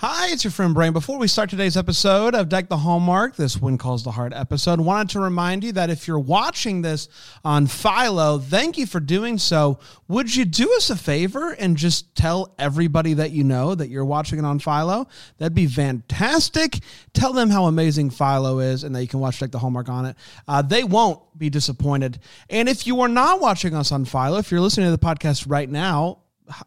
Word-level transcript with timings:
Hi, 0.00 0.28
it's 0.30 0.44
your 0.44 0.50
friend 0.50 0.74
Brain. 0.74 0.92
Before 0.92 1.16
we 1.16 1.26
start 1.26 1.48
today's 1.48 1.74
episode 1.74 2.34
of 2.34 2.50
Deck 2.50 2.68
the 2.68 2.76
Hallmark, 2.76 3.36
this 3.36 3.56
When 3.56 3.78
Calls 3.78 4.04
the 4.04 4.10
Heart 4.10 4.34
episode, 4.34 4.78
wanted 4.78 5.08
to 5.12 5.20
remind 5.20 5.64
you 5.64 5.72
that 5.72 5.88
if 5.88 6.06
you're 6.06 6.18
watching 6.18 6.82
this 6.82 7.08
on 7.42 7.66
Philo, 7.66 8.38
thank 8.38 8.76
you 8.76 8.84
for 8.84 9.00
doing 9.00 9.38
so. 9.38 9.78
Would 10.08 10.36
you 10.36 10.44
do 10.44 10.70
us 10.74 10.90
a 10.90 10.96
favor 10.96 11.52
and 11.52 11.78
just 11.78 12.14
tell 12.14 12.54
everybody 12.58 13.14
that 13.14 13.30
you 13.30 13.42
know 13.42 13.74
that 13.74 13.88
you're 13.88 14.04
watching 14.04 14.38
it 14.38 14.44
on 14.44 14.58
Philo? 14.58 15.08
That'd 15.38 15.54
be 15.54 15.66
fantastic. 15.66 16.80
Tell 17.14 17.32
them 17.32 17.48
how 17.48 17.64
amazing 17.64 18.10
Philo 18.10 18.58
is 18.58 18.84
and 18.84 18.94
that 18.94 19.00
you 19.00 19.08
can 19.08 19.20
watch 19.20 19.40
Deck 19.40 19.50
the 19.50 19.58
Hallmark 19.58 19.88
on 19.88 20.04
it. 20.04 20.16
Uh, 20.46 20.60
they 20.60 20.84
won't 20.84 21.22
be 21.38 21.48
disappointed. 21.48 22.18
And 22.50 22.68
if 22.68 22.86
you 22.86 23.00
are 23.00 23.08
not 23.08 23.40
watching 23.40 23.74
us 23.74 23.92
on 23.92 24.04
Philo, 24.04 24.36
if 24.36 24.50
you're 24.50 24.60
listening 24.60 24.88
to 24.88 24.90
the 24.90 24.98
podcast 24.98 25.46
right 25.48 25.70
now, 25.70 26.18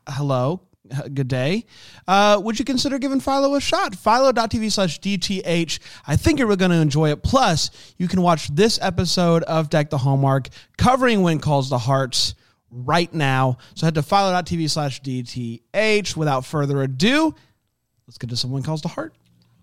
hello, 0.07 0.61
good 1.13 1.27
day. 1.27 1.65
Uh, 2.07 2.39
would 2.43 2.59
you 2.59 2.65
consider 2.65 2.99
giving 2.99 3.19
Philo 3.19 3.55
a 3.55 3.61
shot? 3.61 3.95
Philo.tv 3.95 4.71
slash 4.71 4.99
DTH. 4.99 5.79
I 6.07 6.15
think 6.15 6.39
you're 6.39 6.55
going 6.55 6.71
to 6.71 6.77
enjoy 6.77 7.11
it. 7.11 7.23
Plus, 7.23 7.71
you 7.97 8.07
can 8.07 8.21
watch 8.21 8.47
this 8.49 8.79
episode 8.81 9.43
of 9.43 9.69
Deck 9.69 9.89
the 9.89 9.97
Hallmark 9.97 10.49
covering 10.77 11.21
When 11.21 11.39
Calls 11.39 11.69
the 11.69 11.77
Hearts 11.77 12.35
right 12.71 13.13
now. 13.13 13.57
So 13.75 13.85
head 13.87 13.95
to 13.95 14.03
philo.tv 14.03 14.69
slash 14.69 15.01
DTH. 15.01 16.15
Without 16.15 16.45
further 16.45 16.81
ado, 16.81 17.33
let's 18.07 18.17
get 18.17 18.29
to 18.29 18.37
some 18.37 18.51
When 18.51 18.63
Calls 18.63 18.81
the 18.81 18.89
Heart. 18.89 19.13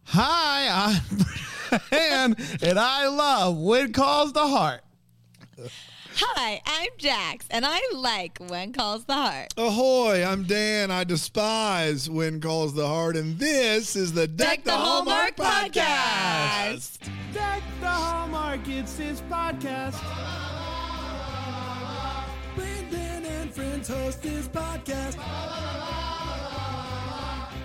Hi, 0.08 1.00
I'm 1.10 1.80
Ann, 1.90 2.36
and 2.62 2.78
I 2.78 3.08
love 3.08 3.58
When 3.58 3.92
Calls 3.92 4.32
the 4.32 4.46
Heart. 4.46 4.82
Hi, 6.18 6.62
I'm 6.64 6.88
Jax, 6.96 7.46
and 7.50 7.66
I 7.66 7.78
like 7.92 8.38
When 8.48 8.72
Calls 8.72 9.04
the 9.04 9.12
Heart. 9.12 9.52
Ahoy, 9.58 10.24
I'm 10.24 10.44
Dan. 10.44 10.90
I 10.90 11.04
despise 11.04 12.08
when 12.08 12.40
calls 12.40 12.72
the 12.74 12.86
heart, 12.86 13.16
and 13.16 13.38
this 13.38 13.94
is 13.96 14.14
the 14.14 14.26
Deck, 14.26 14.64
the, 14.64 14.72
Hallmark, 14.72 15.36
podcast. 15.36 16.98
Deck 17.34 17.62
the 17.80 17.88
Hallmark, 17.88 18.60
it's 18.66 18.96
his 18.96 19.20
podcast. 19.22 20.00
Brandon 22.54 23.26
and 23.26 23.52
friends 23.54 23.88
host 23.88 24.22
this 24.22 24.48
podcast. 24.48 25.16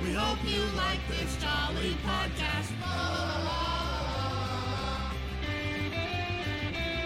We 0.03 0.11
hope 0.13 0.39
you 0.43 0.61
like 0.75 0.99
this 1.07 1.37
jolly 1.37 1.95
podcast. 2.05 2.67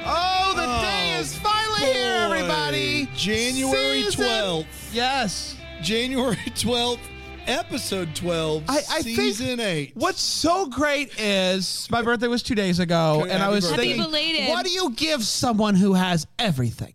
Oh, 0.07 0.53
the 0.55 0.61
Oh, 0.61 0.81
day 0.81 0.84
is 1.25 1.35
finally 1.39 1.81
here, 1.93 2.15
everybody. 2.29 3.07
January 3.15 4.03
Season- 4.03 4.25
12th. 4.25 4.65
Yes. 4.93 5.55
January 5.81 6.35
12th, 6.45 6.99
episode 7.47 8.15
12, 8.15 8.63
I- 8.67 8.77
I 8.77 9.01
think- 9.01 9.15
season 9.17 9.59
8. 9.59 9.93
What's 9.95 10.21
so 10.21 10.67
great 10.67 11.19
is 11.19 11.87
my 11.89 12.01
birthday 12.03 12.27
was 12.27 12.43
two 12.43 12.53
days 12.55 12.79
ago, 12.79 13.21
Okay, 13.23 13.31
and 13.31 13.41
I 13.41 13.45
happy 13.45 13.55
was 13.55 13.65
birthday. 13.65 13.75
Happy 13.87 13.87
thinking, 13.93 14.11
belated. 14.11 14.49
what 14.49 14.65
do 14.65 14.71
you 14.71 14.91
give 14.91 15.23
someone 15.23 15.73
who 15.75 15.93
has 15.95 16.27
everything? 16.37 16.93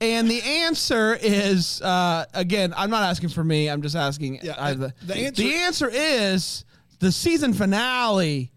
And 0.00 0.30
the 0.30 0.42
answer 0.42 1.18
is, 1.20 1.80
uh, 1.82 2.26
again, 2.34 2.72
I'm 2.76 2.90
not 2.90 3.02
asking 3.04 3.30
for 3.30 3.42
me. 3.42 3.68
I'm 3.68 3.82
just 3.82 3.96
asking. 3.96 4.40
Yeah, 4.42 4.52
uh, 4.52 4.74
the- 4.74 4.94
the, 5.00 5.06
the 5.06 5.16
answer- 5.26 5.42
the 5.42 5.54
answer 5.54 5.90
is 5.92 6.64
the 7.00 7.10
season 7.10 7.52
finale 7.52 8.52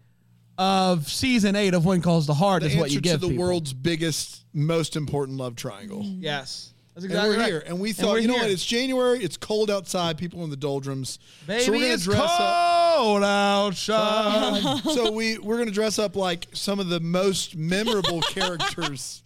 of 0.60 1.08
season 1.10 1.56
eight 1.56 1.72
of 1.74 1.86
When 1.86 2.02
Calls 2.02 2.26
the 2.26 2.34
Heart 2.34 2.62
The 2.62 2.68
is 2.68 2.76
what 2.76 2.82
answer 2.84 2.94
you 2.94 3.00
give 3.00 3.12
to 3.14 3.18
the 3.26 3.28
people. 3.30 3.44
world's 3.44 3.72
biggest, 3.72 4.44
most 4.52 4.94
important 4.94 5.38
love 5.38 5.56
triangle. 5.56 6.02
Mm. 6.02 6.18
Yes, 6.20 6.74
that's 6.94 7.04
And 7.06 7.12
exactly 7.12 7.30
we're 7.36 7.40
right. 7.42 7.48
here, 7.48 7.62
and 7.66 7.80
we 7.80 7.88
we're 7.88 7.92
thought, 7.94 8.20
you 8.20 8.28
know 8.28 8.34
here. 8.34 8.42
what? 8.42 8.50
It's 8.50 8.64
January. 8.64 9.20
It's 9.24 9.38
cold 9.38 9.70
outside. 9.70 10.18
People 10.18 10.44
in 10.44 10.50
the 10.50 10.56
doldrums. 10.56 11.18
Baby, 11.46 11.64
so 11.64 11.72
we're 11.72 11.78
gonna 11.80 11.94
it's 11.94 12.04
dress 12.04 12.20
up. 12.38 12.96
cold 12.98 13.24
outside. 13.24 14.82
so 14.94 15.10
we 15.12 15.38
we're 15.38 15.56
gonna 15.58 15.70
dress 15.70 15.98
up 15.98 16.14
like 16.14 16.46
some 16.52 16.78
of 16.78 16.88
the 16.88 17.00
most 17.00 17.56
memorable 17.56 18.20
characters 18.22 19.22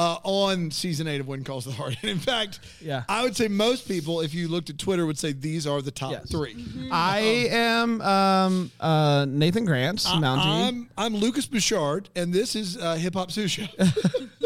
uh, 0.00 0.18
on 0.24 0.70
season 0.70 1.06
eight 1.06 1.20
of 1.20 1.28
When 1.28 1.44
Calls 1.44 1.64
the 1.66 1.72
Heart. 1.72 1.96
And 2.02 2.10
in 2.10 2.18
fact, 2.18 2.60
Yeah. 2.80 3.02
I 3.08 3.22
would 3.22 3.36
say 3.36 3.48
most 3.48 3.86
people, 3.86 4.22
if 4.22 4.32
you 4.32 4.48
looked 4.48 4.70
at 4.70 4.78
Twitter, 4.78 5.04
would 5.04 5.18
say 5.18 5.32
these 5.32 5.66
are 5.66 5.82
the 5.82 5.90
top 5.90 6.12
Yes. 6.12 6.30
3 6.30 6.88
I 6.90 7.18
am 7.50 8.00
um, 8.00 8.70
uh, 8.80 9.26
Nathan 9.28 9.64
Grant, 9.66 9.98
Mountie. 9.98 10.68
I'm 10.68 10.88
I'm 10.96 11.14
Lucas 11.16 11.46
Bouchard, 11.46 12.08
and 12.16 12.32
this 12.32 12.56
is 12.56 12.76
uh, 12.78 12.94
Hip 12.94 13.14
Hop 13.14 13.28
Sushi. 13.30 13.68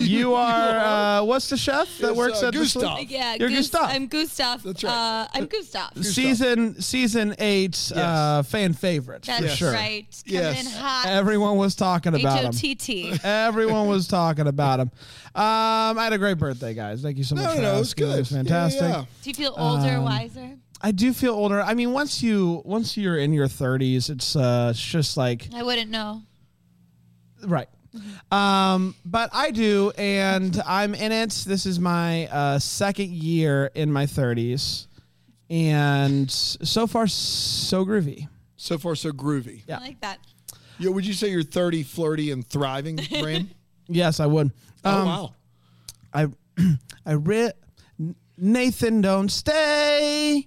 You 0.00 0.34
are 0.36 1.20
uh, 1.20 1.24
what's 1.24 1.48
the 1.48 1.56
chef 1.56 1.98
that 1.98 2.10
It's, 2.10 2.18
works 2.18 2.42
uh, 2.42 2.48
at 2.48 2.52
the 2.54 2.58
Gustav. 2.60 3.00
Yeah, 3.02 3.34
You're 3.38 3.48
Gus- 3.48 3.70
Gustav. 3.70 3.90
I'm 3.90 4.06
Gustav. 4.06 4.62
That's 4.62 4.84
right. 4.84 4.92
Uh, 4.92 5.28
I'm 5.32 5.46
Gustav. 5.46 6.04
season 6.04 6.80
season 6.80 7.34
eight 7.38 7.92
uh, 7.94 8.42
fan 8.42 8.72
favorite 8.72 9.22
That's 9.22 9.42
for 9.42 9.48
sure. 9.48 9.72
right. 9.72 10.06
Coming 10.26 10.40
Yes. 10.42 10.66
in 10.66 10.80
hot. 10.80 11.06
Everyone 11.08 11.56
was 11.56 11.74
talking 11.74 12.14
H 12.14 12.20
about 12.22 12.44
O 12.44 12.46
him. 12.48 12.52
T 12.52 12.74
T. 12.74 13.14
Everyone 13.24 13.88
was 13.88 14.06
talking 14.08 14.46
about 14.46 14.80
him. 14.80 14.90
Um, 15.34 15.98
I 15.98 16.04
had 16.04 16.12
a 16.12 16.18
great 16.18 16.38
birthday, 16.38 16.72
guys. 16.74 17.02
Thank 17.02 17.18
you 17.18 17.24
so 17.24 17.34
much 17.34 17.44
No, 17.44 17.54
for 17.56 17.60
no, 17.62 17.74
it 17.74 17.78
was 17.78 17.88
asking. 17.90 18.06
good. 18.06 18.14
It 18.14 18.18
was 18.20 18.28
fantastic. 18.30 18.80
Yeah, 18.82 18.88
yeah. 18.88 19.04
Do 19.22 19.30
you 19.30 19.34
feel 19.34 19.54
older, 19.56 19.96
Um, 19.96 20.04
wiser? 20.04 20.50
I 20.80 20.92
do 20.92 21.12
feel 21.12 21.34
older. 21.34 21.60
I 21.62 21.74
mean, 21.74 21.92
once 21.92 22.22
you 22.22 22.62
once 22.64 22.96
you're 22.96 23.16
in 23.18 23.32
your 23.32 23.48
30s, 23.48 24.08
it's 24.10 24.36
uh, 24.36 24.68
it's 24.70 24.82
just 24.82 25.16
like 25.16 25.48
I 25.54 25.62
wouldn't 25.62 25.90
know. 25.90 26.22
Right. 27.44 27.68
Um, 28.30 28.94
but 29.04 29.30
I 29.32 29.50
do, 29.50 29.92
and 29.96 30.60
I'm 30.66 30.94
in 30.94 31.12
it. 31.12 31.30
This 31.46 31.66
is 31.66 31.78
my 31.78 32.26
uh, 32.28 32.58
second 32.58 33.10
year 33.10 33.70
in 33.74 33.92
my 33.92 34.06
30s, 34.06 34.86
and 35.50 36.30
so 36.30 36.86
far 36.86 37.06
so 37.06 37.84
groovy. 37.84 38.28
So 38.56 38.78
far, 38.78 38.94
so 38.94 39.10
groovy. 39.12 39.62
Yeah. 39.68 39.78
I 39.78 39.80
like 39.80 40.00
that. 40.00 40.18
Yo, 40.78 40.90
would 40.90 41.06
you 41.06 41.12
say 41.12 41.28
you're 41.28 41.42
30, 41.42 41.82
flirty, 41.84 42.30
and 42.32 42.46
thriving, 42.46 42.98
Bram? 43.20 43.50
Yes, 43.88 44.18
I 44.20 44.26
would. 44.26 44.50
oh 44.84 44.90
Um, 45.00 45.06
wow. 45.06 45.34
I 46.12 46.26
I 47.06 47.12
read 47.14 47.52
Nathan, 48.38 49.00
don't 49.00 49.30
stay. 49.30 50.46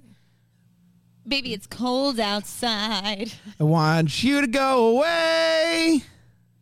Baby, 1.28 1.54
it's 1.54 1.68
cold 1.68 2.20
outside. 2.20 3.32
I 3.59 3.64
want 3.64 4.24
you 4.24 4.42
to 4.42 4.48
go 4.48 4.98
away. 4.98 6.02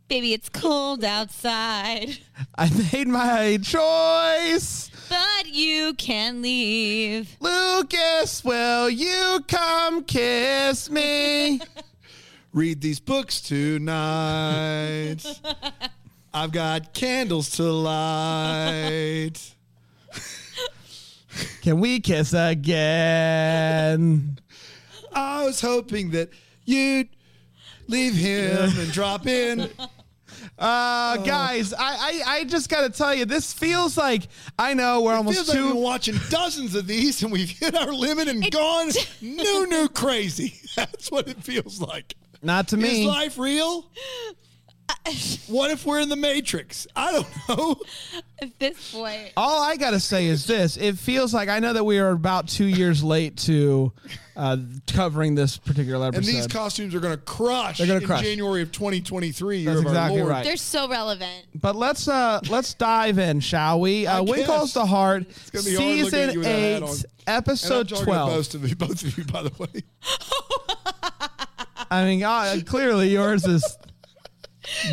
Baby, 0.08 0.34
it's 0.34 0.48
cold 0.48 1.04
outside. 1.04 2.18
I 2.56 2.70
made 2.94 3.10
my 3.10 3.58
choice. 3.62 4.90
But 5.10 5.48
you 5.48 5.96
can 5.96 6.42
leave. 6.42 7.36
Lucas, 7.42 8.42
will 8.42 8.90
you 8.90 9.44
come 9.50 10.06
kiss 10.06 10.90
me? 10.90 11.60
Read 12.54 12.80
these 12.80 13.02
books 13.02 13.42
tonight. 13.42 15.26
I've 16.34 16.54
got 16.54 16.94
candles 16.94 17.50
to 17.58 17.64
light. 17.64 19.38
Can 21.62 21.82
we 21.82 22.00
kiss 22.00 22.34
again? 22.34 24.40
I 25.14 25.44
was 25.44 25.60
hoping 25.60 26.12
that 26.12 26.30
you'd 26.64 27.10
leave 27.88 28.14
him 28.14 28.70
and 28.78 28.92
drop 28.92 29.28
in. 29.28 29.70
Uh, 30.58 31.18
guys, 31.18 31.72
I, 31.74 31.80
I, 31.80 32.22
I 32.40 32.44
just 32.46 32.68
got 32.70 32.82
to 32.82 32.90
tell 32.90 33.14
you, 33.14 33.26
this 33.26 33.54
feels 33.54 33.96
like 33.98 34.28
I 34.58 34.74
know 34.74 35.02
we're 35.02 35.14
almost 35.14 35.36
Feels 35.36 35.50
like 35.50 35.58
we've 35.58 35.68
two. 35.68 35.74
been 35.74 35.84
watching 35.84 36.16
dozens 36.30 36.74
of 36.74 36.88
these 36.88 37.22
and 37.22 37.32
we've 37.32 37.50
hit 37.50 37.76
our 37.76 37.94
limit 37.94 38.28
and 38.28 38.50
gone 38.52 38.90
new, 39.22 39.68
new 39.68 39.88
crazy. 39.90 40.56
That's 40.76 41.12
what 41.12 41.28
it 41.28 41.44
feels 41.44 41.80
like. 41.80 42.16
not 42.42 42.68
to 42.70 42.76
Is 42.78 42.82
me. 42.82 43.08
life 43.08 43.38
real? 43.38 43.86
What 45.48 45.72
if 45.72 45.86
we're 45.86 46.02
in 46.02 46.10
the 46.10 46.18
Matrix? 46.18 46.86
I 46.94 47.12
don't 47.14 47.28
know. 47.48 47.78
At 48.42 48.60
this 48.60 48.92
point, 48.94 49.32
All 49.38 49.62
I 49.64 49.78
got 49.78 49.92
to 49.92 50.00
say 50.00 50.26
is 50.28 50.46
this: 50.46 50.76
it 50.76 50.98
feels 50.98 51.34
like 51.34 51.48
I 51.48 51.60
know 51.60 51.72
that 51.72 51.86
we 51.86 51.98
are 52.00 52.10
about 52.10 52.50
two 52.50 52.66
years 52.68 53.02
late 53.02 53.38
to 53.40 53.94
uh, 54.36 54.58
covering 54.88 55.36
this 55.36 55.58
particular 55.58 56.08
episode, 56.08 56.18
And 56.18 56.28
these 56.28 56.48
costumes 56.48 56.94
are 56.94 57.00
going 57.00 57.16
to 57.16 57.24
crush 57.24 57.78
They're 57.78 57.88
gonna 57.88 58.02
in 58.02 58.06
crush. 58.06 58.22
January 58.24 58.62
of 58.62 58.74
2023. 58.74 59.64
That's 59.66 59.80
exactly 59.82 60.22
right. 60.22 60.44
they're 60.44 60.58
so 60.58 60.90
relevant. 60.90 61.46
but 61.56 61.76
let's 61.78 62.08
uh 62.10 62.42
let's 62.50 62.74
dive 62.74 63.18
in, 63.18 63.40
shall 63.40 63.80
we? 63.80 64.06
Uh, 64.06 64.22
When 64.24 64.40
guess. 64.40 64.48
calls 64.48 64.74
the 64.74 64.86
heart, 64.86 65.24
gonna 65.54 65.64
be 65.66 65.76
hard 65.76 65.88
looking 65.88 66.00
at 66.02 66.12
season 66.12 66.32
you 66.34 66.42
hat 66.42 66.52
eight, 66.60 66.84
on. 66.84 66.90
And 66.90 67.06
episode 67.28 67.92
I'm 67.94 68.04
twelve. 68.04 68.30
both 68.32 68.54
of 68.56 68.68
you, 68.70 68.76
both 68.76 69.02
of 69.04 69.18
you, 69.18 69.24
by 69.24 69.44
the 69.44 69.52
way. 69.58 69.84
I 71.90 72.04
mean, 72.04 72.22
uh, 72.24 72.58
clearly 72.66 73.10
yours 73.14 73.46
is 73.46 73.77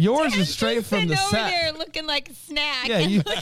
Yours 0.01 0.35
is 0.37 0.49
straight 0.53 0.85
from 0.85 1.01
sitting 1.03 1.09
the 1.09 1.15
over 1.21 1.31
set. 1.31 1.47
there 1.51 1.73
looking 1.73 2.07
like 2.07 2.29
a 2.31 2.35
snack. 2.35 2.89
Yeah, 2.89 2.99
you. 3.01 3.23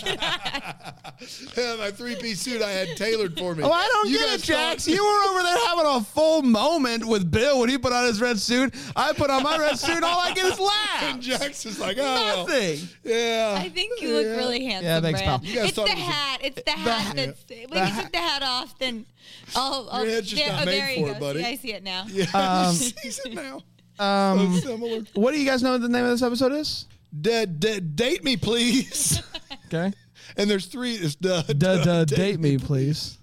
Yeah, 1.56 1.76
my 1.76 1.90
three 1.92 2.16
piece 2.16 2.40
suit 2.40 2.62
I 2.62 2.70
had 2.70 2.96
tailored 2.96 3.38
for 3.38 3.54
me. 3.54 3.62
Oh, 3.62 3.70
I 3.70 3.86
don't 3.86 4.08
You 4.10 4.18
get 4.18 4.26
it, 4.28 4.30
guys 4.38 4.42
Jax. 4.42 4.84
thought- 4.86 4.94
You 4.94 5.04
were 5.04 5.30
over 5.30 5.42
there 5.42 5.66
having 5.66 5.86
a 5.86 6.00
full 6.02 6.42
moment 6.42 7.04
with 7.06 7.30
Bill 7.30 7.60
when 7.60 7.68
he 7.68 7.78
put 7.78 7.92
on 7.92 8.04
his 8.06 8.20
red 8.20 8.38
suit. 8.40 8.74
I 8.96 9.12
put 9.12 9.30
on 9.30 9.42
my 9.44 9.56
red 9.58 9.78
suit. 9.78 10.02
All 10.02 10.18
I 10.18 10.32
get 10.34 10.46
is 10.46 10.58
And 10.58 10.60
laughs. 10.60 11.26
Jax 11.26 11.66
is 11.66 11.78
like, 11.78 11.96
oh, 12.00 12.02
well, 12.02 12.46
Nothing. 12.46 12.88
yeah. 13.04 13.54
I 13.56 13.68
think 13.68 14.00
you 14.00 14.12
look 14.14 14.24
Yeah. 14.26 14.36
really 14.36 14.64
handsome, 14.64 14.84
Yeah, 14.86 15.00
thanks, 15.00 15.20
Brad. 15.22 15.40
pal. 15.42 15.48
You 15.48 15.54
guys 15.54 15.64
It's 15.68 15.76
thought 15.76 15.86
the 15.86 15.92
it 15.92 15.98
was 15.98 16.08
a- 16.08 16.10
hat. 16.10 16.40
It's 16.42 16.62
the 16.62 16.70
hat 16.72 17.00
hat. 17.02 17.16
that's. 17.16 17.44
The 17.44 17.66
When 17.66 17.78
you 17.78 17.84
hat. 17.92 18.02
took 18.02 18.12
the 18.12 18.18
hat 18.18 18.42
off, 18.42 18.78
then. 18.78 19.06
Oh, 19.54 19.88
oh 19.92 20.02
Your 20.02 20.10
head's 20.12 20.28
just 20.30 20.42
there, 20.42 20.52
not 20.52 20.62
oh, 20.62 20.64
made 20.66 20.80
there 20.80 20.90
you 20.90 20.96
for 21.06 21.06
go. 21.06 21.12
it, 21.16 21.20
buddy. 21.20 21.38
See, 21.42 21.46
I 21.46 21.56
see 21.56 21.72
it 21.72 21.84
now. 21.84 22.04
Yeah, 22.08 22.24
Um, 22.68 22.74
sees 22.74 23.20
it 23.24 23.34
now. 23.34 23.60
Um, 24.02 24.54
so 24.60 24.68
similar. 24.70 25.00
what 25.14 25.32
do 25.32 25.40
you 25.40 25.46
guys 25.46 25.62
know 25.62 25.72
what 25.72 25.80
the 25.80 25.88
name 25.88 26.04
of 26.04 26.10
this 26.10 26.22
episode 26.22 26.52
is? 26.52 26.86
D- 27.20 27.46
d- 27.46 27.80
date 27.80 28.24
me, 28.24 28.36
please. 28.36 29.22
Okay. 29.66 29.90
and 30.36 30.50
there's 30.50 30.66
three. 30.66 30.94
It's 30.96 31.14
duh, 31.14 31.42
Duh, 31.44 31.82
duh, 31.82 32.04
date 32.04 32.38
me, 32.40 32.58
please. 32.58 33.16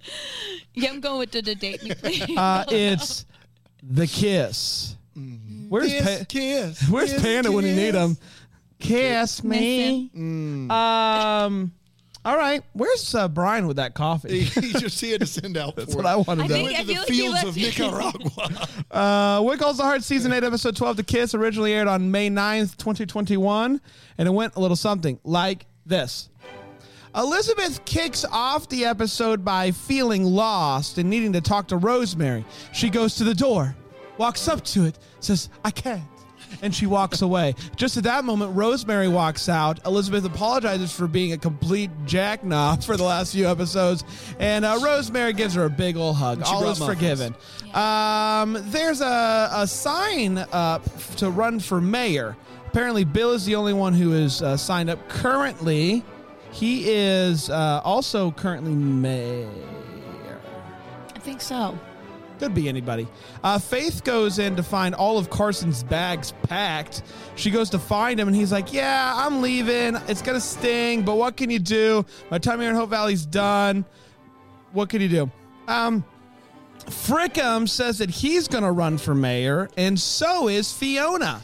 Yeah, 0.73 0.89
I'm 0.89 0.99
going 0.99 1.19
with 1.19 1.31
the, 1.31 1.41
the 1.43 1.53
date 1.53 1.83
me, 1.83 1.91
please. 1.93 2.35
Uh, 2.35 2.65
it's 2.69 3.25
the 3.83 4.07
kiss. 4.07 4.95
Where's 5.67 5.91
Kiss, 5.91 6.17
pa- 6.19 6.25
kiss. 6.27 6.89
Where's 6.89 7.11
kiss, 7.13 7.21
Panda 7.21 7.51
when 7.51 7.65
you 7.65 7.75
need 7.75 7.93
him? 7.93 8.17
Kiss 8.79 9.43
me. 9.43 10.09
Um. 10.71 11.71
All 12.25 12.36
right. 12.38 12.62
Where's 12.74 13.16
uh, 13.16 13.27
Brian 13.30 13.66
with 13.66 13.77
that 13.77 13.94
coffee? 13.95 14.42
He, 14.42 14.68
he 14.68 14.74
just 14.74 15.00
here 15.00 15.18
to 15.18 15.25
send 15.25 15.56
out 15.57 15.75
That's 15.77 15.95
what. 15.95 16.06
I 16.06 16.18
wanted 16.18 16.44
I 16.44 16.48
to 16.48 16.54
know. 16.54 16.56
think- 16.66 16.66
Went 16.66 16.75
to 16.75 16.81
I 16.81 16.83
the 16.83 16.94
feel 16.94 17.01
like 17.01 17.10
he 17.10 17.18
fields 17.18 17.33
left- 17.33 17.48
of 17.48 17.56
Nicaragua. 17.57 18.68
Uh, 18.92 19.42
What 19.42 19.60
Calls 19.60 19.77
the 19.77 19.83
Heart 19.83 20.04
Season 20.04 20.33
8, 20.33 20.44
Episode 20.44 20.75
12, 20.75 20.98
The 20.98 21.04
Kiss, 21.04 21.33
originally 21.36 21.74
aired 21.74 21.88
on 21.88 22.10
May 22.12 22.30
9th, 22.30 22.75
2021. 22.77 23.80
And 24.18 24.27
it 24.27 24.31
went 24.31 24.56
a 24.56 24.60
little 24.60 24.75
something 24.75 25.19
like 25.24 25.66
this 25.86 26.30
Elizabeth 27.16 27.83
kicks 27.86 28.24
off 28.25 28.68
the 28.69 28.86
episode 28.86 29.44
by 29.45 29.72
feeling 29.72 30.24
lost 30.24 30.98
and 30.98 31.10
needing 31.10 31.33
to 31.33 31.42
talk 31.42 31.68
to 31.69 31.77
Rosemary. 31.77 32.45
She 32.74 32.89
goes 32.89 33.15
to 33.15 33.24
the 33.24 33.33
door, 33.33 33.75
walks 34.18 34.48
up 34.48 34.63
to 34.65 34.86
it, 34.86 35.00
says, 35.19 35.50
I 35.63 35.72
can't. 35.72 36.04
And 36.62 36.74
she 36.74 36.86
walks 36.86 37.22
away. 37.22 37.56
Just 37.75 37.98
at 37.98 38.04
that 38.04 38.25
moment, 38.25 38.56
Rosemary 38.56 39.07
walks 39.07 39.48
out. 39.50 39.86
Elizabeth 39.86 40.25
apologizes 40.25 40.92
for 40.92 41.07
being 41.07 41.34
a 41.34 41.38
complete 41.38 41.90
jackknoff 42.06 42.84
for 42.86 42.98
the 42.98 43.04
last 43.04 43.34
few 43.34 43.48
episodes. 43.48 44.04
And 44.40 44.66
uh, 44.66 44.80
Rosemary 44.84 45.34
gives 45.34 45.54
her 45.56 45.66
a 45.66 45.69
big 45.69 45.96
old 45.96 46.16
hug. 46.18 46.46
She 46.46 46.51
All 46.51 46.68
is 46.69 46.80
muffins. 46.80 47.00
forgiven. 47.00 47.36
Um, 47.74 48.57
there's 48.72 49.01
a, 49.01 49.50
a 49.54 49.68
sign 49.68 50.38
up 50.51 50.84
to 51.18 51.30
run 51.30 51.60
for 51.60 51.80
mayor. 51.80 52.36
Apparently, 52.68 53.04
Bill 53.04 53.31
is 53.31 53.46
the 53.46 53.56
only 53.56 53.74
one 53.74 53.94
who 53.94 54.13
is 54.13 54.42
uh, 54.42 54.57
signed 54.57 54.90
up 54.90 55.07
currently. 55.10 56.04
He 56.51 56.90
is 56.90 57.50
uh, 57.50 57.81
also 57.84 58.31
currently 58.31 58.74
mayor. 58.74 59.50
I 61.16 61.19
think 61.19 61.42
so. 61.42 61.78
Could 62.39 62.56
be 62.56 62.69
anybody. 62.69 63.06
Uh, 63.44 63.59
Faith 63.59 64.03
goes 64.06 64.39
in 64.39 64.56
to 64.56 64.63
find 64.63 64.95
all 64.95 65.18
of 65.18 65.30
Carson's 65.30 65.83
bags 65.83 66.33
packed. 66.44 67.03
She 67.36 67.51
goes 67.51 67.69
to 67.71 67.80
find 67.80 68.18
him, 68.19 68.27
and 68.30 68.36
he's 68.36 68.51
like, 68.51 68.71
"Yeah, 68.71 69.13
I'm 69.15 69.41
leaving. 69.41 69.97
It's 70.07 70.21
gonna 70.21 70.39
sting, 70.39 71.03
but 71.03 71.15
what 71.15 71.36
can 71.36 71.50
you 71.50 71.59
do? 71.59 72.06
My 72.31 72.38
time 72.38 72.62
here 72.62 72.69
in 72.69 72.75
Hope 72.77 72.89
Valley's 72.91 73.25
done. 73.25 73.83
What 74.71 74.88
can 74.88 75.01
you 75.01 75.09
do?" 75.09 75.31
Um, 75.68 76.06
Frickum 76.86 77.68
says 77.68 77.97
that 77.97 78.09
he's 78.09 78.47
gonna 78.47 78.71
run 78.71 78.97
for 78.97 79.13
mayor, 79.13 79.69
and 79.75 80.00
so 80.00 80.47
is 80.47 80.71
Fiona. 80.71 81.41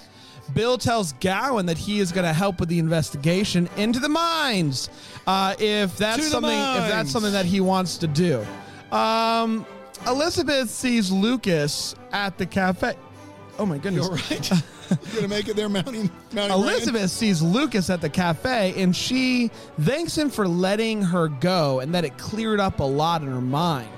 Bill 0.53 0.77
tells 0.77 1.13
Gowen 1.13 1.65
that 1.65 1.77
he 1.77 1.99
is 1.99 2.11
going 2.11 2.23
to 2.25 2.31
help 2.31 2.59
with 2.59 2.69
the 2.69 2.77
investigation 2.77 3.67
into 3.77 3.99
the 3.99 4.09
mines. 4.09 4.89
Uh, 5.25 5.55
if 5.57 5.97
that's 5.97 6.17
To 6.17 6.29
something, 6.29 6.51
if 6.51 6.87
that's 6.87 7.09
something 7.11 7.31
that 7.33 7.45
he 7.45 7.61
wants 7.61 7.97
to 7.97 8.07
do. 8.07 8.45
Um, 8.91 9.65
Elizabeth 10.07 10.69
sees 10.69 11.11
Lucas 11.11 11.95
at 12.11 12.37
the 12.37 12.45
cafe. 12.45 12.95
Oh 13.57 13.65
my 13.65 13.77
goodness. 13.77 14.05
You're 14.05 14.15
right. 14.15 14.51
You're 14.89 15.15
gonna 15.15 15.27
make 15.27 15.47
it 15.47 15.55
there, 15.55 15.69
mounting. 15.69 16.11
Mountain. 16.33 16.51
Elizabeth 16.51 17.09
sees 17.09 17.41
Lucas 17.41 17.89
at 17.89 18.01
the 18.01 18.09
cafe 18.09 18.81
and 18.81 18.95
she 18.95 19.49
thanks 19.81 20.17
him 20.17 20.29
for 20.29 20.47
letting 20.47 21.01
her 21.01 21.27
go 21.27 21.79
and 21.79 21.93
that 21.95 22.05
it 22.05 22.17
cleared 22.17 22.59
up 22.59 22.79
a 22.79 22.83
lot 22.83 23.21
in 23.21 23.27
her 23.27 23.41
mind. 23.41 23.89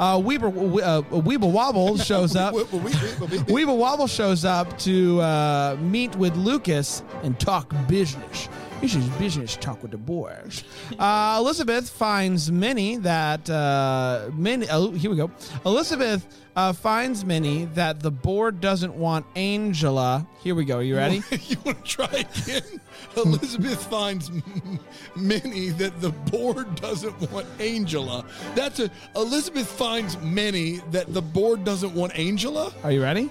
Uh, 0.00 0.18
Weeber, 0.18 0.48
uh, 0.82 1.02
Weeble 1.20 1.52
Wobble 1.52 1.96
shows 2.04 2.34
up. 2.34 2.54
Weeble 2.54 3.76
Wobble 3.76 4.08
shows 4.08 4.44
up 4.44 4.76
to 4.80 5.20
uh, 5.20 5.76
meet 5.80 6.16
with 6.16 6.34
Lucas 6.36 7.02
and 7.22 7.38
talk 7.38 7.72
business. 7.86 8.48
This 8.84 8.96
is 8.96 9.08
business 9.12 9.56
talk 9.56 9.80
with 9.80 9.92
the 9.92 9.96
boys. 9.96 10.62
Uh, 10.98 11.36
Elizabeth 11.40 11.88
finds 11.88 12.52
Minnie 12.52 12.98
that 12.98 13.48
uh, 13.48 14.28
Minnie. 14.34 14.66
Oh, 14.70 14.90
here 14.90 15.10
we 15.10 15.16
go. 15.16 15.30
Elizabeth 15.64 16.26
uh, 16.54 16.74
finds 16.74 17.24
Minnie 17.24 17.64
that 17.72 18.00
the 18.00 18.10
board 18.10 18.60
doesn't 18.60 18.94
want 18.94 19.24
Angela. 19.36 20.26
Here 20.42 20.54
we 20.54 20.66
go. 20.66 20.80
Are 20.80 20.82
you 20.82 20.96
ready? 20.96 21.22
you 21.46 21.56
want 21.64 21.82
to 21.82 21.90
try 21.90 22.26
again? 22.44 22.60
Elizabeth 23.16 23.86
finds 23.86 24.28
M- 24.28 24.78
Minnie 25.16 25.70
that 25.70 26.02
the 26.02 26.10
board 26.10 26.74
doesn't 26.74 27.32
want 27.32 27.46
Angela. 27.60 28.22
That's 28.54 28.80
a 28.80 28.90
Elizabeth 29.16 29.66
finds 29.66 30.18
Minnie 30.18 30.82
that 30.90 31.14
the 31.14 31.22
board 31.22 31.64
doesn't 31.64 31.94
want 31.94 32.14
Angela. 32.18 32.70
Are 32.82 32.92
you 32.92 33.02
ready? 33.02 33.30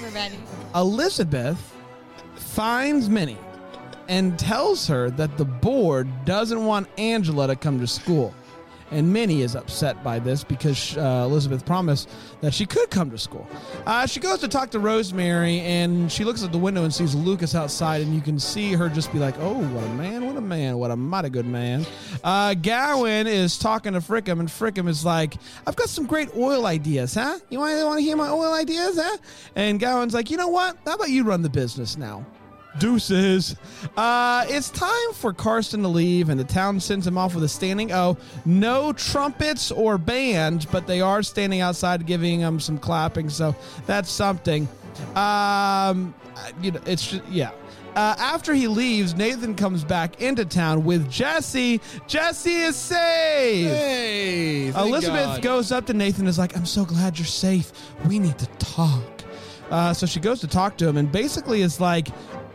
We're 0.00 0.08
ready. 0.14 0.38
Elizabeth 0.74 1.76
finds 2.36 3.10
Minnie 3.10 3.36
and 4.08 4.38
tells 4.38 4.86
her 4.86 5.10
that 5.10 5.36
the 5.38 5.44
board 5.44 6.08
doesn't 6.24 6.64
want 6.64 6.88
Angela 6.98 7.46
to 7.46 7.56
come 7.56 7.80
to 7.80 7.86
school. 7.86 8.34
And 8.90 9.12
Minnie 9.12 9.42
is 9.42 9.56
upset 9.56 10.04
by 10.04 10.18
this 10.18 10.44
because 10.44 10.96
uh, 10.96 11.24
Elizabeth 11.26 11.64
promised 11.64 12.08
that 12.42 12.54
she 12.54 12.66
could 12.66 12.90
come 12.90 13.10
to 13.10 13.18
school. 13.18 13.44
Uh, 13.86 14.06
she 14.06 14.20
goes 14.20 14.38
to 14.40 14.48
talk 14.48 14.70
to 14.70 14.78
Rosemary 14.78 15.60
and 15.60 16.12
she 16.12 16.22
looks 16.22 16.44
at 16.44 16.52
the 16.52 16.58
window 16.58 16.84
and 16.84 16.94
sees 16.94 17.14
Lucas 17.14 17.54
outside, 17.54 18.02
and 18.02 18.14
you 18.14 18.20
can 18.20 18.38
see 18.38 18.72
her 18.72 18.88
just 18.88 19.12
be 19.12 19.18
like, 19.18 19.34
Oh, 19.38 19.58
what 19.58 19.82
a 19.84 19.88
man, 19.94 20.26
what 20.26 20.36
a 20.36 20.40
man, 20.40 20.78
what 20.78 20.90
a 20.90 20.96
mighty 20.96 21.30
good 21.30 21.46
man. 21.46 21.84
Uh, 22.22 22.54
Gowen 22.54 23.26
is 23.26 23.58
talking 23.58 23.94
to 23.94 24.00
Frickum, 24.00 24.38
and 24.38 24.48
Frickum 24.48 24.86
is 24.88 25.04
like, 25.04 25.34
I've 25.66 25.76
got 25.76 25.88
some 25.88 26.06
great 26.06 26.28
oil 26.36 26.66
ideas, 26.66 27.14
huh? 27.14 27.38
You 27.50 27.58
want 27.58 27.98
to 27.98 28.04
hear 28.04 28.16
my 28.16 28.28
oil 28.28 28.52
ideas, 28.52 28.96
huh? 28.96 29.16
And 29.56 29.80
Gowen's 29.80 30.14
like, 30.14 30.30
You 30.30 30.36
know 30.36 30.48
what? 30.48 30.76
How 30.86 30.94
about 30.94 31.10
you 31.10 31.24
run 31.24 31.42
the 31.42 31.50
business 31.50 31.96
now? 31.96 32.24
Deuces. 32.78 33.56
Uh, 33.96 34.44
it's 34.48 34.70
time 34.70 35.12
for 35.14 35.32
Carson 35.32 35.82
to 35.82 35.88
leave, 35.88 36.28
and 36.28 36.38
the 36.38 36.44
town 36.44 36.80
sends 36.80 37.06
him 37.06 37.16
off 37.16 37.34
with 37.34 37.44
a 37.44 37.48
standing 37.48 37.92
O. 37.92 38.16
No 38.44 38.92
trumpets 38.92 39.70
or 39.70 39.98
band, 39.98 40.66
but 40.72 40.86
they 40.86 41.00
are 41.00 41.22
standing 41.22 41.60
outside 41.60 42.06
giving 42.06 42.40
him 42.40 42.58
some 42.58 42.78
clapping, 42.78 43.30
so 43.30 43.54
that's 43.86 44.10
something. 44.10 44.68
Um, 45.14 46.14
you 46.60 46.72
know, 46.72 46.80
it's 46.86 47.06
just, 47.06 47.24
yeah. 47.28 47.50
Uh, 47.96 48.16
after 48.18 48.54
he 48.54 48.66
leaves, 48.66 49.14
Nathan 49.14 49.54
comes 49.54 49.84
back 49.84 50.20
into 50.20 50.44
town 50.44 50.84
with 50.84 51.08
Jesse. 51.08 51.80
Jesse 52.08 52.54
is 52.56 52.74
safe. 52.74 53.68
Hey, 53.68 54.66
Elizabeth 54.68 55.26
God. 55.26 55.42
goes 55.42 55.70
up 55.70 55.86
to 55.86 55.94
Nathan 55.94 56.22
and 56.22 56.28
is 56.28 56.38
like, 56.38 56.56
I'm 56.56 56.66
so 56.66 56.84
glad 56.84 57.18
you're 57.18 57.26
safe. 57.26 57.70
We 58.06 58.18
need 58.18 58.36
to 58.38 58.46
talk. 58.58 59.02
Uh, 59.70 59.94
so 59.94 60.06
she 60.06 60.18
goes 60.18 60.40
to 60.40 60.48
talk 60.48 60.76
to 60.78 60.88
him 60.88 60.96
and 60.96 61.10
basically 61.10 61.62
is 61.62 61.80
like, 61.80 62.08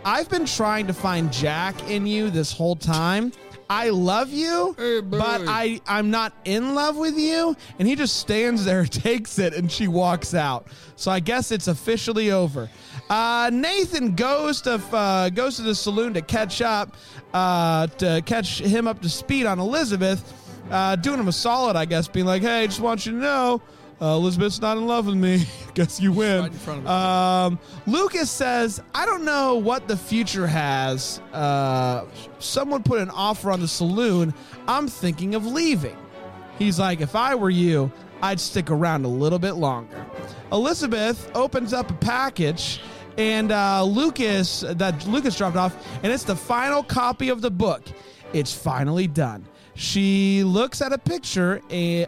I've 0.06 0.30
been 0.30 0.46
trying 0.46 0.88
to 0.88 0.94
find 0.94 1.32
Jack 1.32 1.90
in 1.90 2.08
you 2.08 2.30
this 2.30 2.52
whole 2.52 2.76
time. 2.76 3.32
I 3.72 3.90
love 3.90 4.32
you, 4.32 4.74
Hey, 4.80 5.00
but 5.00 5.44
I, 5.48 5.80
I'm 5.86 6.10
not 6.10 6.34
in 6.46 6.74
love 6.74 6.98
with 6.98 7.18
you. 7.18 7.56
And 7.78 7.88
he 7.88 7.96
just 7.96 8.18
stands 8.18 8.66
there, 8.66 8.86
takes 8.86 9.38
it, 9.38 9.54
and 9.54 9.72
she 9.72 9.88
walks 9.88 10.34
out. 10.34 10.68
So 10.96 11.12
I 11.12 11.20
guess 11.20 11.52
it's 11.52 11.68
officially 11.68 12.32
over. 12.32 12.70
Uh, 13.10 13.52
Nathan 13.54 14.16
goes 14.16 14.62
to 14.62 14.76
uh, 14.92 15.30
goes 15.30 15.58
to 15.58 15.62
the 15.62 15.76
saloon 15.76 16.14
to 16.16 16.22
catch 16.22 16.62
up, 16.62 16.96
uh, 17.34 17.88
to 17.98 18.24
catch 18.26 18.60
him 18.60 18.88
up 18.88 19.02
to 19.02 19.10
speed 19.10 19.46
on 19.46 19.60
Elizabeth 19.60 20.34
uh, 20.72 20.96
doing 20.96 21.20
him 21.20 21.28
a 21.28 21.32
solid, 21.32 21.76
I 21.76 21.86
guess, 21.86 22.08
being 22.08 22.26
like, 22.26 22.42
"Hey, 22.42 22.66
just 22.68 22.80
want 22.80 23.06
you 23.06 23.14
to 23.14 23.18
know, 23.18 23.62
uh, 24.02 24.06
Elizabeth's 24.06 24.62
not 24.62 24.78
in 24.78 24.88
love 24.88 25.06
with 25.06 25.16
me. 25.16 25.46
guess 25.74 26.00
you 26.00 26.12
win." 26.12 26.42
Right 26.42 26.52
in 26.52 26.58
front 26.58 26.86
of. 26.86 26.88
Um, 26.88 27.60
Lucas 27.86 28.30
says, 28.30 28.82
"I 28.94 29.06
don't 29.06 29.26
know 29.26 29.56
what 29.56 29.88
the 29.88 29.98
future 29.98 30.48
has. 30.48 31.20
Uh, 31.34 32.06
someone 32.40 32.84
put 32.84 33.00
an 33.02 33.10
offer 33.10 33.52
on 33.52 33.60
the 33.60 33.68
saloon. 33.68 34.34
I'm 34.68 34.88
thinking 34.88 35.36
of 35.36 35.46
leaving." 35.46 35.98
He's 36.58 36.80
like, 36.80 37.02
"If 37.02 37.16
I 37.16 37.36
were 37.36 37.50
you, 37.50 37.92
I'd 38.22 38.40
stick 38.40 38.70
around 38.70 39.06
a 39.06 39.10
little 39.10 39.40
bit 39.40 39.54
longer." 39.54 40.06
Elizabeth 40.52 41.30
opens 41.36 41.74
up 41.74 41.90
a 41.92 41.96
package. 41.96 42.82
And 43.18 43.52
uh, 43.52 43.84
Lucas, 43.84 44.62
that 44.66 45.06
Lucas 45.06 45.36
dropped 45.36 45.58
off, 45.58 45.76
and 46.04 46.14
it's 46.14 46.24
the 46.24 46.38
final 46.38 46.82
copy 46.82 47.28
of 47.28 47.42
the 47.42 47.52
book. 47.52 47.82
It's 48.32 48.54
finally 48.54 49.08
done. 49.08 49.46
She 49.80 50.44
looks 50.44 50.82
at 50.82 50.92
a 50.92 50.98
picture 50.98 51.62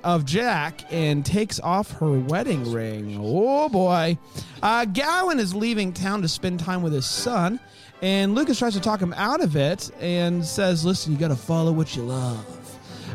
of 0.03 0.25
Jack 0.25 0.81
and 0.91 1.25
takes 1.25 1.57
off 1.61 1.89
her 1.99 2.19
wedding 2.19 2.69
ring. 2.69 3.17
Oh 3.17 3.69
boy. 3.69 4.17
Uh, 4.61 4.83
Gowen 4.83 5.39
is 5.39 5.55
leaving 5.55 5.93
town 5.93 6.21
to 6.21 6.27
spend 6.27 6.59
time 6.59 6.81
with 6.81 6.91
his 6.91 7.05
son, 7.05 7.61
and 8.01 8.35
Lucas 8.35 8.59
tries 8.59 8.73
to 8.73 8.81
talk 8.81 9.01
him 9.01 9.13
out 9.13 9.39
of 9.39 9.55
it 9.55 9.89
and 10.01 10.43
says, 10.43 10.83
Listen, 10.83 11.13
you 11.13 11.17
got 11.17 11.29
to 11.29 11.35
follow 11.37 11.71
what 11.71 11.95
you 11.95 12.03
love. 12.03 12.45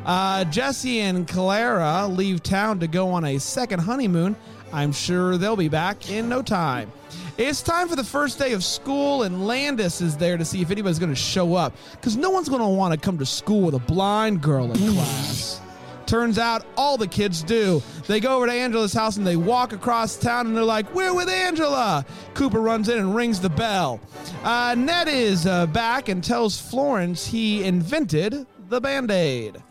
Uh, 0.06 0.44
Jesse 0.44 1.00
and 1.00 1.28
Clara 1.28 2.06
leave 2.06 2.42
town 2.42 2.80
to 2.80 2.86
go 2.86 3.10
on 3.10 3.26
a 3.26 3.36
second 3.36 3.80
honeymoon. 3.80 4.34
I'm 4.72 4.90
sure 4.90 5.36
they'll 5.36 5.56
be 5.56 5.68
back 5.68 6.10
in 6.10 6.30
no 6.30 6.40
time. 6.40 6.90
It's 7.38 7.60
time 7.60 7.86
for 7.86 7.96
the 7.96 8.04
first 8.04 8.38
day 8.38 8.54
of 8.54 8.64
school, 8.64 9.24
and 9.24 9.46
Landis 9.46 10.00
is 10.00 10.16
there 10.16 10.38
to 10.38 10.44
see 10.44 10.62
if 10.62 10.70
anybody's 10.70 10.98
going 10.98 11.12
to 11.12 11.14
show 11.14 11.54
up 11.54 11.74
because 11.92 12.16
no 12.16 12.30
one's 12.30 12.48
going 12.48 12.62
to 12.62 12.68
want 12.68 12.94
to 12.94 12.98
come 12.98 13.18
to 13.18 13.26
school 13.26 13.60
with 13.60 13.74
a 13.74 13.78
blind 13.78 14.40
girl 14.40 14.72
in 14.72 14.94
class. 14.94 15.60
Turns 16.06 16.38
out 16.38 16.64
all 16.78 16.96
the 16.96 17.06
kids 17.06 17.42
do. 17.42 17.82
They 18.06 18.20
go 18.20 18.36
over 18.36 18.46
to 18.46 18.52
Angela's 18.52 18.94
house 18.94 19.18
and 19.18 19.26
they 19.26 19.36
walk 19.36 19.74
across 19.74 20.16
town 20.16 20.46
and 20.46 20.56
they're 20.56 20.64
like, 20.64 20.94
We're 20.94 21.12
with 21.12 21.28
Angela. 21.28 22.06
Cooper 22.32 22.60
runs 22.60 22.88
in 22.88 22.98
and 22.98 23.14
rings 23.14 23.38
the 23.38 23.50
bell. 23.50 24.00
Uh, 24.42 24.74
Ned 24.78 25.08
is 25.08 25.46
uh, 25.46 25.66
back 25.66 26.08
and 26.08 26.24
tells 26.24 26.58
Florence 26.58 27.26
he 27.26 27.64
invented 27.64 28.46
the 28.68 28.80
band 28.80 29.10
aid. 29.10 29.62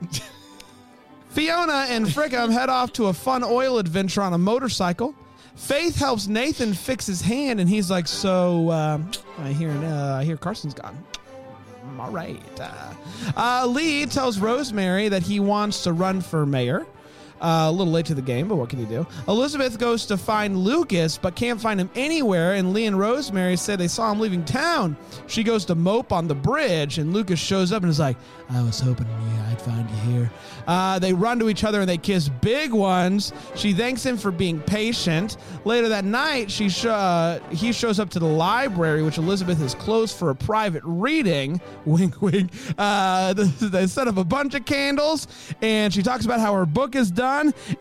Fiona 1.28 1.86
and 1.90 2.06
Frickham 2.06 2.50
head 2.50 2.70
off 2.70 2.94
to 2.94 3.06
a 3.06 3.12
fun 3.12 3.44
oil 3.44 3.78
adventure 3.78 4.22
on 4.22 4.32
a 4.32 4.38
motorcycle. 4.38 5.14
Faith 5.56 5.96
helps 5.96 6.26
Nathan 6.28 6.74
fix 6.74 7.06
his 7.06 7.20
hand, 7.20 7.60
and 7.60 7.68
he's 7.68 7.90
like, 7.90 8.06
"So 8.06 8.70
um, 8.70 9.10
I 9.38 9.52
hear, 9.52 9.70
uh, 9.70 10.18
I 10.18 10.24
hear 10.24 10.36
Carson's 10.36 10.74
gone." 10.74 10.96
All 11.98 12.10
right. 12.10 12.38
Uh, 12.60 12.94
uh, 13.36 13.66
Lee 13.66 14.06
tells 14.06 14.38
Rosemary 14.38 15.08
that 15.08 15.22
he 15.22 15.40
wants 15.40 15.82
to 15.84 15.92
run 15.92 16.20
for 16.20 16.44
mayor. 16.44 16.86
Uh, 17.40 17.66
a 17.68 17.72
little 17.72 17.92
late 17.92 18.06
to 18.06 18.14
the 18.14 18.22
game, 18.22 18.48
but 18.48 18.56
what 18.56 18.70
can 18.70 18.78
you 18.80 18.86
do? 18.86 19.06
Elizabeth 19.28 19.78
goes 19.78 20.06
to 20.06 20.16
find 20.16 20.56
Lucas, 20.56 21.18
but 21.18 21.34
can't 21.34 21.60
find 21.60 21.78
him 21.78 21.90
anywhere. 21.94 22.54
And 22.54 22.72
Lee 22.72 22.86
and 22.86 22.98
Rosemary 22.98 23.56
say 23.56 23.76
they 23.76 23.88
saw 23.88 24.10
him 24.10 24.20
leaving 24.20 24.44
town. 24.44 24.96
She 25.26 25.42
goes 25.42 25.64
to 25.66 25.74
mope 25.74 26.12
on 26.12 26.28
the 26.28 26.34
bridge, 26.34 26.98
and 26.98 27.12
Lucas 27.12 27.38
shows 27.38 27.72
up 27.72 27.82
and 27.82 27.90
is 27.90 27.98
like, 28.00 28.16
"I 28.48 28.62
was 28.62 28.80
hoping 28.80 29.06
yeah, 29.06 29.50
I'd 29.50 29.60
find 29.60 29.88
you 29.90 29.96
here." 30.12 30.30
Uh, 30.66 30.98
they 30.98 31.12
run 31.12 31.38
to 31.38 31.48
each 31.48 31.62
other 31.62 31.80
and 31.80 31.88
they 31.88 31.98
kiss 31.98 32.28
big 32.28 32.72
ones. 32.72 33.32
She 33.54 33.72
thanks 33.72 34.04
him 34.04 34.16
for 34.16 34.30
being 34.30 34.58
patient. 34.60 35.36
Later 35.64 35.88
that 35.90 36.04
night, 36.04 36.50
she 36.50 36.68
sh- 36.68 36.86
uh, 36.86 37.38
he 37.50 37.72
shows 37.72 38.00
up 38.00 38.10
to 38.10 38.18
the 38.18 38.26
library, 38.26 39.02
which 39.02 39.18
Elizabeth 39.18 39.58
has 39.58 39.74
closed 39.74 40.16
for 40.16 40.30
a 40.30 40.34
private 40.34 40.82
reading. 40.84 41.60
Wink, 41.84 42.20
wink. 42.20 42.50
Uh, 42.78 43.32
they 43.34 43.86
set 43.86 44.08
up 44.08 44.16
a 44.16 44.24
bunch 44.24 44.54
of 44.54 44.64
candles, 44.64 45.28
and 45.62 45.92
she 45.94 46.02
talks 46.02 46.24
about 46.24 46.40
how 46.40 46.52
her 46.54 46.66
book 46.66 46.96
is 46.96 47.10
done. 47.10 47.25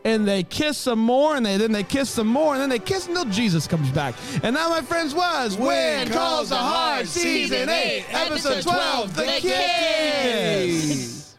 And 0.04 0.28
they 0.28 0.44
kiss 0.44 0.78
some 0.78 1.00
more, 1.00 1.36
and 1.36 1.46
they 1.46 1.58
then 1.58 1.72
they 1.72 1.84
kiss 1.84 2.10
some 2.10 2.28
more, 2.28 2.54
and 2.54 2.62
then 2.62 2.70
they 2.70 2.80
kiss 2.80 3.08
until 3.08 3.26
Jesus 3.26 3.68
comes 3.68 3.90
back. 3.92 4.16
And 4.44 4.56
that, 4.56 4.70
my 4.70 4.82
friends, 4.82 5.14
was 5.14 5.58
When 5.58 6.10
Calls 6.10 6.50
the 6.50 6.56
Heart, 6.56 7.08
Season 7.08 7.70
8, 7.70 8.06
Episode 8.10 8.64
12, 8.64 9.16
The 9.16 9.26
Kiss. 9.40 11.22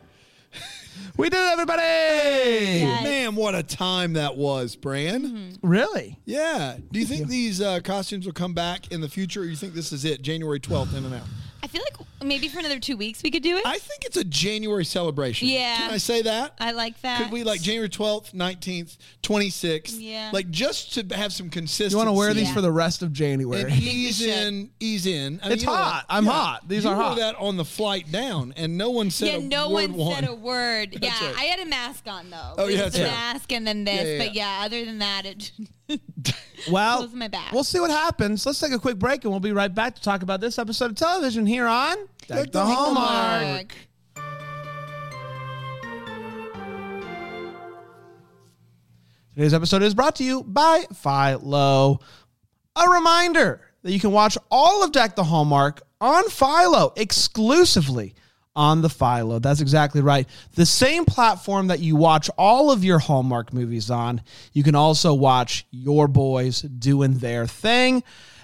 We 1.19 1.31
did 1.31 1.39
it, 1.39 1.53
everybody! 1.53 1.81
Yes. 1.81 3.03
Man, 3.03 3.37
what 3.37 3.55
a 3.55 3.63
time 3.63 4.13
that 4.15 4.37
was, 4.37 4.77
Bran. 4.77 5.23
Mm-hmm. 5.23 5.67
Really? 5.67 6.19
Yeah. 6.27 6.77
Do 6.93 7.01
you 7.01 7.07
think 7.07 7.29
these 7.29 7.63
uh, 7.63 7.81
costumes 7.81 8.27
will 8.27 8.35
come 8.35 8.53
back 8.53 8.93
in 8.93 9.01
the 9.01 9.09
future, 9.09 9.41
or 9.41 9.45
you 9.45 9.57
think 9.57 9.73
this 9.73 9.93
is 9.93 10.05
it, 10.05 10.21
January 10.21 10.61
12th, 10.61 10.95
in 10.95 11.07
and 11.07 11.15
out? 11.15 11.23
I 11.63 11.69
feel 11.69 11.83
like 11.91 12.07
maybe 12.27 12.49
for 12.49 12.59
another 12.59 12.79
two 12.79 12.97
weeks 12.97 13.23
we 13.23 13.31
could 13.31 13.43
do 13.43 13.57
it. 13.57 13.63
I 13.67 13.79
think 13.79 14.05
it's 14.05 14.17
a 14.17 14.25
January 14.25 14.85
celebration. 14.85 15.49
Yeah. 15.49 15.77
Can 15.77 15.91
I 15.91 15.99
say 15.99 16.23
that? 16.23 16.55
I 16.61 16.73
like 16.73 17.01
that. 17.03 17.23
Could 17.23 17.33
we 17.33 17.45
like 17.45 17.61
January 17.63 17.89
12th, 17.89 18.33
19th, 18.35 18.97
26th? 19.23 19.95
Yeah. 19.99 20.31
Like 20.33 20.51
just 20.51 20.95
to 20.95 21.17
have 21.17 21.33
some 21.33 21.51
consistency. 21.51 21.93
You 21.93 21.97
want 21.99 22.09
to 22.09 22.13
wear 22.13 22.35
these 22.35 22.49
Yeah. 22.49 22.55
for 22.55 22.61
the 22.61 22.73
rest 22.73 23.03
of 23.03 23.07
and 23.09 23.17
January? 23.17 23.73
ease 23.73 24.19
should. 24.19 24.29
in, 24.29 24.71
ease 24.81 25.07
in. 25.07 25.41
I 25.43 25.53
It's 25.53 25.63
you 25.63 25.69
know, 25.69 25.75
hot. 25.77 26.05
I'm 26.09 26.27
hot. 26.27 26.69
These 26.69 26.85
you 26.85 26.91
are 26.91 26.97
wore 26.97 27.05
hot. 27.05 27.17
that 27.19 27.37
on 27.37 27.57
the 27.57 27.65
flight 27.65 28.11
down, 28.11 28.53
and 28.57 28.77
no 28.79 28.91
one 28.91 29.11
said 29.11 29.29
yeah, 29.29 29.35
a 29.37 29.41
no 29.41 29.71
word 29.71 29.93
one 29.93 30.15
said 30.15 30.29
a 30.29 30.35
word. 30.35 30.99
yeah, 31.01 31.11
right. 31.27 31.35
I 31.39 31.45
had 31.45 31.61
a 31.61 31.67
mask 31.67 32.07
on 32.09 32.31
though. 32.31 32.55
Oh, 32.59 32.67
It 32.67 32.75
yeah, 32.75 32.85
was 32.85 32.93
that's 32.95 32.99
a 32.99 33.03
right. 33.05 33.11
mask 33.11 33.53
and 33.53 33.67
then 33.67 33.85
this, 33.85 33.95
Yeah, 34.05 34.13
yeah, 34.13 34.19
but 34.19 34.35
yeah, 34.35 34.61
other 34.65 34.85
than 34.85 34.99
that, 34.99 35.27
it. 35.27 35.53
Well, 36.71 36.99
Close 36.99 37.13
my 37.13 37.29
back. 37.29 37.53
we'll 37.53 37.63
see 37.65 37.79
what 37.79 37.91
happens. 37.91 38.45
Let's 38.47 38.59
take 38.59 38.73
a 38.73 38.79
quick 38.79 38.99
break, 38.99 39.23
and 39.25 39.31
we'll 39.31 39.41
be 39.41 39.53
right 39.53 39.73
back 39.73 39.95
to 39.95 40.03
talk 40.03 40.23
about 40.23 40.41
this 40.41 40.59
episode 40.59 40.91
of 40.91 40.97
television 40.97 41.47
here 41.47 41.67
on 41.67 41.97
Deck 42.29 42.51
the 42.51 42.65
Hallmark. 42.65 43.73
Today's 49.35 49.55
episode 49.55 49.83
is 49.83 49.95
brought 49.95 50.17
to 50.17 50.25
you 50.25 50.43
by 50.43 50.87
Philo. 50.93 52.01
A 52.75 52.89
reminder 52.89 53.61
that 53.83 53.93
you 53.93 54.01
can 54.01 54.11
watch 54.11 54.37
all 54.51 54.83
of 54.83 54.91
Deck 54.91 55.15
the 55.15 55.23
Hallmark 55.23 55.83
on 56.01 56.29
Philo 56.29 56.93
exclusively 56.97 58.15
on 58.57 58.83
the 58.83 58.89
Philo. 58.89 59.39
That's 59.39 59.61
exactly 59.61 60.01
right. 60.01 60.27
The 60.55 60.67
same 60.67 61.05
platform 61.05 61.69
that 61.69 61.79
you 61.79 61.95
watch 61.95 62.29
all 62.37 62.73
of 62.73 62.83
your 62.83 62.99
Hallmark 62.99 63.53
movies 63.53 63.89
on, 63.89 64.21
you 64.53 64.65
can 64.65 64.75
also 64.75 65.15
watch 65.15 65.65
your 65.71 66.09
boys 66.09 66.63
doing 66.63 67.19
their 67.19 67.47
thing. 67.47 68.03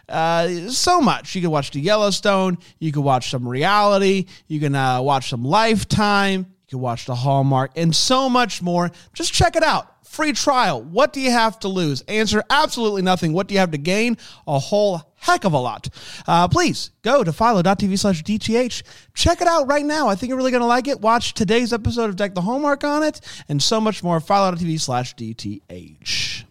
Uh, 0.09 0.69
so 0.69 1.01
much. 1.01 1.35
You 1.35 1.41
can 1.41 1.51
watch 1.51 1.71
the 1.71 1.81
Yellowstone. 1.81 2.59
You 2.79 2.93
can 2.93 3.03
watch 3.03 3.31
some 3.31 3.49
reality. 3.49 4.27
You 4.47 4.61
can 4.61 4.75
uh, 4.75 5.01
watch 5.03 5.31
some 5.31 5.45
Lifetime. 5.45 6.41
You 6.41 6.79
can 6.79 6.81
watch 6.81 7.07
the 7.07 7.15
Hallmark 7.15 7.73
and 7.77 7.95
so 7.95 8.29
much 8.29 8.63
more. 8.63 8.91
Just 9.15 9.33
check 9.33 9.57
it 9.57 9.63
out. 9.63 9.89
Free 10.07 10.33
trial. 10.33 10.83
What 10.83 11.15
do 11.15 11.21
you 11.21 11.31
have 11.31 11.59
to 11.61 11.69
lose? 11.69 12.03
Answer 12.03 12.43
absolutely 12.51 13.01
nothing. 13.01 13.33
What 13.33 13.47
do 13.47 13.55
you 13.55 13.61
have 13.61 13.71
to 13.71 13.79
gain? 13.79 14.19
A 14.47 14.59
whole 14.59 15.01
heck 15.17 15.45
of 15.45 15.55
a 15.55 15.59
lot. 15.59 15.89
Uh, 16.27 16.49
please 16.49 16.91
go 17.03 17.25
to 17.25 17.33
philo.tv 17.33 17.99
slash 17.99 18.23
DTH. 18.23 18.83
Check 19.15 19.41
it 19.41 19.47
out 19.47 19.69
right 19.69 19.85
now. 19.85 20.09
I 20.09 20.15
think 20.15 20.29
you're 20.29 20.37
really 20.37 20.51
going 20.51 20.61
to 20.61 20.67
like 20.67 20.87
it. 20.87 21.01
Watch 21.01 21.33
today's 21.33 21.73
episode 21.73 22.11
of 22.11 22.17
Deck 22.17 22.35
the 22.35 22.43
Hallmark 22.43 22.85
on 22.85 23.03
it 23.03 23.21
and 23.49 23.63
so 23.63 23.81
much 23.81 24.03
more. 24.03 24.21
Philo.tv 24.21 24.79
slash 24.81 25.15
DTH. 25.15 26.45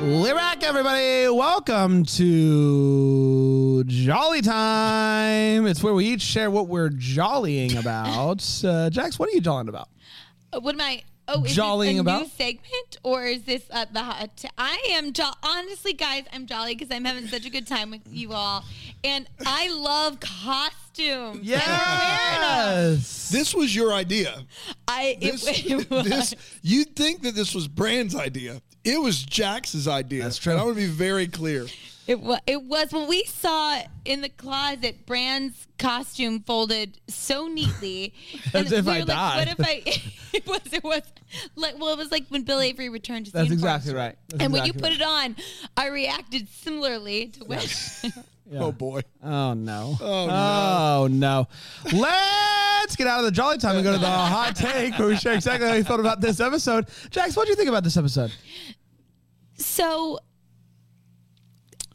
We're 0.00 0.34
back, 0.34 0.62
everybody. 0.64 1.28
Welcome 1.28 2.04
to 2.06 3.84
Jolly 3.84 4.40
Time. 4.40 5.66
It's 5.66 5.82
where 5.82 5.92
we 5.94 6.06
each 6.06 6.22
share 6.22 6.50
what 6.50 6.68
we're 6.68 6.88
jollying 6.90 7.76
about. 7.76 8.40
Uh, 8.64 8.88
Jax, 8.90 9.18
what 9.18 9.28
are 9.28 9.32
you 9.32 9.40
jollying 9.40 9.68
about? 9.68 9.88
Uh, 10.52 10.60
What 10.60 10.74
am 10.74 10.80
I? 10.80 11.02
Oh, 11.28 11.44
is 11.44 11.54
Jollying 11.54 11.92
this 11.92 11.98
a 11.98 12.00
about? 12.00 12.22
new 12.22 12.28
segment 12.28 12.98
or 13.04 13.24
is 13.26 13.42
this 13.42 13.62
uh, 13.70 13.84
the 13.92 14.00
hot? 14.02 14.44
I 14.58 14.78
am 14.92 15.12
jo- 15.12 15.30
honestly, 15.42 15.92
guys. 15.92 16.24
I'm 16.32 16.46
jolly 16.46 16.74
because 16.74 16.94
I'm 16.94 17.04
having 17.04 17.28
such 17.28 17.44
a 17.46 17.50
good 17.50 17.66
time 17.68 17.90
with 17.90 18.00
you 18.06 18.32
all, 18.32 18.64
and 19.04 19.28
I 19.46 19.68
love 19.68 20.18
costumes. 20.18 21.40
Yes. 21.42 23.28
This 23.30 23.54
was 23.54 23.74
your 23.76 23.92
idea. 23.92 24.42
I 24.88 25.18
it, 25.20 25.32
This, 25.32 25.46
it 25.70 25.90
was. 25.90 26.04
this, 26.08 26.34
you'd 26.62 26.96
think 26.96 27.22
that 27.22 27.34
this 27.36 27.54
was 27.54 27.68
Brand's 27.68 28.16
idea. 28.16 28.60
It 28.84 29.00
was 29.00 29.24
Jax's 29.24 29.86
idea. 29.88 30.22
That's 30.22 30.38
true. 30.38 30.52
And 30.52 30.60
I 30.60 30.64
want 30.64 30.76
to 30.76 30.82
be 30.82 30.88
very 30.88 31.26
clear. 31.26 31.66
It 32.06 32.20
was. 32.20 32.40
It 32.46 32.62
was 32.62 32.92
when 32.92 33.08
we 33.08 33.24
saw 33.24 33.80
in 34.04 34.20
the 34.22 34.28
closet 34.30 35.06
Brand's 35.06 35.66
costume 35.78 36.40
folded 36.40 36.98
so 37.08 37.46
neatly. 37.46 38.14
As 38.54 38.72
if 38.72 38.88
I 38.88 39.00
were 39.00 39.04
died. 39.06 39.56
Like, 39.58 39.58
what 39.58 39.60
if 39.60 39.66
I? 39.66 40.02
It 40.32 40.46
was. 40.46 40.60
It 40.72 40.84
was 40.84 41.02
like. 41.56 41.78
Well, 41.78 41.92
it 41.92 41.98
was 41.98 42.10
like 42.10 42.24
when 42.28 42.42
Bill 42.42 42.60
Avery 42.60 42.88
returned 42.88 43.26
to. 43.26 43.32
the 43.32 43.38
That's 43.38 43.50
uniform 43.50 43.68
exactly 43.74 43.90
store. 43.90 44.00
right. 44.00 44.16
That's 44.28 44.42
and 44.44 44.52
when 44.52 44.64
you 44.64 44.70
exactly 44.72 44.96
put 44.96 45.00
it 45.00 45.06
on, 45.06 45.36
I 45.76 45.88
reacted 45.88 46.48
similarly 46.48 47.28
to 47.28 47.44
when. 47.44 47.60
Oh, 48.52 48.72
boy. 48.72 49.02
Oh 49.22 49.52
no. 49.54 49.96
Oh, 50.00 50.28
Oh 50.28 51.06
no. 51.08 51.46
Let's 51.92 52.59
get 53.00 53.08
out 53.08 53.20
of 53.20 53.24
the 53.24 53.30
jolly 53.30 53.56
time 53.56 53.76
and 53.76 53.84
go 53.84 53.92
to 53.92 53.98
the 53.98 54.06
hot 54.06 54.54
take 54.54 54.98
where 54.98 55.08
we 55.08 55.16
share 55.16 55.32
exactly 55.32 55.66
how 55.66 55.74
you 55.74 55.82
thought 55.82 56.00
about 56.00 56.20
this 56.20 56.38
episode. 56.38 56.86
Jax, 57.08 57.34
what 57.34 57.46
do 57.46 57.50
you 57.50 57.56
think 57.56 57.70
about 57.70 57.82
this 57.82 57.96
episode? 57.96 58.30
So 59.56 60.18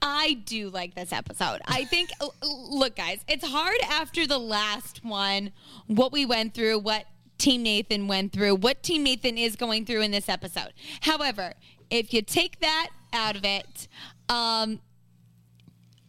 I 0.01 0.33
do 0.45 0.69
like 0.69 0.95
this 0.95 1.13
episode. 1.13 1.61
I 1.67 1.85
think, 1.85 2.09
look, 2.43 2.95
guys, 2.95 3.23
it's 3.27 3.45
hard 3.45 3.77
after 3.87 4.25
the 4.25 4.39
last 4.39 5.05
one, 5.05 5.51
what 5.85 6.11
we 6.11 6.25
went 6.25 6.55
through, 6.55 6.79
what 6.79 7.05
Team 7.37 7.61
Nathan 7.61 8.07
went 8.07 8.33
through, 8.33 8.55
what 8.55 8.81
Team 8.81 9.03
Nathan 9.03 9.37
is 9.37 9.55
going 9.55 9.85
through 9.85 10.01
in 10.01 10.09
this 10.09 10.27
episode. 10.27 10.73
However, 11.01 11.53
if 11.91 12.15
you 12.15 12.23
take 12.23 12.61
that 12.61 12.89
out 13.13 13.35
of 13.35 13.45
it, 13.45 13.87
um, 14.27 14.79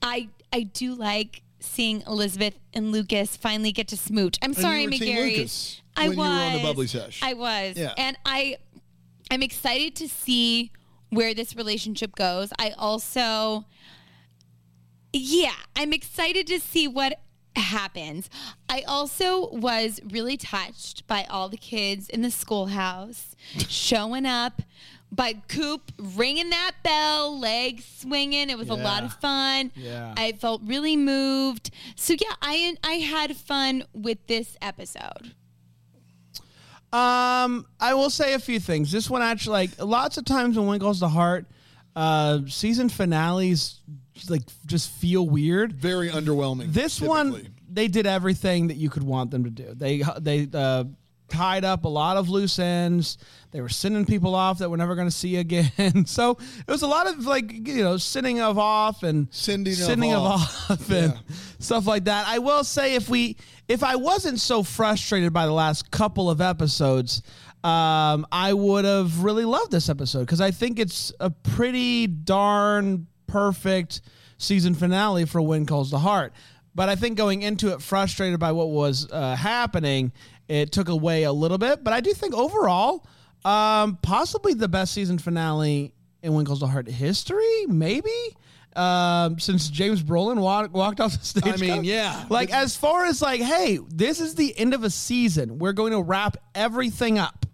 I 0.00 0.30
I 0.52 0.62
do 0.62 0.94
like 0.94 1.42
seeing 1.66 2.02
Elizabeth 2.06 2.54
and 2.73 2.92
Lucas 2.92 3.37
finally 3.37 3.73
get 3.73 3.88
to 3.88 3.96
smooch. 3.96 4.38
I'm 4.42 4.54
oh, 4.56 4.61
sorry, 4.61 4.82
you 4.82 4.87
were 4.88 4.94
McGarry. 4.96 5.80
I 5.96 6.08
was 6.08 6.18
on 6.18 6.52
the 6.54 6.62
bubbly 6.62 6.87
sesh. 6.87 7.20
I 7.23 7.35
was, 7.35 7.76
Yeah. 7.76 7.94
and 7.96 8.16
I 8.25 8.58
I'm 9.30 9.42
excited 9.42 9.96
to 9.96 10.08
see 10.08 10.70
where 11.11 11.35
this 11.35 11.56
relationship 11.56 12.14
goes. 12.14 12.52
I 12.58 12.70
also, 12.78 13.64
yeah, 15.12 15.54
I'm 15.75 15.92
excited 15.92 16.46
to 16.49 16.61
see 16.61 16.87
what 16.87 17.20
happens. 17.56 18.28
I 18.68 18.82
also 18.82 19.50
was 19.50 20.00
really 20.11 20.37
touched 20.37 21.06
by 21.06 21.25
all 21.28 21.49
the 21.49 21.56
kids 21.56 22.08
in 22.08 22.23
the 22.23 22.30
schoolhouse 22.30 23.35
showing 23.68 24.26
up. 24.26 24.62
By 25.16 25.32
Coop 25.49 25.92
ringing 25.99 26.50
that 26.50 26.73
bell, 26.82 27.38
legs 27.38 27.85
swinging. 28.00 28.50
It 28.50 28.58
was 28.58 28.68
a 28.68 28.75
lot 28.75 29.02
of 29.02 29.14
fun. 29.14 29.73
Yeah. 29.75 30.12
I 30.16 30.32
felt 30.32 30.61
really 30.64 30.96
moved. 30.96 31.70
So 31.96 32.12
yeah, 32.12 32.35
I 32.42 32.76
I 32.85 32.92
had 32.92 33.35
fun 33.35 33.85
with 33.94 34.26
this 34.26 34.58
episode. 34.61 35.35
Um, 36.92 37.66
I 37.80 37.94
will 37.94 38.11
say 38.11 38.35
a 38.35 38.38
few 38.38 38.61
things. 38.61 38.92
This 38.92 39.11
one 39.11 39.20
actually, 39.20 39.52
like, 39.52 39.82
lots 39.82 40.18
of 40.18 40.25
times 40.25 40.56
when 40.56 40.66
one 40.66 40.78
goes 40.78 41.00
to 41.00 41.08
heart, 41.08 41.46
uh, 41.96 42.40
season 42.46 42.88
finales 42.88 43.80
like 44.28 44.42
just 44.66 44.90
feel 44.90 45.26
weird. 45.26 45.73
Very 45.73 46.11
underwhelming. 46.11 46.73
This 46.73 46.96
typically. 46.96 47.08
one, 47.08 47.49
they 47.70 47.88
did 47.88 48.06
everything 48.06 48.68
that 48.68 48.76
you 48.76 48.90
could 48.90 49.02
want 49.02 49.30
them 49.30 49.44
to 49.44 49.50
do. 49.50 49.75
They 49.75 50.02
they 50.20 50.49
uh, 50.52 50.85
tied 51.28 51.64
up 51.64 51.85
a 51.85 51.88
lot 51.88 52.16
of 52.16 52.28
loose 52.28 52.59
ends. 52.59 53.18
They 53.50 53.61
were 53.61 53.68
sending 53.68 54.04
people 54.04 54.35
off 54.35 54.59
that 54.59 54.71
we're 54.71 54.76
never 54.76 54.95
going 54.95 55.09
to 55.09 55.14
see 55.14 55.37
again. 55.37 56.04
so 56.06 56.33
it 56.66 56.71
was 56.71 56.83
a 56.83 56.87
lot 56.87 57.06
of 57.06 57.25
like 57.26 57.66
you 57.66 57.83
know 57.83 57.97
sending 57.97 58.40
of 58.40 58.59
off 58.59 59.02
and 59.02 59.28
Sending 59.30 59.73
of 59.73 59.78
sending 59.78 60.12
of 60.12 60.23
off. 60.23 60.71
off 60.71 60.90
and 60.90 61.12
Yeah. 61.14 61.18
stuff 61.59 61.87
like 61.87 62.04
that. 62.04 62.26
I 62.28 62.38
will 62.38 62.64
say 62.64 62.95
if 62.95 63.09
we 63.09 63.37
if 63.68 63.83
I 63.83 63.97
wasn't 63.97 64.40
so 64.40 64.62
frustrated 64.62 65.33
by 65.33 65.47
the 65.47 65.52
last 65.52 65.90
couple 65.90 66.30
of 66.30 66.40
episodes. 66.40 67.23
Um, 67.64 68.25
I 68.30 68.52
would 68.52 68.85
have 68.85 69.25
really 69.25 69.45
loved 69.45 69.73
this 69.73 69.88
episode 69.88 70.21
because 70.21 70.40
I 70.40 70.52
think 70.52 70.78
it's 70.78 71.12
a 71.18 71.30
pretty 71.30 72.06
darn 72.06 73.09
perfect 73.26 74.02
season 74.38 74.73
finale 74.75 75.25
for 75.25 75.42
When 75.42 75.66
Calls 75.66 75.90
the 75.90 75.99
Heart. 75.99 76.33
But 76.76 76.88
I 76.88 76.95
think 76.95 77.16
going 77.16 77.42
into 77.42 77.73
it 77.73 77.83
frustrated 77.83 78.38
by 78.38 78.52
what 78.52 78.68
was 78.68 79.11
uh, 79.11 79.35
happening, 79.35 80.12
it 80.48 80.72
took 80.72 80.88
away 80.88 81.24
a 81.24 81.32
little 81.32 81.58
bit. 81.58 81.82
But 81.82 81.92
I 81.92 82.00
do 82.00 82.12
think 82.12 82.34
overall, 82.34 83.06
um, 83.44 83.98
possibly 84.02 84.54
the 84.54 84.68
best 84.68 84.92
season 84.92 85.18
finale 85.18 85.92
in 86.22 86.34
When 86.34 86.44
Calls 86.44 86.60
the 86.60 86.66
Heart 86.66 86.88
history, 86.88 87.66
maybe. 87.66 88.10
Um, 88.74 89.38
since 89.38 89.70
James 89.70 90.02
Brolin 90.02 90.36
walk, 90.38 90.74
walked 90.74 91.00
off 91.00 91.18
the 91.18 91.24
stage. 91.24 91.46
I 91.46 91.56
mean, 91.56 91.84
yeah. 91.84 92.26
Like 92.28 92.52
as 92.52 92.76
far 92.76 93.06
as 93.06 93.22
like, 93.22 93.40
hey, 93.40 93.78
this 93.88 94.20
is 94.20 94.34
the 94.34 94.56
end 94.58 94.74
of 94.74 94.84
a 94.84 94.90
season. 94.90 95.58
We're 95.58 95.72
going 95.72 95.92
to 95.92 96.02
wrap 96.02 96.36
everything 96.54 97.18
up. 97.18 97.46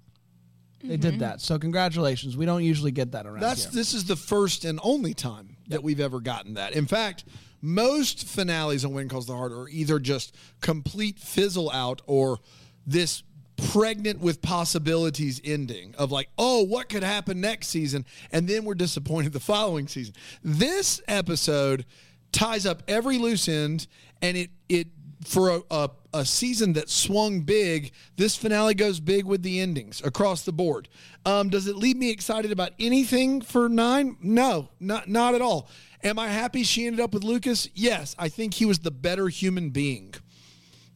They 0.82 0.96
did 0.96 1.20
that. 1.20 1.40
So 1.40 1.61
congratulations. 1.61 2.37
We 2.37 2.44
don't 2.44 2.64
usually 2.64 2.90
get 2.90 3.12
that 3.12 3.25
around 3.25 3.40
That's 3.40 3.64
here. 3.64 3.72
this 3.72 3.94
is 3.94 4.04
the 4.06 4.16
first 4.16 4.64
and 4.64 4.80
only 4.82 5.14
time 5.14 5.56
that 5.68 5.82
we've 5.82 6.00
ever 6.00 6.20
gotten 6.20 6.54
that. 6.54 6.75
In 6.75 6.87
fact, 6.87 7.25
most 7.61 8.26
finales 8.26 8.84
on 8.84 8.92
When 8.92 9.08
Calls 9.08 9.26
the 9.26 9.37
Heart 9.37 9.52
are 9.52 9.68
either 9.68 10.00
just 10.00 10.34
complete 10.61 11.20
fizzle 11.20 11.70
out 11.70 12.02
or 12.06 12.38
this 12.86 13.22
pregnant 13.70 14.20
with 14.20 14.42
possibilities 14.42 15.40
ending 15.44 15.94
of 15.96 16.10
like, 16.10 16.28
oh, 16.38 16.64
what 16.64 16.88
could 16.88 17.02
happen 17.02 17.40
next 17.40 17.68
season? 17.68 18.04
And 18.32 18.48
then 18.48 18.64
we're 18.64 18.74
disappointed 18.74 19.32
the 19.32 19.40
following 19.40 19.88
season. 19.88 20.14
This 20.42 21.00
episode 21.06 21.84
ties 22.32 22.66
up 22.66 22.82
every 22.88 23.18
loose 23.18 23.48
end 23.48 23.86
and 24.20 24.36
it 24.36 24.50
it 24.68 24.88
for 25.24 25.50
a, 25.50 25.60
a, 25.70 25.90
a 26.14 26.24
season 26.24 26.72
that 26.72 26.88
swung 26.88 27.42
big, 27.42 27.92
this 28.16 28.34
finale 28.36 28.74
goes 28.74 28.98
big 28.98 29.24
with 29.24 29.42
the 29.42 29.60
endings 29.60 30.02
across 30.04 30.42
the 30.42 30.52
board. 30.52 30.88
Um, 31.24 31.48
does 31.48 31.68
it 31.68 31.76
leave 31.76 31.96
me 31.96 32.10
excited 32.10 32.50
about 32.50 32.72
anything 32.80 33.40
for 33.40 33.68
nine? 33.68 34.16
No, 34.20 34.70
not 34.80 35.08
not 35.08 35.34
at 35.34 35.42
all. 35.42 35.68
Am 36.02 36.18
I 36.18 36.28
happy 36.28 36.64
she 36.64 36.86
ended 36.86 37.00
up 37.00 37.14
with 37.14 37.22
Lucas? 37.22 37.68
Yes, 37.74 38.16
I 38.18 38.28
think 38.28 38.54
he 38.54 38.66
was 38.66 38.80
the 38.80 38.90
better 38.90 39.28
human 39.28 39.70
being. 39.70 40.14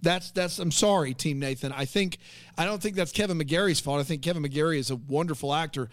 That's 0.07 0.31
that's. 0.31 0.61
I'm 0.61 0.71
sorry, 0.71 1.15
Team 1.15 1.41
Nathan. 1.41 1.73
I 1.73 1.85
think 1.85 2.19
I 2.57 2.65
don't 2.65 2.81
think 2.81 2.95
that's 2.95 3.11
Kevin 3.11 3.39
McGarry's 3.39 3.81
fault. 3.81 3.99
I 3.99 4.05
think 4.05 4.23
Kevin 4.23 4.45
McGarry 4.45 4.79
is 4.79 4.93
a 4.93 4.97
wonderful 4.97 5.53
actor. 5.53 5.89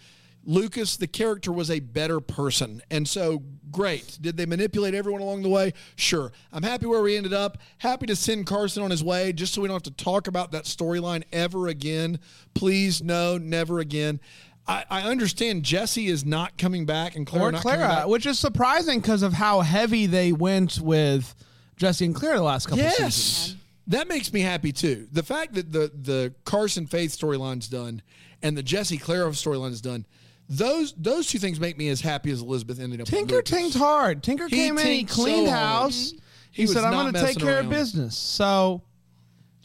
Lucas, 0.46 0.98
the 0.98 1.08
character, 1.08 1.52
was 1.52 1.72
a 1.72 1.80
better 1.80 2.20
person, 2.20 2.80
and 2.92 3.08
so 3.08 3.42
great. 3.72 4.20
Did 4.22 4.38
they 4.38 4.46
manipulate 4.46 4.94
everyone 4.94 5.22
along 5.22 5.42
the 5.42 5.50
way? 5.50 5.74
Sure. 5.96 6.32
I'm 6.52 6.62
happy 6.62 6.86
where 6.86 7.02
we 7.02 7.18
ended 7.18 7.34
up. 7.34 7.58
Happy 7.80 8.06
to 8.06 8.16
send 8.16 8.46
Carson 8.46 8.84
on 8.84 8.92
his 8.92 9.04
way, 9.04 9.34
just 9.34 9.52
so 9.52 9.62
we 9.62 9.68
don't 9.68 9.76
have 9.76 9.96
to 9.96 10.04
talk 10.04 10.28
about 10.28 10.52
that 10.52 10.66
storyline 10.66 11.24
ever 11.32 11.68
again. 11.68 12.20
Please, 12.54 13.02
no, 13.02 13.40
never 13.40 13.80
again. 13.80 14.20
I, 14.68 14.86
I 14.92 15.02
understand 15.10 15.64
Jesse 15.64 16.06
is 16.06 16.24
not 16.24 16.60
coming 16.60 16.86
back, 16.86 17.16
and 17.16 17.26
Clara 17.26 17.48
or 17.48 17.52
not 17.54 17.64
coming 17.64 17.80
Clara, 17.80 17.96
back. 18.02 18.08
which 18.08 18.28
is 18.28 18.38
surprising 18.38 19.00
because 19.00 19.24
of 19.24 19.34
how 19.34 19.62
heavy 19.62 20.06
they 20.06 20.34
went 20.34 20.80
with 20.80 21.34
Jesse 21.78 22.06
and 22.06 22.14
Clara 22.14 22.38
the 22.38 22.44
last 22.44 22.68
couple 22.68 22.88
seasons. 22.92 23.56
That 23.88 24.08
makes 24.08 24.32
me 24.32 24.42
happy 24.42 24.72
too. 24.72 25.08
The 25.12 25.24
fact 25.24 25.54
that 25.56 25.72
the 25.72 25.92
the 25.94 26.34
Carson 26.46 26.88
Faith 26.88 27.12
storyline's 27.18 27.68
done 27.68 28.02
and 28.42 28.58
the 28.58 28.64
Jesse 28.64 28.98
Clara 28.98 29.30
storyline 29.32 29.72
is 29.72 29.82
done, 29.82 30.06
those 30.48 30.94
those 30.94 31.28
two 31.28 31.40
things 31.40 31.60
make 31.60 31.78
me 31.78 31.90
as 31.90 32.02
happy 32.02 32.32
as 32.32 32.42
Elizabeth 32.42 32.80
ended 32.80 33.02
up. 33.02 33.08
Tinker 33.08 33.42
tinked 33.42 33.76
hard. 33.76 34.24
Tinker 34.24 34.48
He 34.48 34.56
came 34.56 34.78
in, 34.78 34.88
he 34.88 35.04
cleaned 35.04 35.48
so 35.48 35.54
hard. 35.54 35.68
house. 35.84 36.14
He 36.52 36.64
He, 36.64 36.68
said, 36.68 36.84
"I'm 36.84 36.94
going 36.94 37.14
to 37.14 37.22
take 37.22 37.40
care 37.40 37.60
of 37.60 37.70
business." 37.70 38.18
So, 38.18 38.84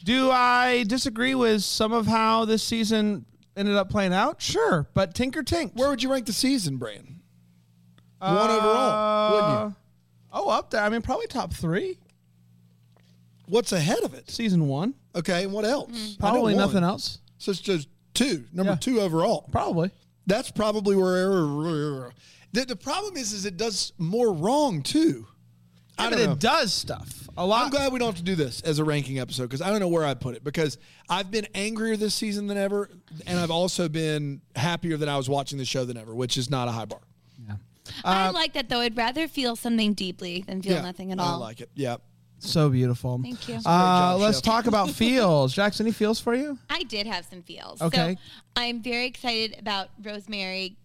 do 0.03 0.31
I 0.31 0.83
disagree 0.87 1.35
with 1.35 1.63
some 1.63 1.93
of 1.93 2.07
how 2.07 2.45
this 2.45 2.63
season 2.63 3.25
ended 3.55 3.75
up 3.75 3.89
playing 3.89 4.13
out? 4.13 4.41
Sure, 4.41 4.87
but 4.93 5.13
Tinker 5.13 5.43
tinked. 5.43 5.75
Where 5.75 5.89
would 5.89 6.01
you 6.01 6.11
rank 6.11 6.25
the 6.25 6.33
season, 6.33 6.77
Brand? 6.77 7.19
One 8.19 8.49
overall, 8.49 9.31
wouldn't 9.33 9.51
you? 9.51 9.57
Uh, 9.67 9.71
oh, 10.33 10.49
up 10.49 10.71
there. 10.71 10.81
I 10.81 10.89
mean, 10.89 11.01
probably 11.01 11.27
top 11.27 11.53
three. 11.53 11.99
What's 13.49 13.71
ahead 13.71 14.03
of 14.03 14.13
it? 14.13 14.29
Season 14.29 14.67
one. 14.67 14.93
Okay, 15.15 15.43
and 15.43 15.51
what 15.51 15.65
else? 15.65 15.89
Mm. 15.91 15.95
I 15.95 16.07
know 16.07 16.15
Probably 16.19 16.53
one. 16.55 16.61
nothing 16.65 16.83
else. 16.83 17.19
So 17.39 17.51
it's 17.51 17.59
just 17.59 17.87
two, 18.13 18.45
number 18.53 18.73
Yeah. 18.73 18.77
two 18.77 19.01
overall. 19.01 19.49
Probably. 19.51 19.91
That's 20.27 20.51
probably 20.51 20.95
where. 20.95 22.11
The, 22.53 22.65
the 22.65 22.75
problem 22.75 23.17
is, 23.17 23.33
is 23.33 23.45
it 23.45 23.57
does 23.57 23.93
more 23.97 24.31
wrong 24.31 24.81
too. 24.83 25.25
I 25.97 26.09
but 26.09 26.15
don't 26.17 26.25
know. 26.27 26.31
it 26.33 26.39
does 26.39 26.73
stuff 26.73 27.27
a 27.35 27.45
lot. 27.45 27.65
I'm 27.65 27.69
glad 27.71 27.91
we 27.91 27.99
don't 27.99 28.07
have 28.07 28.15
to 28.17 28.23
do 28.23 28.35
this 28.35 28.61
as 28.61 28.79
a 28.79 28.83
ranking 28.83 29.19
episode 29.19 29.43
because 29.43 29.61
I 29.61 29.69
don't 29.69 29.79
know 29.79 29.87
where 29.89 30.05
I'd 30.05 30.21
put 30.21 30.35
it 30.35 30.43
because 30.43 30.77
I've 31.09 31.29
been 31.29 31.47
angrier 31.53 31.97
this 31.97 32.15
season 32.15 32.47
than 32.47 32.57
ever, 32.57 32.89
and 33.27 33.37
I've 33.39 33.51
also 33.51 33.89
been 33.89 34.41
happier 34.55 34.95
that 34.97 35.09
I 35.09 35.17
was 35.17 35.27
watching 35.27 35.57
the 35.57 35.65
show 35.65 35.83
than 35.85 35.97
ever, 35.97 36.15
which 36.15 36.37
is 36.37 36.49
not 36.49 36.67
a 36.67 36.71
high 36.71 36.85
bar. 36.85 37.01
I 38.03 38.27
uh, 38.27 38.31
like 38.33 38.53
that 38.53 38.69
though. 38.69 38.79
I'd 38.81 38.95
rather 38.95 39.27
feel 39.27 39.55
something 39.55 39.93
deeply 39.93 40.43
than 40.47 40.61
feel 40.61 40.81
nothing 40.83 41.11
at 41.11 41.19
all. 41.19 41.35
I 41.35 41.37
like 41.47 41.59
it. 41.59 41.69
Yeah. 41.73 41.97
So 42.39 42.69
beautiful. 42.69 43.19
Thank 43.21 43.47
you. 43.49 43.55
Uh, 43.55 43.61
job, 43.61 44.21
let's 44.21 44.37
Chef. 44.37 44.43
talk 44.43 44.67
about 44.67 44.89
feels. 45.01 45.53
Jackson, 45.53 45.85
any 45.85 45.93
feels 45.93 46.19
for 46.19 46.33
you? 46.35 46.57
I 46.69 46.83
did 46.83 47.05
have 47.07 47.25
some 47.29 47.41
feels. 47.41 47.81
Okay. 47.81 48.15
So 48.15 48.41
I'm 48.55 48.81
very 48.81 49.05
excited 49.05 49.57
about 49.59 49.89
Rosemary 50.01 50.75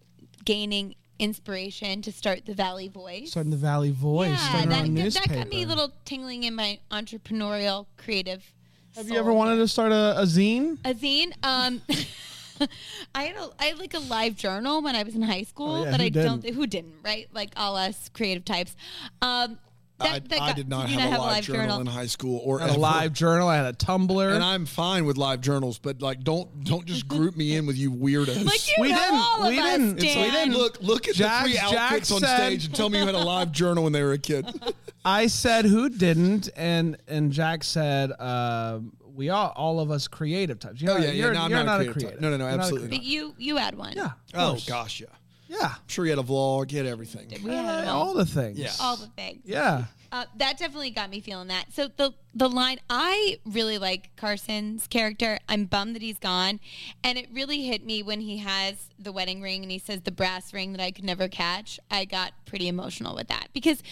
gaining 0.43 0.95
inspiration 1.17 2.01
to 2.01 2.11
start 2.11 2.45
the 2.45 2.53
Valley 2.53 2.87
Voice. 2.89 3.31
Starting 3.31 3.51
the 3.51 3.57
Valley 3.57 3.91
Voice. 3.91 4.29
yeah, 4.29 4.65
that, 4.65 5.13
that 5.13 5.29
got 5.33 5.47
me 5.49 5.63
a 5.63 5.67
little 5.67 5.91
tingling 6.03 6.43
in 6.43 6.55
my 6.55 6.79
entrepreneurial 6.91 7.85
creative. 7.97 8.51
Have 8.95 9.09
you 9.09 9.17
ever 9.17 9.33
wanted 9.33 9.57
to 9.57 9.67
start 9.67 9.91
a, 9.91 10.19
a 10.19 10.23
zine? 10.23 10.77
a 10.85 10.93
zine? 10.93 11.31
Um, 11.43 11.81
I 13.15 13.23
had 13.23 13.35
a, 13.35 13.49
I 13.59 13.65
had 13.65 13.79
like 13.79 13.93
a 13.93 13.99
live 13.99 14.35
journal 14.35 14.81
when 14.81 14.95
I 14.95 15.03
was 15.03 15.15
in 15.15 15.21
high 15.21 15.43
school, 15.43 15.75
Oh, 15.75 15.83
yeah, 15.85 15.91
but 15.91 16.01
I 16.01 16.09
don't 16.09 16.41
didn't? 16.41 16.55
who 16.55 16.65
didn't, 16.67 16.95
right? 17.03 17.27
Like 17.33 17.51
all 17.57 17.75
us 17.75 18.09
creative 18.13 18.45
types. 18.45 18.75
Um, 19.21 19.51
that, 19.51 19.59
I, 19.97 20.19
that 20.19 20.33
I 20.33 20.37
got- 20.47 20.55
did 20.57 20.67
not 20.69 20.87
did 20.87 20.93
you 20.95 20.99
have, 20.99 21.13
a 21.19 21.21
live 21.21 21.43
journal, 21.45 21.79
in 21.79 21.87
high 21.87 22.05
school 22.07 22.41
or 22.43 22.59
I 22.59 22.63
had 22.63 22.69
a 22.69 22.73
ever. 22.73 22.79
live 22.81 23.13
journal. 23.13 23.47
I 23.47 23.55
had 23.55 23.65
a 23.65 23.73
Tumblr. 23.77 24.33
And 24.35 24.43
I'm 24.43 24.65
fine 24.65 25.05
with 25.05 25.17
live 25.17 25.39
journals, 25.41 25.77
but 25.79 26.01
like, 26.01 26.23
don't 26.23 26.63
don't 26.65 26.85
just 26.85 27.07
group 27.07 27.37
me 27.37 27.55
in 27.55 27.65
with 27.65 27.77
you 27.77 27.91
weirdos. 27.91 28.43
Like 28.45 28.67
you 28.67 28.73
We 28.81 28.89
know 28.91 28.97
didn't- 28.97 29.15
all 29.19 29.43
of 29.43 29.49
we 29.49 29.59
us, 29.59 29.65
didn't- 29.77 30.03
It's 30.03 30.13
Dan. 30.13 30.23
like, 30.23 30.31
didn't- 30.33 30.57
look, 30.57 30.77
look 30.81 31.07
at 31.07 31.15
Jack- 31.15 31.43
the 31.45 31.49
three 31.51 31.57
Jack 31.59 31.73
outfits 31.91 32.11
on 32.11 32.19
said- 32.19 32.37
stage 32.37 32.65
and 32.65 32.75
tell 32.75 32.89
me 32.89 32.99
you 32.99 33.05
had 33.05 33.15
a 33.15 33.19
live 33.23 33.51
journal 33.53 33.83
when 33.85 33.93
they 33.93 34.03
were 34.03 34.13
a 34.13 34.17
kid. 34.17 34.45
I 35.05 35.27
said 35.27 35.65
who 35.65 35.87
didn't, 35.89 36.49
and 36.57 36.97
and 37.07 37.31
Jack 37.31 37.63
said 37.63 38.11
um, 38.19 38.91
we 39.13 39.29
all 39.29 39.53
all 39.55 39.79
of 39.79 39.91
us 39.91 40.07
creative 40.07 40.59
types. 40.59 40.81
You're 40.81 40.91
Oh, 40.91 40.95
not, 40.95 41.03
yeah, 41.03 41.07
yeah. 41.11 41.13
You're, 41.25 41.33
No, 41.35 41.41
I'm 41.43 41.51
you're 41.51 41.63
not 41.63 41.79
a 41.81 41.83
not, 41.85 41.93
creative 41.93 42.11
type. 42.13 42.21
No, 42.21 42.29
no, 42.31 42.37
no, 42.37 42.43
You're 42.47 42.51
not 42.57 42.59
a 42.59 42.63
absolutely 42.63 42.87
creative. 42.89 43.03
But 43.05 43.11
you 43.11 43.35
you 43.37 43.55
had 43.57 43.77
one. 43.77 43.93
Yeah. 43.95 44.05
of 44.05 44.11
oh 44.33 44.49
course. 44.49 44.65
gosh, 44.67 44.99
yeah. 45.01 45.07
Yeah. 45.47 45.73
I'm 45.75 45.87
sure 45.87 46.05
you 46.05 46.11
had 46.11 46.19
a 46.19 46.23
vlog, 46.23 46.71
you 46.71 46.77
had 46.79 46.87
everything. 46.87 47.27
We 47.43 47.51
had 47.51 47.87
Uh, 47.87 47.93
all 47.93 48.13
the 48.13 48.25
things. 48.25 48.57
Yeah. 48.57 48.71
all 48.79 48.95
the 48.97 49.07
things. 49.07 49.41
Yeah. 49.45 49.85
Uh, 50.11 50.25
that 50.37 50.57
definitely 50.57 50.91
got 50.91 51.09
me 51.09 51.19
feeling 51.19 51.49
that. 51.49 51.65
So 51.73 51.89
the 51.97 52.13
the 52.33 52.47
line 52.49 52.79
I 52.89 53.39
really 53.45 53.77
like 53.77 54.15
Carson's 54.15 54.87
character. 54.87 55.39
I'm 55.49 55.65
bummed 55.65 55.95
that 55.95 56.01
he's 56.01 56.19
gone, 56.19 56.59
and 57.03 57.17
it 57.17 57.27
really 57.33 57.63
hit 57.63 57.85
me 57.85 58.01
when 58.01 58.21
he 58.21 58.37
has 58.37 58.75
the 58.97 59.11
wedding 59.11 59.41
ring 59.41 59.61
and 59.63 59.71
he 59.71 59.79
says 59.79 60.01
the 60.01 60.11
brass 60.11 60.53
ring 60.53 60.71
that 60.71 60.81
I 60.81 60.91
could 60.91 61.03
never 61.03 61.27
catch. 61.27 61.79
I 61.91 62.05
got 62.05 62.31
pretty 62.45 62.67
emotional 62.69 63.13
with 63.13 63.27
that 63.27 63.49
because 63.53 63.83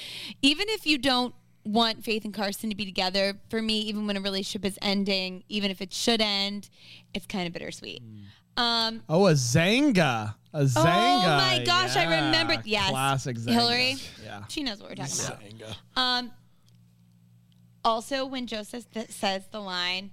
even 0.41 0.69
if 0.69 0.85
you 0.87 0.97
don't 0.97 1.35
want 1.65 2.03
Faith 2.05 2.23
and 2.25 2.33
Carson 2.33 2.69
to 2.69 2.75
be 2.75 2.85
together, 2.85 3.33
for 3.49 3.61
me, 3.61 3.79
even 3.81 4.07
when 4.07 4.15
a 4.15 4.21
relationship 4.21 4.65
is 4.65 4.77
ending, 4.81 5.43
even 5.49 5.71
if 5.71 5.81
it 5.81 5.91
should 5.93 6.21
end, 6.21 6.69
it's 7.13 7.25
kind 7.25 7.47
of 7.47 7.53
bittersweet. 7.53 8.01
Um, 8.57 9.01
Oh, 9.09 9.27
a 9.27 9.33
Xanga. 9.33 10.35
A 10.53 10.61
Xanga. 10.63 10.83
Oh 10.85 11.37
my 11.37 11.63
gosh, 11.65 11.95
I 11.95 12.03
remember. 12.03 12.25
remembered. 12.25 12.65
Yes. 12.67 12.89
Classic 12.91 13.35
Xanga. 13.37 13.51
Hillary. 13.53 13.95
Yeah. 14.23 14.43
She 14.49 14.61
knows 14.63 14.79
what 14.79 14.89
we're 14.89 14.95
talking 14.95 15.25
about. 15.25 15.41
Xanga. 15.41 15.75
Um, 15.99 16.31
Also, 17.85 18.25
when 18.25 18.47
Joseph 18.47 18.89
th- 18.91 19.09
says 19.09 19.43
the 19.51 19.59
line 19.59 20.11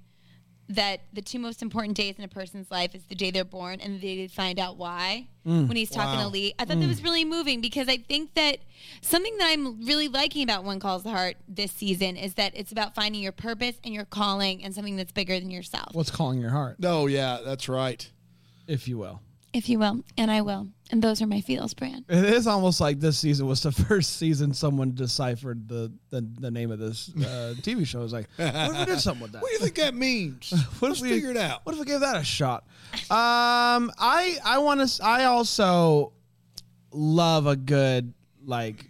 that 0.68 1.00
the 1.12 1.20
two 1.22 1.38
most 1.40 1.62
important 1.62 1.96
days 1.96 2.14
in 2.16 2.22
a 2.24 2.28
person's 2.28 2.70
life 2.70 2.94
is 2.94 3.02
the 3.04 3.14
day 3.14 3.30
they're 3.32 3.44
born 3.44 3.80
and 3.80 3.94
the 3.94 3.98
day 3.98 4.16
they 4.16 4.28
find 4.28 4.58
out 4.58 4.76
why, 4.76 5.26
when 5.42 5.70
he's 5.74 5.90
talking 5.90 6.18
Wow. 6.18 6.24
to 6.24 6.28
Lee, 6.28 6.54
I 6.60 6.64
thought 6.64 6.78
that 6.78 6.86
was 6.86 7.02
really 7.02 7.24
moving 7.24 7.60
because 7.60 7.88
I 7.88 7.96
think 7.96 8.34
that 8.34 8.58
something 9.02 9.36
that 9.38 9.48
I'm 9.50 9.84
really 9.84 10.06
liking 10.06 10.44
about 10.44 10.62
When 10.64 10.78
Calls 10.78 11.02
the 11.02 11.10
Heart 11.10 11.38
this 11.48 11.72
season 11.72 12.16
is 12.16 12.34
that 12.34 12.52
it's 12.54 12.70
about 12.70 12.94
finding 12.94 13.20
your 13.20 13.32
purpose 13.32 13.76
and 13.82 13.92
your 13.92 14.04
calling 14.04 14.62
and 14.62 14.72
something 14.72 14.94
that's 14.94 15.10
bigger 15.10 15.40
than 15.40 15.50
yourself, 15.50 15.92
What's 15.92 16.10
calling 16.10 16.40
your 16.40 16.50
heart, 16.50 16.76
Oh 16.84 17.06
yeah, 17.08 17.38
that's 17.44 17.68
right. 17.68 18.08
If 18.70 18.86
you 18.88 18.96
will. 18.98 19.20
if 19.52 19.68
you 19.68 19.78
will, 19.78 20.04
and 20.16 20.30
I 20.30 20.40
will. 20.42 20.68
And 20.92 21.02
those 21.02 21.20
are 21.22 21.26
my 21.26 21.40
feels, 21.40 21.72
Brand. 21.74 22.04
It 22.08 22.24
is 22.24 22.46
almost 22.46 22.80
like 22.80 22.98
this 23.00 23.18
season 23.18 23.46
was 23.46 23.62
the 23.62 23.72
first 23.88 24.16
season 24.16 24.52
someone 24.54 24.94
deciphered 24.94 25.68
the 25.68 25.92
the, 26.10 26.20
the 26.40 26.50
name 26.50 26.70
of 26.70 26.78
this 26.78 27.10
uh, 27.16 27.54
TV 27.60 27.86
show. 27.86 28.00
It 28.00 28.02
was 28.04 28.12
like, 28.12 28.28
what 28.36 28.54
if 28.54 28.78
we 28.78 28.84
did 28.86 29.00
something 29.00 29.22
with 29.22 29.32
that? 29.32 29.42
What 29.42 29.48
do 29.48 29.54
you 29.54 29.60
think 29.60 29.76
that 29.76 29.94
means? 29.94 30.50
What 30.80 30.88
Let's 30.88 31.00
if 31.00 31.04
we 31.04 31.10
figure 31.10 31.30
it 31.30 31.36
out. 31.36 31.64
What 31.64 31.74
if 31.74 31.78
we 31.80 31.84
gave 31.86 32.00
that 32.00 32.16
a 32.16 32.24
shot? 32.24 32.64
Um, 33.10 33.92
I 33.98 34.38
I 34.44 34.58
want 34.58 34.88
to. 34.88 35.04
I 35.04 35.24
also 35.24 36.12
love 36.92 37.46
a 37.46 37.56
good 37.56 38.12
like 38.44 38.86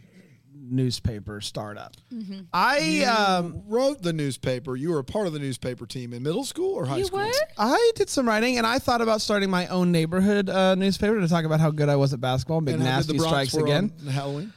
newspaper 0.70 1.40
startup. 1.40 1.96
Mm-hmm. 2.12 2.40
I 2.52 3.02
um 3.04 3.62
Wrote 3.66 4.02
the 4.02 4.12
newspaper. 4.12 4.76
You 4.76 4.90
were 4.90 4.98
a 5.00 5.04
part 5.04 5.26
of 5.26 5.32
the 5.32 5.38
newspaper 5.38 5.86
team 5.86 6.12
in 6.12 6.22
middle 6.22 6.44
school 6.44 6.74
or 6.74 6.86
high 6.86 6.98
You 6.98 7.04
school? 7.06 7.20
were? 7.20 7.32
I 7.58 7.92
did 7.96 8.08
some 8.08 8.26
writing, 8.28 8.58
and 8.58 8.66
I 8.66 8.78
thought 8.78 9.00
about 9.00 9.20
starting 9.20 9.50
my 9.50 9.66
own 9.68 9.92
neighborhood 9.92 10.48
uh, 10.48 10.74
newspaper 10.74 11.20
to 11.20 11.28
talk 11.28 11.44
about 11.44 11.60
how 11.60 11.70
good 11.70 11.88
I 11.88 11.96
was 11.96 12.12
at 12.12 12.20
basketball. 12.20 12.60
Big 12.60 12.74
And 12.74 12.82
how 12.82 12.88
good 12.88 12.96
nasty 12.96 13.18
the 13.18 13.24
strikes 13.24 13.54
were 13.54 13.64
again. 13.64 13.92
on 14.00 14.06
Halloween. 14.12 14.52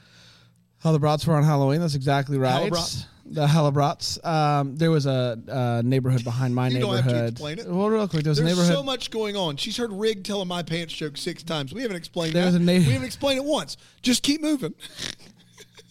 How 0.79 0.91
the 0.91 0.99
brats 0.99 1.25
were 1.25 1.35
on 1.35 1.43
Halloween. 1.43 1.79
That's 1.79 1.95
exactly 1.95 2.37
right. 2.37 2.71
Halabrats. 2.71 3.05
The 3.25 3.47
Halabrats. 3.47 4.23
Um, 4.25 4.75
there 4.75 4.91
was 4.91 5.05
a, 5.05 5.39
uh 5.49 5.81
neighborhood 5.83 6.25
behind 6.25 6.53
my 6.53 6.67
You 6.67 6.81
don't 6.81 6.95
have 6.97 7.05
neighborhood. 7.05 7.27
to 7.27 7.31
explain 7.31 7.59
it. 7.59 7.67
Well, 7.73 7.89
real 7.89 8.05
quick, 8.09 8.23
there 8.23 8.31
was 8.31 8.39
a 8.39 8.43
There's 8.43 8.57
neighborhood. 8.57 8.75
so 8.75 8.83
much 8.83 9.09
going 9.09 9.37
on. 9.37 9.55
She's 9.55 9.77
heard 9.77 9.93
Rig 9.93 10.25
telling 10.25 10.49
my 10.49 10.61
pants 10.61 10.93
joke 10.93 11.15
six 11.15 11.41
times. 11.41 11.73
We 11.73 11.81
haven't 11.83 11.95
explained 11.95 12.33
There's 12.33 12.51
that. 12.51 12.59
a 12.61 12.65
na- 12.65 12.73
we 12.73 12.81
haven't 12.83 13.05
explained 13.05 13.37
it 13.37 13.45
once. 13.45 13.77
Just 14.01 14.23
keep 14.23 14.41
moving. 14.41 14.73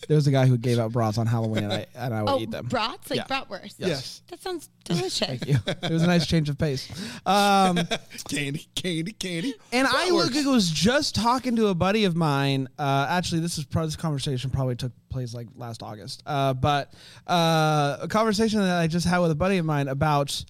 there 0.09 0.17
was 0.17 0.27
a 0.27 0.31
guy 0.31 0.47
who 0.47 0.57
gave 0.59 0.79
out 0.79 0.93
brats 0.93 1.19
on 1.19 1.27
Halloween, 1.27 1.65
and 1.65 1.73
I 1.73 1.87
and 1.95 2.13
I 2.15 2.23
would 2.23 2.31
Oh, 2.31 2.39
eat 2.41 2.51
them. 2.51 2.67
brats 2.67 3.09
like 3.11 3.19
Yeah. 3.19 3.27
bratwurst. 3.27 3.75
Yes. 3.79 4.23
That 4.29 4.43
sounds 4.43 4.69
delicious. 4.85 5.19
Thank 5.27 5.47
you. 5.47 5.59
It 5.67 5.91
was 5.91 6.03
a 6.03 6.07
nice 6.07 6.27
change 6.27 6.49
of 6.49 6.59
pace. 6.59 6.89
Um, 7.27 7.77
Candy, 8.29 8.67
candy, 8.75 9.13
candy. 9.13 9.55
and 9.73 9.87
I 9.87 10.09
Bratwurst. 10.09 10.13
look, 10.13 10.35
was 10.47 10.71
just 10.71 11.15
talking 11.15 11.57
to 11.57 11.69
a 11.69 11.75
buddy 11.75 12.05
of 12.05 12.17
mine. 12.17 12.69
Uh, 12.79 13.07
actually, 13.09 13.41
this 13.41 13.59
is 13.59 13.65
this 13.67 13.97
conversation 13.97 14.51
probably 14.51 14.77
took 14.77 14.93
place 15.09 15.35
like 15.35 15.47
last 15.57 15.83
August. 15.83 16.23
Uh, 16.27 16.53
but 16.55 16.93
uh, 17.29 17.99
a 18.01 18.09
conversation 18.09 18.61
that 18.61 18.81
I 18.81 18.87
just 18.87 19.07
had 19.07 19.19
with 19.21 19.31
a 19.31 19.37
buddy 19.37 19.59
of 19.59 19.65
mine 19.67 19.89
about. 19.89 20.45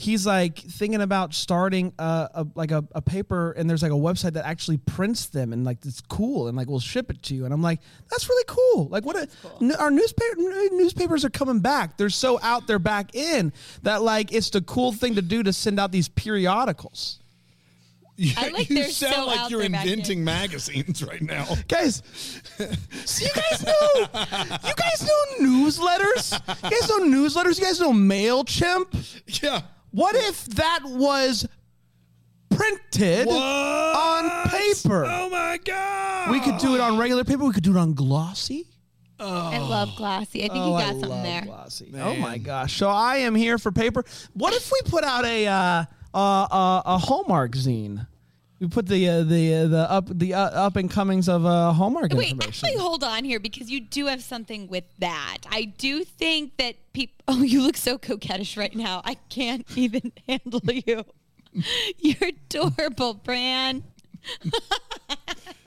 He's 0.00 0.24
like 0.24 0.56
thinking 0.56 1.00
about 1.00 1.34
starting 1.34 1.92
a, 1.98 2.28
a 2.32 2.46
like 2.54 2.70
a, 2.70 2.84
a 2.94 3.02
paper, 3.02 3.50
and 3.50 3.68
there's 3.68 3.82
like 3.82 3.90
a 3.90 3.96
website 3.96 4.34
that 4.34 4.46
actually 4.46 4.76
prints 4.76 5.26
them, 5.26 5.52
and 5.52 5.64
like 5.64 5.84
it's 5.84 6.00
cool, 6.02 6.46
and 6.46 6.56
like 6.56 6.68
we'll 6.68 6.78
ship 6.78 7.10
it 7.10 7.20
to 7.24 7.34
you. 7.34 7.44
And 7.44 7.52
I'm 7.52 7.62
like, 7.62 7.80
that's 8.08 8.28
really 8.28 8.44
cool. 8.46 8.86
Like 8.86 9.04
what? 9.04 9.16
A, 9.16 9.28
n- 9.60 9.74
our 9.74 9.90
newspaper 9.90 10.36
newspapers 10.36 11.24
are 11.24 11.30
coming 11.30 11.58
back. 11.58 11.96
They're 11.96 12.10
so 12.10 12.38
out 12.44 12.68
there 12.68 12.78
back 12.78 13.12
in 13.16 13.52
that 13.82 14.00
like 14.02 14.32
it's 14.32 14.50
the 14.50 14.60
cool 14.60 14.92
thing 14.92 15.16
to 15.16 15.22
do 15.22 15.42
to 15.42 15.52
send 15.52 15.80
out 15.80 15.90
these 15.90 16.06
periodicals. 16.08 17.18
Yeah, 18.14 18.34
I 18.36 18.48
like 18.50 18.70
you 18.70 18.84
sound 18.84 19.14
so 19.14 19.26
like 19.26 19.50
you're 19.50 19.62
there 19.62 19.70
back 19.70 19.84
inventing 19.84 20.22
magazines 20.22 21.02
right 21.02 21.22
now. 21.22 21.44
guys. 21.66 22.04
So 23.04 23.24
you 23.24 23.30
guys 23.34 23.66
know, 23.66 23.94
you 23.96 24.74
guys 24.76 25.02
know 25.02 25.24
newsletters. 25.40 26.40
You 26.62 26.70
guys 26.70 26.88
know 26.88 27.00
newsletters. 27.00 27.58
You 27.58 27.64
guys 27.64 27.80
know 27.80 27.92
Mailchimp. 27.92 29.42
yeah. 29.42 29.62
What 29.90 30.14
if 30.16 30.44
that 30.46 30.80
was 30.84 31.46
printed 32.50 33.28
on 33.28 34.48
paper? 34.50 35.04
Oh 35.06 35.28
my 35.30 35.58
god. 35.64 36.30
We 36.30 36.40
could 36.40 36.58
do 36.58 36.74
it 36.74 36.80
on 36.80 36.98
regular 36.98 37.24
paper. 37.24 37.44
We 37.44 37.52
could 37.52 37.62
do 37.64 37.70
it 37.76 37.78
on 37.78 37.94
glossy. 37.94 38.66
Oh. 39.20 39.26
I 39.50 39.58
love 39.58 39.90
glossy. 39.96 40.44
I 40.44 40.48
think 40.48 40.52
Oh, 40.64 40.68
you 40.68 40.74
I 40.74 40.80
got 40.82 40.90
something 40.92 41.08
love 41.10 41.22
there. 41.24 41.42
glossy. 41.42 41.92
Oh 42.00 42.14
my 42.16 42.38
gosh! 42.38 42.76
So 42.76 42.88
I 42.88 43.16
am 43.18 43.34
here 43.34 43.58
for 43.58 43.72
paper. 43.72 44.04
What 44.34 44.54
if 44.54 44.70
we 44.70 44.80
put 44.88 45.02
out 45.02 45.24
a 45.24 45.46
uh, 45.46 45.84
uh, 46.14 46.18
uh, 46.18 46.82
a 46.84 46.98
Hallmark 46.98 47.52
zine? 47.52 48.06
We 48.60 48.66
put 48.66 48.86
the 48.86 49.08
uh, 49.08 49.22
the 49.22 49.54
uh, 49.54 49.66
the 49.68 49.90
up 49.90 50.08
the 50.18 50.34
uh, 50.34 50.40
up 50.40 50.74
and 50.76 50.90
comings 50.90 51.28
of 51.28 51.46
uh, 51.46 51.72
Hallmark 51.72 52.12
Wait, 52.12 52.32
information. 52.32 52.66
actually, 52.68 52.76
hold 52.80 53.04
on 53.04 53.24
here 53.24 53.38
because 53.38 53.70
you 53.70 53.78
do 53.80 54.06
have 54.06 54.20
something 54.22 54.66
with 54.66 54.82
that. 54.98 55.38
I 55.48 55.64
do 55.78 56.04
think 56.04 56.56
that 56.58 56.74
people. 56.92 57.14
Oh, 57.30 57.42
you 57.42 57.60
look 57.62 57.76
so 57.76 57.98
coquettish 57.98 58.56
right 58.56 58.74
now. 58.74 59.02
I 59.04 59.12
can't 59.28 59.64
even 59.76 60.12
handle 60.26 60.62
you. 60.64 61.04
You're 61.98 62.30
adorable, 62.30 63.12
Bran. 63.14 63.82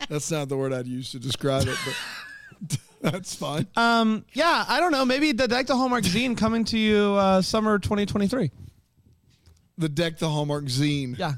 That's 0.09 0.31
not 0.31 0.49
the 0.49 0.57
word 0.57 0.73
I'd 0.73 0.87
use 0.87 1.11
to 1.11 1.19
describe 1.19 1.67
it, 1.67 1.77
but 1.85 2.77
that's 3.11 3.35
fine. 3.35 3.67
Um, 3.75 4.25
yeah, 4.33 4.65
I 4.67 4.79
don't 4.79 4.91
know. 4.91 5.05
Maybe 5.05 5.31
the 5.33 5.47
Deck 5.47 5.67
the 5.67 5.75
Hallmark 5.75 6.03
zine 6.03 6.35
coming 6.35 6.65
to 6.65 6.77
you 6.79 7.13
uh, 7.13 7.41
summer 7.43 7.77
2023. 7.79 8.49
the 9.77 9.87
Deck 9.89 10.17
the 10.17 10.29
Hallmark 10.29 10.65
zine. 10.65 11.17
Yeah. 11.17 11.33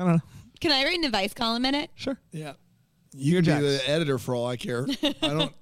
I 0.00 0.04
don't 0.04 0.12
know. 0.16 0.22
Can 0.60 0.72
I 0.72 0.84
write 0.84 0.98
an 0.98 1.04
advice 1.04 1.34
column 1.34 1.64
in 1.66 1.74
it? 1.74 1.90
Sure. 1.94 2.18
Yeah. 2.32 2.54
You're 3.14 3.42
Be 3.42 3.46
Jax. 3.46 3.62
the 3.62 3.82
editor 3.90 4.18
for 4.18 4.34
all 4.34 4.46
I 4.46 4.56
care. 4.56 4.86
I 5.02 5.14
don't. 5.20 5.52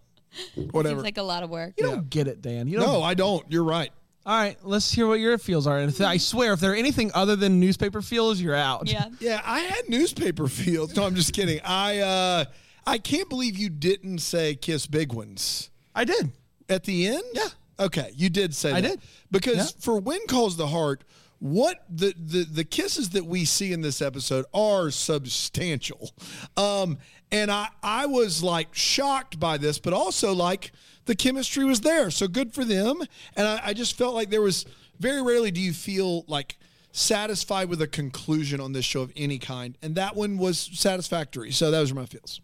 Whatever. 0.72 0.96
Seems 0.96 1.02
like 1.04 1.18
a 1.18 1.22
lot 1.22 1.42
of 1.42 1.50
work. 1.50 1.74
You 1.78 1.84
don't 1.86 2.08
get 2.10 2.28
it, 2.28 2.40
Dan. 2.42 2.68
You 2.68 2.78
don't. 2.78 2.86
no, 2.86 3.02
I 3.02 3.14
don't. 3.14 3.44
You're 3.50 3.64
right. 3.64 3.90
All 4.26 4.36
right, 4.38 4.58
let's 4.62 4.92
hear 4.92 5.06
what 5.06 5.20
your 5.20 5.38
feels 5.38 5.66
are. 5.66 5.78
And 5.78 5.90
if, 5.90 6.02
I 6.02 6.18
swear, 6.18 6.52
if 6.52 6.60
they're 6.60 6.76
anything 6.76 7.10
other 7.14 7.34
than 7.34 7.58
newspaper 7.60 8.02
feels, 8.02 8.38
you're 8.40 8.54
out. 8.54 8.86
Yeah. 8.86 9.06
Yeah, 9.20 9.40
I 9.44 9.60
had 9.60 9.88
newspaper 9.88 10.46
fields. 10.48 10.94
No, 10.94 11.04
I'm 11.04 11.14
just 11.14 11.32
kidding. 11.32 11.60
I 11.64 11.98
uh 12.00 12.44
I 12.86 12.98
can't 12.98 13.28
believe 13.30 13.56
you 13.56 13.70
didn't 13.70 14.18
say 14.18 14.54
kiss 14.54 14.86
big 14.86 15.12
ones 15.14 15.70
I 15.94 16.04
did. 16.04 16.30
at 16.68 16.84
the 16.84 17.06
end. 17.08 17.22
Yeah. 17.32 17.48
Okay, 17.80 18.10
you 18.14 18.28
did 18.28 18.54
say 18.54 18.72
I 18.72 18.80
that. 18.82 18.90
did. 18.90 19.00
because 19.30 19.56
Yeah. 19.56 19.80
for 19.80 19.98
when 19.98 20.20
calls 20.26 20.56
the 20.58 20.66
heart, 20.66 21.04
what 21.40 21.84
the, 21.88 22.14
the 22.18 22.44
the 22.44 22.64
kisses 22.64 23.10
that 23.10 23.24
we 23.24 23.44
see 23.44 23.72
in 23.72 23.80
this 23.80 24.02
episode 24.02 24.44
are 24.52 24.90
substantial, 24.90 26.10
um, 26.56 26.98
and 27.30 27.50
I 27.50 27.68
I 27.82 28.06
was 28.06 28.42
like 28.42 28.74
shocked 28.74 29.38
by 29.38 29.56
this, 29.56 29.78
but 29.78 29.92
also 29.92 30.32
like 30.32 30.72
the 31.04 31.14
chemistry 31.14 31.64
was 31.64 31.80
there, 31.82 32.10
so 32.10 32.26
good 32.26 32.52
for 32.52 32.64
them, 32.64 33.00
and 33.36 33.46
I, 33.46 33.60
I 33.66 33.72
just 33.72 33.96
felt 33.96 34.14
like 34.14 34.30
there 34.30 34.42
was 34.42 34.66
very 34.98 35.22
rarely 35.22 35.50
do 35.50 35.60
you 35.60 35.72
feel 35.72 36.24
like 36.26 36.58
satisfied 36.90 37.68
with 37.68 37.80
a 37.80 37.86
conclusion 37.86 38.60
on 38.60 38.72
this 38.72 38.84
show 38.84 39.02
of 39.02 39.12
any 39.16 39.38
kind, 39.38 39.78
and 39.80 39.94
that 39.94 40.16
one 40.16 40.38
was 40.38 40.58
satisfactory. 40.58 41.52
So 41.52 41.70
those 41.70 41.92
are 41.92 41.94
my 41.94 42.06
feels. 42.06 42.40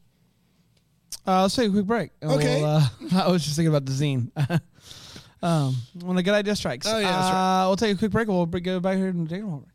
Uh, 1.27 1.43
let's 1.43 1.57
take 1.57 1.69
a 1.69 1.73
quick 1.73 1.87
break. 1.87 2.11
Okay. 2.23 2.61
we'll, 2.61 2.65
uh, 2.67 2.89
I 3.25 3.29
was 3.31 3.45
just 3.45 3.57
thinking 3.57 3.75
about 3.75 3.87
the 3.87 3.93
zine. 3.93 4.31
um, 5.45 5.77
when 6.03 6.17
a 6.17 6.23
good 6.23 6.35
idea 6.35 6.57
strikes. 6.57 6.87
Oh, 6.87 6.99
yeah, 6.99 7.11
that's 7.11 7.31
right. 7.31 7.63
Uh, 7.65 7.69
we'll 7.69 7.77
take 7.77 7.95
a 7.95 7.99
quick 7.99 8.11
break 8.11 8.27
and 8.29 8.37
we'll 8.37 8.47
bring- 8.47 8.63
get 8.63 8.81
back 8.83 8.97
here 8.97 9.09
and 9.09 9.29
take 9.29 9.43
a 9.43 9.45
moment. 9.45 9.69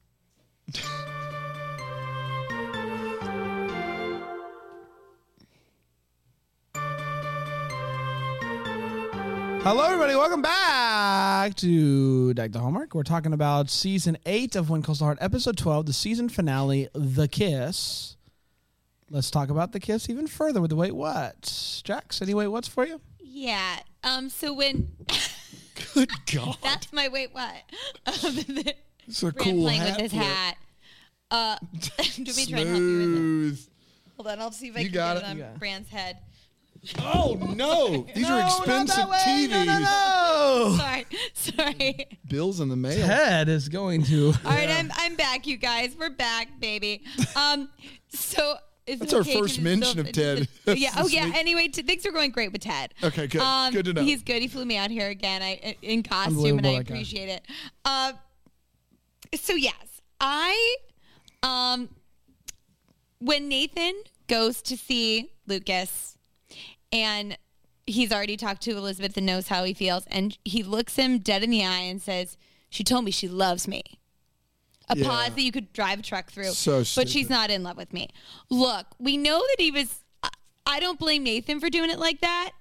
Hello, 9.62 9.84
everybody. 9.84 10.16
Welcome 10.16 10.42
back 10.42 11.54
to 11.56 12.34
Deck 12.34 12.52
the 12.54 12.60
Hallmark. 12.60 12.96
We're 12.96 13.04
talking 13.04 13.34
about 13.34 13.70
season 13.70 14.18
eight 14.26 14.56
of 14.56 14.70
When 14.70 14.82
Calls 14.82 15.00
the 15.00 15.06
Heart, 15.06 15.20
episode 15.22 15.58
12, 15.58 15.86
the 15.86 15.94
season 15.94 16.30
finale, 16.30 16.88
The 16.94 17.28
Kiss. 17.28 18.16
Let's 19.12 19.30
talk 19.30 19.50
about 19.50 19.72
the 19.72 19.80
kiss 19.80 20.10
even 20.10 20.28
further 20.28 20.62
with 20.62 20.70
the 20.70 20.76
wait 20.76 20.96
what. 20.96 21.82
Jax, 21.84 22.22
any 22.22 22.34
wait 22.34 22.48
what's 22.48 22.68
for 22.68 22.86
you? 22.86 23.02
Yeah. 23.20 23.80
Um. 24.04 24.30
So 24.30 24.54
when 24.54 24.90
Good 25.94 26.10
God, 26.34 26.58
that's 26.62 26.92
my 26.94 27.08
wait, 27.08 27.34
what? 27.34 27.54
Um, 28.06 28.14
the- 28.36 28.76
it's 29.08 29.24
a 29.24 29.32
Bran 29.32 29.44
cool 29.56 29.64
playing 29.64 29.82
hat. 29.82 30.02
with 30.02 30.12
his 30.12 30.12
flip. 30.12 30.24
hat. 30.24 30.58
Uh, 31.32 31.58
do 32.16 32.24
me 32.34 32.46
try 32.46 32.60
and 32.60 32.70
help 32.70 32.80
you 32.80 32.98
with 32.98 33.08
it? 33.08 33.16
Smooth. 33.16 33.68
Hold 34.18 34.28
on, 34.28 34.40
I'll 34.40 34.52
see 34.52 34.68
if 34.70 34.76
I 34.78 34.80
You 34.82 34.86
can 34.88 34.94
got 34.94 35.14
get 35.16 35.24
it. 35.24 35.26
it 35.26 35.30
on 35.32 35.38
Yeah. 35.38 35.52
Brand's 35.58 35.90
head. 35.90 36.18
Oh 37.00 37.38
no! 37.58 38.08
These 38.16 38.30
are 38.30 38.40
expensive 38.40 39.04
TVs. 39.04 39.50
No, 39.50 39.64
no, 39.66 39.80
no. 39.80 40.76
Sorry, 40.78 41.06
sorry. 41.34 42.08
Bills 42.26 42.62
in 42.62 42.70
the 42.70 42.78
mail. 42.78 43.06
Ted 43.06 43.50
is 43.50 43.68
going 43.68 44.04
to. 44.04 44.28
All 44.46 44.52
right, 44.52 44.70
I'm 44.70 44.90
I'm 44.96 45.16
back, 45.18 45.46
you 45.46 45.58
guys. 45.58 45.94
We're 46.00 46.10
back, 46.10 46.48
baby. 46.62 47.04
Um, 47.36 47.68
so 48.08 48.56
is 48.90 49.00
That's 49.00 49.14
our 49.14 49.22
okay 49.22 49.40
first 49.40 49.62
mention 49.62 49.92
still- 49.92 50.06
of 50.06 50.12
Ted 50.12 50.48
yeah. 50.78 50.92
Oh 50.98 51.08
yeah. 51.08 51.32
Anyway, 51.36 51.68
t- 51.70 51.82
things 51.84 52.06
are 52.06 52.12
going 52.12 52.32
great 52.32 52.52
with 52.52 52.62
Ted. 52.62 52.94
Okay, 53.04 53.28
good. 53.28 53.42
Um, 53.42 53.72
Good 53.74 53.86
to 53.86 53.94
know. 53.94 54.02
He's 54.04 54.22
good. 54.24 54.42
He 54.42 54.48
flew 54.48 54.66
me 54.66 54.78
out 54.78 54.92
here 54.92 55.08
again. 55.10 55.42
I 55.42 55.76
in 55.82 56.04
costume, 56.04 56.58
and 56.58 56.68
I 56.68 56.78
that 56.78 56.86
guy. 56.88 56.94
appreciate 56.96 57.30
it. 57.30 57.46
Uh, 57.86 58.14
so 59.36 59.54
yes, 59.54 60.02
I 60.20 60.76
um 61.44 61.90
when 63.20 63.48
Nathan 63.48 63.94
goes 64.28 64.62
to 64.64 64.78
see 64.78 65.32
Lucas 65.48 66.18
and 66.92 67.38
he's 67.86 68.12
already 68.12 68.38
talked 68.38 68.62
to 68.62 68.72
Elizabeth 68.78 69.18
and 69.18 69.26
knows 69.26 69.48
how 69.48 69.64
he 69.64 69.74
feels. 69.74 70.06
And 70.08 70.38
he 70.46 70.64
looks 70.64 70.96
him 70.96 71.18
dead 71.20 71.44
in 71.44 71.50
the 71.50 71.66
eye 71.66 71.80
and 71.82 72.02
says, 72.02 72.38
She 72.70 72.84
told 72.84 73.04
me 73.06 73.12
she 73.12 73.28
loves 73.28 73.68
me. 73.68 73.82
A 74.90 74.98
Yeah. 74.98 75.08
pause 75.08 75.36
that 75.36 75.42
you 75.42 75.52
could 75.52 75.72
drive 75.74 76.00
a 76.00 76.02
truck 76.02 76.32
through. 76.32 76.52
So 76.52 76.84
but 76.96 77.08
she's 77.10 77.30
not 77.30 77.52
in 77.52 77.64
love 77.64 77.78
with 77.78 77.94
me. 77.94 78.10
Look, 78.50 78.88
we 79.00 79.18
know 79.18 79.40
that 79.40 79.56
he 79.60 79.72
was. 79.72 80.00
I- 80.66 80.80
don't 80.80 81.00
blame 81.00 81.24
Nathan 81.24 81.60
for 81.60 81.70
doing 81.70 81.90
it 81.90 82.00
like 82.00 82.22
that. 82.22 82.52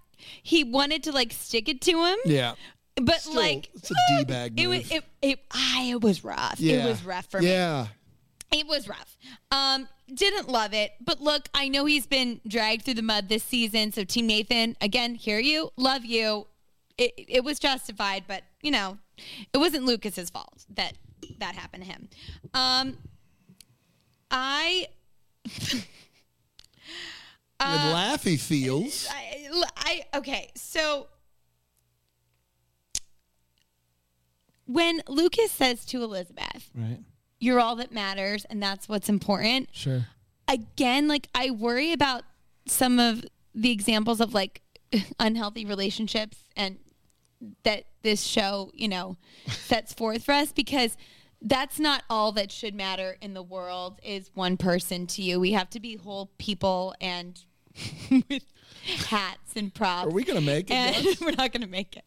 He 0.43 0.65
wanted 0.65 1.03
to 1.05 1.13
like 1.13 1.33
stick 1.33 1.69
it 1.69 1.81
to 1.83 2.05
him. 2.05 2.19
Yeah. 2.25 2.55
But 2.97 3.21
Still, 3.21 3.35
like 3.35 3.71
it's 3.75 3.91
a 3.91 3.95
D-bag 4.19 4.59
It 4.61 4.67
was 4.67 4.91
it 4.91 5.05
it, 5.23 5.39
I, 5.53 5.89
it 5.91 6.01
was 6.01 6.25
rough. 6.25 6.59
Yeah. 6.59 6.85
It 6.85 6.89
was 6.89 7.05
rough 7.05 7.27
for 7.31 7.41
me. 7.41 7.49
Yeah. 7.49 7.87
It 8.51 8.67
was 8.67 8.89
rough. 8.89 9.17
Um, 9.53 9.89
didn't 10.13 10.49
love 10.49 10.73
it, 10.73 10.93
but 11.01 11.21
look, 11.21 11.49
I 11.55 11.69
know 11.69 11.85
he's 11.85 12.07
been 12.07 12.41
dragged 12.49 12.85
through 12.87 12.95
the 12.95 13.03
mud 13.03 13.29
this 13.29 13.45
season. 13.45 13.93
So, 13.93 14.05
Team 14.05 14.27
Nathan, 14.27 14.75
again, 14.81 15.15
hear 15.17 15.39
you, 15.39 15.71
love 15.77 16.05
you. 16.05 16.47
It, 16.97 17.13
it 17.17 17.45
was 17.45 17.59
justified, 17.59 18.25
but 18.27 18.43
you 18.63 18.71
know, 18.71 18.99
it 19.53 19.59
wasn't 19.59 19.85
Lucas's 19.85 20.31
fault 20.31 20.65
that 20.75 20.95
that 21.39 21.55
happened 21.55 21.85
to 21.85 21.91
him. 21.91 22.09
Um, 22.55 22.97
I, 24.31 24.87
With 25.45 25.85
laughy 27.61 28.39
feels. 28.39 29.09
I, 29.11 29.49
I, 29.77 30.19
okay, 30.19 30.51
so 30.55 31.09
when 34.67 35.01
Lucas 35.09 35.51
says 35.51 35.85
to 35.87 36.03
Elizabeth, 36.03 36.71
Right. 36.75 36.99
"You're 37.41 37.59
all 37.61 37.77
that 37.77 37.93
matters, 37.93 38.45
and 38.45 38.63
that's 38.63 38.89
what's 38.89 39.09
important," 39.09 39.71
Sure. 39.73 40.07
again, 40.47 41.09
like 41.09 41.29
I 41.35 41.51
worry 41.51 41.93
about 41.93 42.23
some 42.67 42.99
of 43.01 43.25
the 43.55 43.71
examples 43.71 44.21
of 44.21 44.35
like 44.35 44.63
unhealthy 45.21 45.65
relationships 45.65 46.39
and 46.57 46.79
that 47.63 47.85
this 48.03 48.23
show, 48.23 48.71
you 48.75 48.89
know, 48.89 49.17
sets 49.49 49.93
forth 49.95 50.25
for 50.25 50.33
us 50.33 50.53
because 50.53 50.97
that's 51.41 51.79
not 51.79 52.03
all 52.11 52.33
that 52.33 52.51
should 52.51 52.75
matter 52.75 53.17
in 53.21 53.35
the 53.35 53.43
world 53.43 54.01
is 54.03 54.31
one 54.35 54.57
person 54.57 55.07
to 55.09 55.23
you. 55.23 55.39
We 55.39 55.53
have 55.53 55.71
to 55.71 55.81
be 55.81 55.97
whole 55.97 56.31
people 56.39 56.95
and 57.01 57.41
with 58.11 58.45
hats 59.07 59.55
and 59.57 59.73
props. 59.73 60.09
Are 60.09 60.13
we 60.15 60.25
gonna 60.25 60.41
make 60.41 60.67
it, 60.71 61.21
we're 61.21 61.31
not 61.33 61.53
going 61.53 61.63
to 61.63 61.69
make 61.69 61.97
it. 61.97 62.05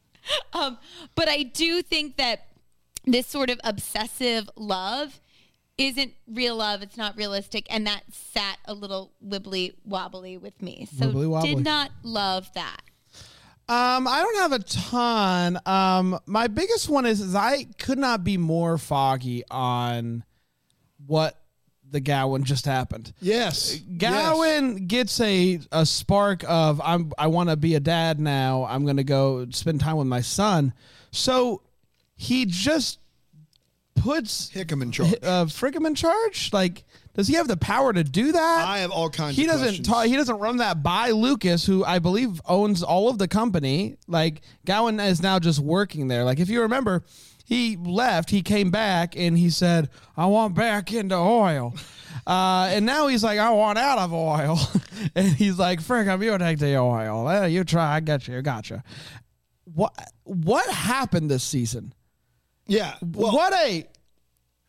Um, 0.53 0.77
but 1.15 1.27
I 1.29 1.43
do 1.43 1.81
think 1.81 2.17
that 2.17 2.47
this 3.05 3.25
sort 3.27 3.49
of 3.49 3.59
obsessive 3.63 4.49
love 4.55 5.19
isn't 5.77 6.13
real 6.27 6.57
love. 6.57 6.83
It's 6.83 6.97
not 6.97 7.17
realistic, 7.17 7.65
and 7.73 7.87
that 7.87 8.03
sat 8.11 8.57
a 8.65 8.73
little 8.73 9.13
wibbly 9.25 9.73
wobbly 9.83 10.37
with 10.37 10.61
me. 10.61 10.87
So 10.97 11.09
wobbly. 11.09 11.55
did 11.55 11.63
not 11.63 11.91
love 12.03 12.51
that. 12.53 12.81
Um, 13.71 14.05
I 14.05 14.21
don't 14.21 14.37
have 14.39 14.51
a 14.51 14.59
ton. 14.59 15.57
Um, 15.65 16.19
my 16.25 16.47
biggest 16.47 16.89
one 16.89 17.05
is, 17.05 17.21
is 17.21 17.35
I 17.35 17.63
could 17.79 17.97
not 17.97 18.21
be 18.21 18.35
more 18.35 18.77
foggy 18.77 19.45
on 19.49 20.25
what 21.07 21.39
the 21.89 22.01
Gowen 22.01 22.43
just 22.43 22.65
happened. 22.65 23.13
Yes. 23.21 23.75
Gowen 23.97 24.87
gets 24.87 25.21
a, 25.21 25.61
a 25.71 25.85
spark 25.85 26.43
of 26.49 26.81
I'm 26.83 27.13
I 27.17 27.27
want 27.27 27.49
to 27.49 27.55
be 27.55 27.75
a 27.75 27.79
dad 27.79 28.19
now. 28.19 28.65
I'm 28.65 28.83
going 28.83 28.97
to 28.97 29.05
go 29.05 29.49
spend 29.51 29.79
time 29.79 29.95
with 29.95 30.07
my 30.07 30.21
son. 30.21 30.73
So 31.11 31.61
he 32.17 32.45
just 32.45 32.99
puts 34.01 34.49
Hickam 34.51 34.81
in 34.81 34.91
charge. 34.91 35.13
uh, 35.23 35.45
Frickum 35.45 35.85
in 35.85 35.95
charge. 35.95 36.51
Like, 36.53 36.83
does 37.13 37.27
he 37.27 37.35
have 37.35 37.47
the 37.47 37.57
power 37.57 37.91
to 37.93 38.03
do 38.03 38.31
that? 38.31 38.67
I 38.67 38.79
have 38.79 38.91
all 38.91 39.09
kinds 39.09 39.35
he 39.37 39.43
of 39.43 39.49
doesn't 39.51 39.65
questions. 39.67 39.87
ta- 39.87 40.01
he 40.03 40.15
doesn't 40.15 40.37
run 40.39 40.57
that 40.57 40.81
by 40.81 41.11
Lucas, 41.11 41.65
who 41.65 41.83
I 41.83 41.99
believe 41.99 42.41
owns 42.45 42.83
all 42.83 43.09
of 43.09 43.17
the 43.17 43.27
company. 43.27 43.97
Like 44.07 44.41
Gowen 44.65 44.99
is 44.99 45.21
now 45.21 45.39
just 45.39 45.59
working 45.59 46.07
there. 46.07 46.23
Like 46.23 46.39
if 46.39 46.49
you 46.49 46.61
remember, 46.61 47.03
he 47.45 47.75
left, 47.77 48.29
he 48.29 48.41
came 48.41 48.71
back, 48.71 49.15
and 49.17 49.37
he 49.37 49.49
said, 49.49 49.89
"I 50.15 50.25
want 50.27 50.55
back 50.55 50.93
into 50.93 51.15
oil," 51.15 51.73
uh, 52.27 52.69
and 52.71 52.85
now 52.85 53.07
he's 53.07 53.23
like, 53.25 53.39
"I 53.39 53.49
want 53.51 53.77
out 53.77 53.99
of 53.99 54.13
oil," 54.13 54.57
and 55.15 55.27
he's 55.27 55.59
like, 55.59 55.81
"Frick, 55.81 56.07
I'm 56.07 56.23
you 56.23 56.37
take 56.37 56.59
the 56.59 56.77
oil. 56.77 57.27
Eh, 57.29 57.47
you 57.47 57.65
try, 57.65 57.95
I 57.95 57.99
got 57.99 58.25
you, 58.27 58.41
gotcha." 58.41 58.83
What 59.65 59.93
what 60.23 60.69
happened 60.69 61.29
this 61.29 61.43
season? 61.43 61.93
Yeah. 62.71 62.95
Well, 63.01 63.33
what 63.33 63.53
a 63.53 63.85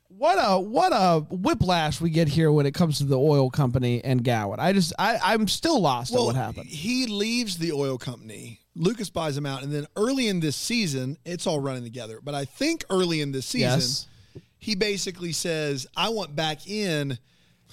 what 0.08 0.36
a 0.36 0.58
what 0.58 0.92
a 0.92 1.20
whiplash 1.30 2.00
we 2.00 2.10
get 2.10 2.28
here 2.28 2.50
when 2.52 2.66
it 2.66 2.74
comes 2.74 2.98
to 2.98 3.04
the 3.04 3.18
oil 3.18 3.50
company 3.50 4.02
and 4.04 4.22
Gowen. 4.22 4.60
I 4.60 4.72
just 4.72 4.92
I 4.98 5.18
I'm 5.22 5.48
still 5.48 5.80
lost 5.80 6.12
well, 6.12 6.24
at 6.24 6.26
what 6.26 6.36
happened. 6.36 6.66
He 6.66 7.06
leaves 7.06 7.58
the 7.58 7.72
oil 7.72 7.98
company. 7.98 8.60
Lucas 8.74 9.10
buys 9.10 9.36
him 9.36 9.46
out, 9.46 9.62
and 9.62 9.72
then 9.72 9.86
early 9.96 10.28
in 10.28 10.40
this 10.40 10.56
season, 10.56 11.18
it's 11.24 11.46
all 11.46 11.60
running 11.60 11.84
together. 11.84 12.20
But 12.22 12.34
I 12.34 12.44
think 12.44 12.84
early 12.90 13.20
in 13.20 13.32
this 13.32 13.46
season, 13.46 13.80
Yes. 13.80 14.06
he 14.58 14.74
basically 14.74 15.32
says, 15.32 15.86
"I 15.96 16.08
want 16.08 16.34
back 16.34 16.66
in. 16.66 17.18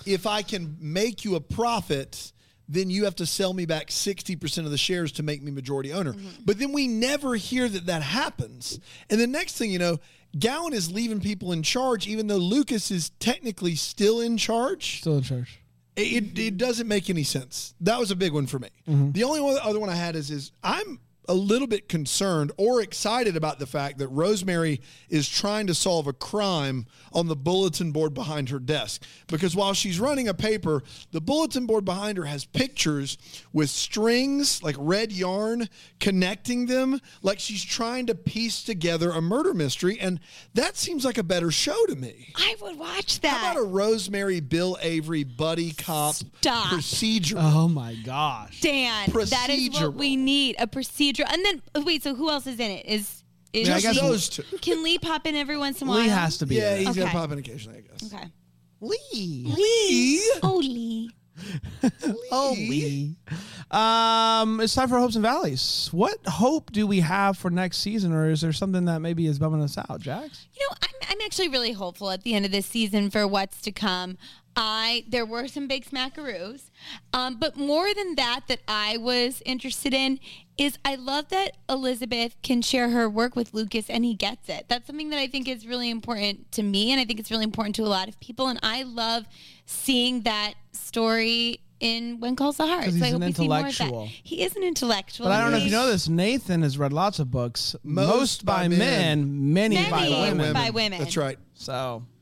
If 0.06 0.28
I 0.28 0.42
can 0.44 0.78
make 0.80 1.26
you 1.26 1.36
a 1.36 1.42
profit." 1.42 2.34
Then 2.72 2.92
you 2.92 3.06
have 3.06 3.16
to 3.16 3.26
sell 3.26 3.52
me 3.52 3.66
back 3.66 3.90
60% 3.90 4.66
of 4.66 4.70
the 4.70 4.78
shares 4.78 5.12
to 5.14 5.24
make 5.24 5.42
me 5.42 5.50
majority 5.50 5.92
owner. 5.92 6.14
Mm-hmm. 6.14 6.44
But 6.46 6.60
then 6.60 6.72
we 6.72 6.88
never 6.88 7.34
hear 7.34 7.68
that 7.68 7.88
that 7.88 8.04
happens. 8.04 8.80
And 9.10 9.20
the 9.20 9.26
next 9.26 9.58
thing 9.58 9.72
you 9.72 9.80
know, 9.80 9.98
Gowen 10.38 10.74
is 10.74 10.92
leaving 10.92 11.20
people 11.20 11.52
in 11.52 11.64
charge, 11.64 12.08
even 12.08 12.28
though 12.28 12.38
Lucas 12.38 12.92
is 12.92 13.10
technically 13.20 13.76
still 13.76 14.20
in 14.20 14.38
charge. 14.38 15.00
Still 15.02 15.18
in 15.18 15.24
charge. 15.24 15.60
It, 15.96 16.38
it 16.38 16.58
doesn't 16.58 16.88
make 16.88 17.10
any 17.10 17.24
sense. 17.24 17.74
That 17.82 18.00
was 18.00 18.12
a 18.12 18.16
big 18.16 18.32
one 18.32 18.48
for 18.48 18.60
me. 18.60 18.70
Mm-hmm. 18.88 19.12
The 19.12 19.24
only 19.24 19.42
one, 19.42 19.58
other 19.62 19.80
one 19.80 19.90
I 19.90 19.96
had 19.96 20.16
is 20.16 20.32
is 20.32 20.52
I'm 20.64 21.00
a 21.30 21.34
little 21.34 21.68
bit 21.68 21.88
concerned 21.88 22.52
or 22.58 22.82
excited 22.82 23.38
about 23.38 23.60
the 23.60 23.68
fact 23.68 24.00
that 24.00 24.08
Rosemary 24.08 24.82
is 25.10 25.30
trying 25.30 25.68
to 25.68 25.76
solve 25.76 26.08
a 26.08 26.14
crime 26.14 26.88
on 27.14 27.28
the 27.28 27.36
bulletin 27.36 27.92
board 27.92 28.16
behind 28.16 28.50
her 28.50 28.58
desk. 28.58 29.04
Because 29.28 29.56
while 29.56 29.76
she's 29.76 30.00
running 30.00 30.28
a 30.28 30.34
paper, 30.34 30.82
the 31.12 31.22
bulletin 31.22 31.68
board 31.68 31.86
behind 31.86 32.18
her 32.18 32.26
has 32.26 32.46
pictures 32.46 33.18
with 33.54 33.70
strings, 33.70 34.64
like 34.64 34.76
red 34.80 35.12
yarn, 35.12 35.70
connecting 36.00 36.66
them, 36.66 37.00
like 37.22 37.40
she's 37.40 37.64
trying 37.64 38.08
to 38.08 38.16
piece 38.16 38.64
together 38.64 39.12
a 39.12 39.22
murder 39.22 39.54
mystery. 39.54 40.00
And 40.00 40.20
that 40.56 40.78
seems 40.78 41.06
like 41.06 41.20
a 41.20 41.24
better 41.24 41.52
show 41.52 41.86
to 41.86 41.96
me. 41.96 42.34
I 42.36 42.56
would 42.60 42.80
watch 42.80 43.20
that. 43.22 43.28
How 43.28 43.54
that. 43.54 43.58
about 43.58 43.64
a 43.64 43.68
Rosemary 43.68 44.40
Bill 44.40 44.80
Avery 44.82 45.24
buddy 45.24 45.74
cop 45.74 46.16
Stop. 46.16 46.70
procedure? 46.70 47.38
Oh 47.38 47.68
my 47.68 47.94
gosh. 48.04 48.62
Dan, 48.62 49.12
that 49.12 49.50
is 49.52 49.70
what 49.70 49.94
we 49.94 50.16
need. 50.16 50.56
A 50.58 50.66
procedure. 51.26 51.34
And 51.50 51.62
then 51.76 51.86
wait, 51.86 52.04
so 52.04 52.16
who 52.16 52.30
else 52.30 52.48
is 52.48 52.60
in 52.60 52.72
it? 52.72 52.86
Is 52.86 53.24
is 53.54 53.68
Yeah, 53.68 53.76
I 53.76 53.82
guess- 53.82 54.00
those 54.00 54.30
two. 54.30 54.44
Can 54.62 54.84
Lee 54.84 54.98
pop 55.00 55.26
in 55.26 55.36
every 55.36 55.58
once 55.58 55.82
in 55.82 55.88
a 55.88 55.92
while? 55.92 56.02
Lee 56.02 56.10
has 56.10 56.38
to 56.40 56.46
be. 56.46 56.56
Yeah, 56.56 56.76
in 56.76 56.82
it. 56.82 56.88
he's 56.88 56.96
gonna 56.96 57.10
Okay. 57.10 57.18
pop 57.18 57.32
in 57.32 57.40
occasionally, 57.40 57.80
I 57.80 57.82
guess. 57.82 58.14
Okay. 58.14 58.26
Lee. 58.82 59.44
Lee. 59.58 60.32
Oh, 60.44 60.58
Lee. 60.58 61.12
Oh 62.32 62.54
Lee. 62.58 63.16
Um, 63.72 64.60
it's 64.60 64.76
time 64.76 64.90
for 64.90 65.00
hopes 65.00 65.16
and 65.16 65.24
valleys. 65.24 65.90
What 65.92 66.18
hope 66.28 66.72
do 66.72 66.86
we 66.86 67.00
have 67.00 67.38
for 67.38 67.50
next 67.50 67.78
season, 67.78 68.12
or 68.12 68.30
is 68.30 68.42
there 68.42 68.52
something 68.52 68.86
that 68.86 69.00
maybe 69.00 69.26
is 69.26 69.40
bumming 69.40 69.62
us 69.62 69.78
out, 69.78 70.02
Jax? 70.02 70.48
You 70.54 70.68
know, 70.70 70.76
I'm, 70.84 71.10
I'm 71.12 71.22
actually 71.26 71.48
really 71.50 71.72
hopeful 71.72 72.12
at 72.12 72.24
the 72.24 72.34
end 72.34 72.46
of 72.46 72.52
this 72.52 72.66
season 72.66 73.10
for 73.10 73.26
what's 73.28 73.62
to 73.62 73.72
come. 73.72 74.18
I 74.56 75.06
there 75.08 75.26
were 75.26 75.48
some 75.48 75.68
big 75.68 75.86
smackaroos, 75.90 76.72
um, 77.14 77.38
but 77.40 77.56
more 77.56 77.94
than 77.94 78.16
that, 78.16 78.42
that 78.48 78.60
I 78.68 78.98
was 78.98 79.42
interested 79.46 79.94
in 79.94 80.20
is 80.60 80.78
I 80.84 80.96
love 80.96 81.30
that 81.30 81.58
Elizabeth 81.70 82.36
can 82.44 82.62
share 82.62 82.90
her 82.90 83.10
work 83.10 83.36
with 83.36 83.54
Lucas 83.54 83.90
and 83.90 84.04
he 84.04 84.14
gets 84.14 84.50
it. 84.50 84.66
That's 84.68 84.86
something 84.86 85.10
that 85.10 85.18
I 85.20 85.28
think 85.28 85.48
is 85.48 85.66
really 85.66 85.90
important 85.90 86.52
to 86.54 86.64
me, 86.64 86.92
and 86.92 87.00
I 87.00 87.06
think 87.06 87.20
it's 87.20 87.32
really 87.32 87.46
important 87.46 87.76
to 87.78 87.84
a 87.84 87.88
lot 87.88 88.08
of 88.10 88.20
people. 88.20 88.48
And 88.48 88.60
I 88.62 88.84
love 88.84 89.26
seeing 89.66 90.22
that 90.24 90.54
story 90.74 91.62
in 91.80 92.20
When 92.20 92.36
Calls 92.36 92.58
the 92.58 92.68
Heart. 92.68 92.84
'Cause 92.86 92.94
So 93.00 93.00
I 93.00 93.06
he's 93.06 93.14
hope 93.14 93.22
an 93.22 93.28
we 93.28 93.34
see 93.34 93.48
more 93.48 93.58
of 93.60 93.64
that. 93.64 93.70
intellectual. 93.70 94.10
He 94.24 94.42
is 94.42 94.54
an 94.58 94.64
intellectual. 94.64 95.28
But 95.28 95.32
I 95.34 95.42
don't 95.42 95.52
know 95.54 95.60
if 95.60 95.64
you 95.64 95.72
know 95.72 95.88
this. 95.88 96.10
Nathan 96.10 96.62
has 96.64 96.78
read 96.78 96.92
lots 96.92 97.20
of 97.20 97.32
books, 97.32 97.74
most, 97.84 98.18
Most 98.18 98.46
by, 98.46 98.64
by 98.64 98.68
men, 98.68 98.78
men. 98.80 99.54
many, 99.54 99.76
Many 99.76 99.90
by 99.90 100.10
by 100.10 100.20
women. 100.30 100.54
by 100.54 100.70
women. 100.72 101.00
That's 101.00 101.16
right. 101.16 101.40
So 101.54 102.04
That's 102.04 102.19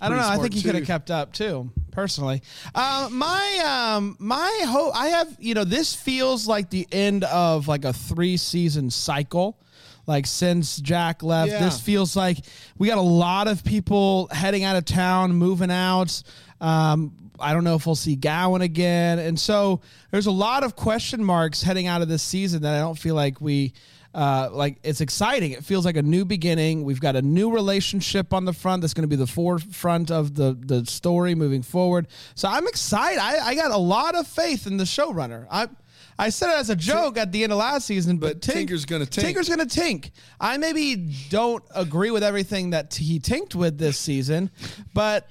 I 0.00 0.08
don't 0.08 0.18
know. 0.18 0.28
I 0.28 0.38
think 0.38 0.54
he 0.54 0.62
could 0.62 0.74
have 0.74 0.86
kept 0.86 1.10
up 1.10 1.32
too, 1.32 1.70
personally. 1.90 2.42
Uh, 2.74 3.08
my 3.10 3.94
um, 3.96 4.16
my 4.18 4.64
hope. 4.66 4.92
I 4.96 5.08
have 5.08 5.36
you 5.38 5.54
know 5.54 5.64
this 5.64 5.94
feels 5.94 6.46
like 6.46 6.70
the 6.70 6.86
end 6.92 7.24
of 7.24 7.68
like 7.68 7.84
a 7.84 7.92
three 7.92 8.36
season 8.36 8.90
cycle. 8.90 9.58
Like 10.06 10.26
since 10.26 10.78
Jack 10.78 11.22
left, 11.22 11.52
Yeah. 11.52 11.60
this 11.60 11.80
feels 11.80 12.16
like 12.16 12.38
we 12.76 12.88
got 12.88 12.98
a 12.98 13.00
lot 13.00 13.46
of 13.46 13.62
people 13.62 14.28
heading 14.32 14.64
out 14.64 14.74
of 14.76 14.84
town, 14.84 15.32
moving 15.34 15.70
out. 15.70 16.22
Um, 16.60 17.12
I 17.38 17.52
don't 17.52 17.64
know 17.64 17.74
if 17.76 17.86
we'll 17.86 17.94
see 17.94 18.16
Gowen 18.16 18.62
again, 18.62 19.18
and 19.18 19.38
so 19.38 19.80
there's 20.10 20.26
a 20.26 20.30
lot 20.32 20.64
of 20.64 20.74
question 20.76 21.24
marks 21.24 21.62
heading 21.62 21.86
out 21.86 22.02
of 22.02 22.08
this 22.08 22.22
season 22.22 22.62
that 22.62 22.74
I 22.74 22.80
don't 22.80 22.98
feel 22.98 23.14
like 23.14 23.40
we 23.40 23.74
uh, 24.14 24.48
like 24.52 24.76
it's 24.82 25.00
exciting. 25.00 25.52
It 25.52 25.64
feels 25.64 25.84
like 25.84 25.96
a 25.96 26.02
new 26.02 26.24
beginning. 26.24 26.84
We've 26.84 27.00
got 27.00 27.16
a 27.16 27.22
new 27.22 27.50
relationship 27.52 28.32
on 28.34 28.44
the 28.44 28.52
front 28.52 28.82
that's 28.82 28.94
going 28.94 29.02
to 29.02 29.08
be 29.08 29.16
the 29.16 29.26
forefront 29.26 30.10
of 30.10 30.34
the 30.34 30.56
the 30.58 30.84
story 30.86 31.34
moving 31.34 31.62
forward. 31.62 32.08
So 32.34 32.48
I'm 32.48 32.66
excited. 32.66 33.18
I, 33.18 33.38
I 33.48 33.54
got 33.54 33.70
a 33.70 33.78
lot 33.78 34.14
of 34.14 34.26
faith 34.26 34.66
in 34.66 34.76
the 34.76 34.84
showrunner. 34.84 35.46
I 35.50 35.68
I 36.18 36.28
said 36.28 36.50
it 36.50 36.58
as 36.58 36.68
a 36.68 36.76
joke 36.76 37.16
at 37.16 37.32
the 37.32 37.42
end 37.42 37.52
of 37.52 37.58
last 37.58 37.86
season, 37.86 38.18
but, 38.18 38.34
But 38.34 38.42
Tinker's 38.42 38.84
gonna 38.84 39.06
tink. 39.06 39.22
Tinker's 39.22 39.48
gonna 39.48 39.64
tink. 39.66 40.10
I 40.38 40.58
maybe 40.58 41.10
don't 41.30 41.64
agree 41.74 42.10
with 42.10 42.22
everything 42.22 42.70
that 42.70 42.94
he 42.94 43.18
tinked 43.18 43.54
with 43.54 43.78
this 43.78 43.98
season, 43.98 44.50
but 44.92 45.28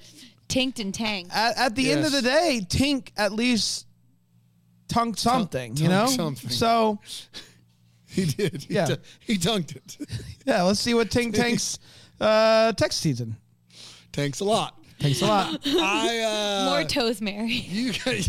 Tanked 0.48 0.80
and 0.80 0.92
tanked. 0.92 1.32
at, 1.34 1.56
at 1.56 1.74
the 1.76 1.90
end 1.90 2.04
of 2.04 2.12
the 2.12 2.20
day, 2.20 2.60
Tink 2.68 3.10
at 3.16 3.32
least 3.32 3.86
tunked 4.88 5.18
something, 5.18 5.76
you 5.76 5.88
know. 5.88 6.04
tunked 6.06 6.16
something. 6.16 6.50
So 6.50 6.98
He 8.14 8.24
did. 8.26 8.62
He 8.64 8.74
Yeah. 8.74 8.86
tu- 8.86 8.98
he 9.20 9.38
dunked 9.38 9.74
it. 9.76 9.96
yeah, 10.46 10.62
let's 10.62 10.80
see 10.80 10.92
what 10.94 11.10
Tank 11.10 11.34
tanks 11.42 11.78
uh, 12.20 12.72
text 12.72 13.00
season. 13.00 13.36
Tanks 14.12 14.40
a 14.40 14.44
lot. 14.44 14.78
Thanks 15.00 15.22
a 15.22 15.26
lot. 15.26 15.60
I 15.66 16.20
uh, 16.20 16.70
More 16.70 16.84
toes, 16.84 17.20
Mary. 17.20 17.50
You 17.50 17.92
guys, 17.92 18.28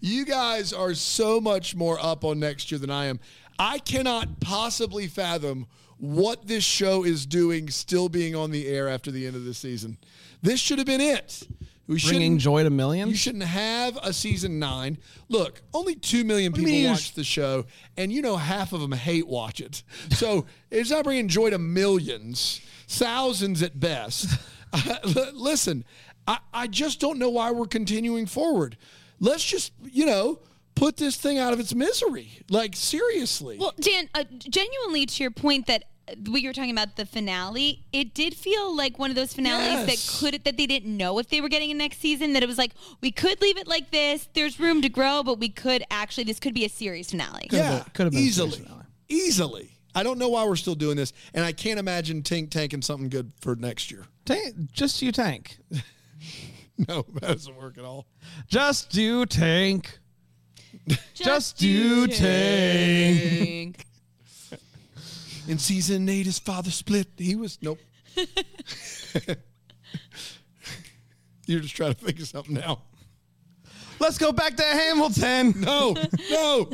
you 0.00 0.24
guys 0.24 0.72
are 0.72 0.94
so 0.94 1.40
much 1.40 1.74
more 1.74 1.98
up 2.00 2.24
on 2.24 2.38
next 2.40 2.70
year 2.70 2.78
than 2.78 2.90
I 2.90 3.06
am. 3.06 3.20
I 3.58 3.78
cannot 3.78 4.40
possibly 4.40 5.06
fathom 5.06 5.66
what 5.98 6.46
this 6.48 6.64
show 6.64 7.04
is 7.04 7.24
doing 7.26 7.70
still 7.70 8.08
being 8.08 8.34
on 8.34 8.50
the 8.50 8.66
air 8.66 8.88
after 8.88 9.10
the 9.10 9.26
end 9.26 9.36
of 9.36 9.44
the 9.44 9.54
season. 9.54 9.96
This 10.42 10.60
should 10.60 10.78
have 10.78 10.86
been 10.86 11.00
it. 11.00 11.46
We 11.86 12.00
Bringing 12.00 12.20
shouldn't- 12.38 12.40
joy 12.40 12.62
to 12.64 12.70
millions. 12.70 13.10
You 13.10 13.16
shouldn't 13.16 13.44
have 13.44 13.98
a 14.02 14.12
season 14.12 14.58
nine. 14.58 14.96
Look, 15.28 15.60
only 15.74 15.94
two 15.94 16.24
million 16.24 16.52
do 16.52 16.60
people 16.60 16.72
mean 16.72 16.90
watch 16.90 17.12
the 17.12 17.24
show, 17.24 17.66
and 17.96 18.10
you 18.10 18.22
know 18.22 18.36
half 18.36 18.72
of 18.72 18.80
them 18.80 18.92
hate 18.92 19.26
watch 19.26 19.60
it. 19.60 19.82
So 20.10 20.46
it's 20.70 20.90
not 20.90 21.04
bringing 21.04 21.28
joy 21.28 21.50
to 21.50 21.58
millions, 21.58 22.60
thousands 22.88 23.62
at 23.62 23.78
best. 23.78 24.28
L- 24.72 25.30
Listen, 25.34 25.84
I, 26.26 26.38
I 26.54 26.66
just 26.68 27.00
don't 27.00 27.18
know 27.18 27.28
why 27.30 27.50
we're 27.50 27.66
continuing 27.66 28.24
forward. 28.26 28.76
Let's 29.20 29.44
just, 29.44 29.72
you 29.92 30.06
know, 30.06 30.40
put 30.74 30.96
this 30.96 31.16
thing 31.16 31.38
out 31.38 31.52
of 31.52 31.60
its 31.60 31.74
misery. 31.74 32.30
Like 32.48 32.74
seriously. 32.74 33.58
Well, 33.58 33.74
Dan, 33.78 34.08
uh, 34.14 34.24
genuinely 34.38 35.04
to 35.06 35.22
your 35.22 35.30
point 35.30 35.66
that 35.66 35.84
uh, 36.08 36.14
we 36.30 36.46
were 36.46 36.52
talking 36.52 36.70
about 36.70 36.96
the 36.96 37.06
finale, 37.06 37.84
it 37.92 38.14
did 38.14 38.34
feel 38.34 38.74
like 38.76 38.98
one 38.98 39.10
of 39.10 39.16
those 39.16 39.32
finales 39.34 39.86
Yes. 39.86 39.86
that 39.86 40.18
could 40.20 40.44
that 40.44 40.56
they 40.56 40.66
didn't 40.66 40.96
know 40.96 41.18
if 41.18 41.28
they 41.28 41.40
were 41.40 41.48
getting 41.48 41.70
a 41.70 41.74
next 41.74 41.98
season. 42.00 42.32
That 42.34 42.42
it 42.42 42.46
was 42.46 42.58
like 42.58 42.72
we 43.00 43.10
could 43.10 43.40
leave 43.40 43.56
it 43.58 43.66
like 43.66 43.90
this. 43.90 44.28
There's 44.34 44.58
room 44.60 44.82
to 44.82 44.88
grow, 44.88 45.22
but 45.22 45.38
we 45.38 45.48
could 45.48 45.82
actually 45.90 46.24
this 46.24 46.38
could 46.40 46.54
be 46.54 46.64
a 46.64 46.68
series 46.68 47.10
finale. 47.10 47.48
yeah, 47.50 47.78
been- 47.78 47.84
could 47.94 48.04
have 48.06 48.12
been 48.12 48.22
easily, 48.22 48.50
series 48.52 48.66
finale. 48.66 48.84
easily. 49.08 49.70
I 49.96 50.02
don't 50.02 50.18
know 50.18 50.28
why 50.28 50.44
we're 50.44 50.56
still 50.56 50.74
doing 50.74 50.96
this, 50.96 51.12
and 51.34 51.44
I 51.44 51.52
can't 51.52 51.78
imagine 51.78 52.22
Tink 52.22 52.50
tanking 52.50 52.82
something 52.82 53.08
good 53.08 53.30
for 53.40 53.54
next 53.54 53.90
year. 53.92 54.06
Tank, 54.24 54.72
just 54.72 55.00
you 55.02 55.12
tank. 55.12 55.58
No, 56.88 57.04
that 57.20 57.28
doesn't 57.28 57.54
work 57.56 57.78
at 57.78 57.84
all. 57.84 58.08
Just 58.48 58.90
do 58.90 59.24
tank. 59.26 60.00
Just 61.14 61.56
do 61.56 62.08
tank. 62.08 63.86
In 65.48 65.58
season 65.58 66.08
eight, 66.08 66.26
his 66.26 66.38
father 66.38 66.70
split. 66.70 67.06
He 67.18 67.34
was 67.36 67.58
nope. 67.60 67.78
You're 71.46 71.60
just 71.60 71.76
trying 71.76 71.94
to 71.94 72.00
think 72.04 72.18
of 72.20 72.26
something 72.26 72.54
now. 72.54 72.80
Let's 74.00 74.16
go 74.18 74.32
back 74.32 74.56
to 74.56 74.62
Hamilton. 74.62 75.54
No, 75.60 75.94
no. 76.30 76.70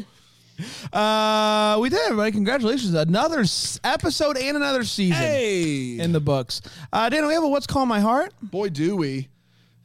Uh, 0.93 1.79
we 1.81 1.89
did, 1.89 1.99
everybody. 2.05 2.31
Congratulations. 2.33 2.93
Another 2.95 3.41
s- 3.41 3.81
episode 3.83 4.37
and 4.37 4.57
another 4.59 4.85
season 4.85 5.17
Hey, 5.17 5.99
in 5.99 6.13
the 6.13 6.21
books. 6.21 6.61
Uh, 6.93 7.09
Dan, 7.09 7.27
we 7.27 7.33
have 7.33 7.43
a 7.43 7.49
What's 7.49 7.67
Calling 7.67 7.89
My 7.89 8.01
Heart? 8.01 8.35
boy, 8.43 8.69
do 8.69 8.95
we. 8.95 9.29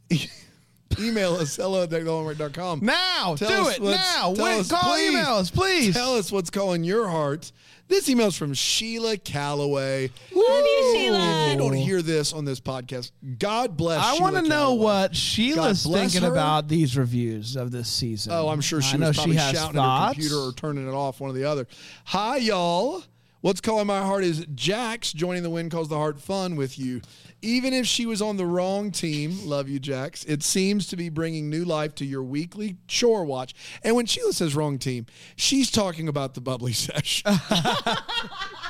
Email 0.99 1.35
us 1.35 1.55
hello 1.55 1.83
at 1.83 1.89
deckthehallmark.com. 1.89 2.81
Now, 2.83 3.35
Tell 3.37 3.47
do 3.63 3.69
us 3.69 3.77
it 3.77 3.81
what's- 3.81 3.97
now. 3.97 4.33
tell 4.33 4.43
Wait, 4.45 4.59
us, 4.59 4.69
call 4.69 4.93
please. 4.93 5.11
email 5.11 5.35
us, 5.35 5.49
please. 5.49 5.93
Tell 5.95 6.15
us 6.17 6.29
what's 6.31 6.49
calling 6.49 6.83
your 6.83 7.07
heart. 7.07 7.51
This 7.87 8.09
email's 8.09 8.35
from 8.35 8.53
Sheila 8.55 9.15
Calloway. 9.17 10.07
Love 10.07 10.11
you, 10.33 10.65
If 10.79 10.95
Sheila. 10.97 11.51
you 11.51 11.57
don't 11.57 11.73
hear 11.73 12.01
this 12.01 12.33
on 12.33 12.43
this 12.43 12.59
podcast, 12.59 13.11
God 13.37 13.77
bless 13.77 14.03
I 14.03 14.19
want 14.19 14.35
to 14.37 14.41
know 14.41 14.73
what 14.73 15.15
Sheila's 15.15 15.83
God 15.83 15.89
bless 15.91 16.11
thinking 16.13 16.27
her. 16.27 16.33
about 16.33 16.67
these 16.67 16.97
reviews 16.97 17.55
of 17.55 17.69
this 17.71 17.87
season. 17.87 18.33
Oh, 18.33 18.49
I'm 18.49 18.61
sure 18.61 18.81
she 18.81 18.97
I 18.97 19.07
was 19.07 19.15
probably 19.17 19.33
she 19.33 19.39
has 19.39 19.53
shouting 19.55 19.75
thoughts. 19.75 20.01
at 20.03 20.07
her 20.07 20.13
computer 20.13 20.35
or 20.49 20.53
turning 20.53 20.87
it 20.87 20.93
off, 20.93 21.19
one 21.21 21.29
or 21.29 21.33
the 21.33 21.43
other. 21.45 21.67
Hi, 22.05 22.37
y'all. 22.37 23.03
What's 23.41 23.61
calling 23.61 23.85
my 23.85 23.99
heart 23.99 24.23
is 24.23 24.43
Jax 24.55 25.13
joining 25.13 25.43
the 25.43 25.51
When 25.51 25.69
Calls 25.69 25.87
the 25.87 25.97
Heart 25.97 26.19
Fun 26.19 26.55
with 26.55 26.79
you. 26.79 27.01
Even 27.41 27.73
if 27.73 27.85
she 27.85 28.05
was 28.05 28.21
on 28.21 28.37
the 28.37 28.45
wrong 28.45 28.91
team, 28.91 29.37
love 29.45 29.69
you, 29.69 29.79
Jax, 29.79 30.23
it 30.23 30.41
seems 30.41 30.87
to 30.87 30.95
be 30.95 31.09
bringing 31.09 31.49
new 31.49 31.63
life 31.63 31.93
to 31.95 32.05
your 32.05 32.23
weekly 32.23 32.77
chore 32.87 33.23
watch. 33.23 33.53
And 33.83 33.95
when 33.95 34.05
Sheila 34.05 34.33
says 34.33 34.55
wrong 34.55 34.79
team, 34.79 35.05
she's 35.35 35.69
talking 35.69 36.07
about 36.07 36.33
the 36.33 36.41
bubbly 36.41 36.73
sesh. 36.73 37.23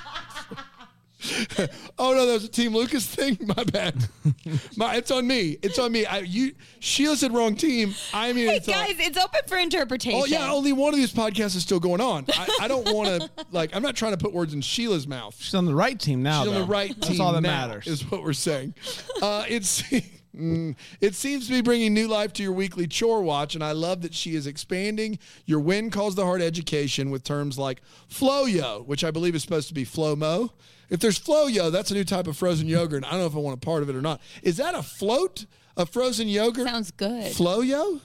oh 2.00 2.14
no, 2.14 2.26
that 2.26 2.34
was 2.34 2.44
a 2.46 2.50
Team 2.50 2.74
Lucas 2.76 3.06
thing. 3.06 3.38
My 3.56 3.64
bad. 3.64 3.96
My, 4.78 4.96
it's 4.96 5.12
on 5.12 5.28
me. 5.28 5.58
It's 5.62 5.80
on 5.80 5.92
me. 5.92 6.06
I, 6.06 6.20
you, 6.20 6.54
Sheila 6.80 7.16
said 7.18 7.34
wrong 7.34 7.56
team. 7.56 7.94
I 8.14 8.34
mean, 8.34 8.48
Hey 8.48 8.58
it's 8.58 8.68
on- 8.68 8.74
guys, 8.74 8.96
it's 9.00 9.18
open 9.18 9.42
for 9.48 9.58
interpretation. 9.58 10.20
Oh 10.22 10.26
yeah, 10.26 10.52
only 10.52 10.74
one 10.74 10.94
of 10.94 11.00
these 11.00 11.14
podcasts 11.14 11.56
is 11.56 11.64
still 11.64 11.80
going 11.80 12.02
on. 12.02 12.26
I, 12.30 12.58
I 12.62 12.68
don't 12.68 12.92
want 12.94 13.22
to 13.22 13.30
like. 13.52 13.76
I'm 13.76 13.84
not 13.84 13.96
trying 13.96 14.12
to 14.12 14.18
put 14.18 14.34
words 14.34 14.54
in 14.54 14.62
Sheila's 14.62 15.08
mouth. 15.08 15.36
She's 15.40 15.56
on 15.56 15.66
the 15.66 15.76
right 15.76 16.00
team 16.00 16.24
now. 16.24 16.44
She's 16.44 16.54
on 16.54 16.62
the 16.62 16.66
right 16.66 16.90
That's 16.90 17.08
team. 17.08 17.18
That's 17.18 17.20
all 17.28 17.34
that 17.34 17.42
now, 17.42 17.68
matters. 17.68 17.88
Is 17.88 18.10
what 18.10 18.24
we're 18.24 18.34
saying. 18.34 18.74
Uh, 19.22 19.46
it's. 19.48 19.84
Mm, 20.36 20.76
It 21.02 21.16
seems 21.16 21.48
to 21.48 21.54
be 21.54 21.62
bringing 21.62 21.94
new 21.94 22.08
life 22.08 22.34
to 22.34 22.44
your 22.44 22.52
weekly 22.52 22.88
chore 22.88 23.22
watch, 23.22 23.56
and 23.56 23.64
I 23.64 23.72
love 23.72 24.02
that 24.02 24.14
she 24.14 24.36
is 24.36 24.48
expanding 24.48 25.18
your 25.46 25.60
When 25.60 25.90
Calls 25.90 26.16
the 26.16 26.26
Heart 26.26 26.42
education 26.42 27.10
with 27.10 27.24
terms 27.24 27.58
like 27.58 27.82
Flow-Yo, 28.08 28.84
which 28.86 29.04
I 29.04 29.12
believe 29.12 29.36
is 29.36 29.42
supposed 29.44 29.68
to 29.70 29.74
be 29.74 29.86
Flow-Mo. 29.86 30.52
If 30.90 31.00
there's 31.00 31.18
Flow-Yo, 31.18 31.70
that's 31.70 31.92
a 31.92 31.94
new 31.94 32.04
type 32.04 32.28
of 32.28 32.38
frozen 32.38 32.68
yogurt, 32.68 32.98
and 32.98 33.06
I 33.06 33.12
don't 33.12 33.20
know 33.22 33.26
if 33.28 33.36
I 33.36 33.40
want 33.40 33.58
a 33.58 33.66
part 33.66 33.82
of 33.82 33.90
it 33.90 33.96
or 33.96 34.02
not. 34.02 34.22
Is 34.44 34.58
that 34.58 34.76
a 34.76 34.84
float? 34.84 35.46
A 35.78 35.86
frozen 35.86 36.28
yogurt? 36.28 36.68
Sounds 36.68 36.92
good. 36.92 37.32
Flow-Yo? 37.34 38.02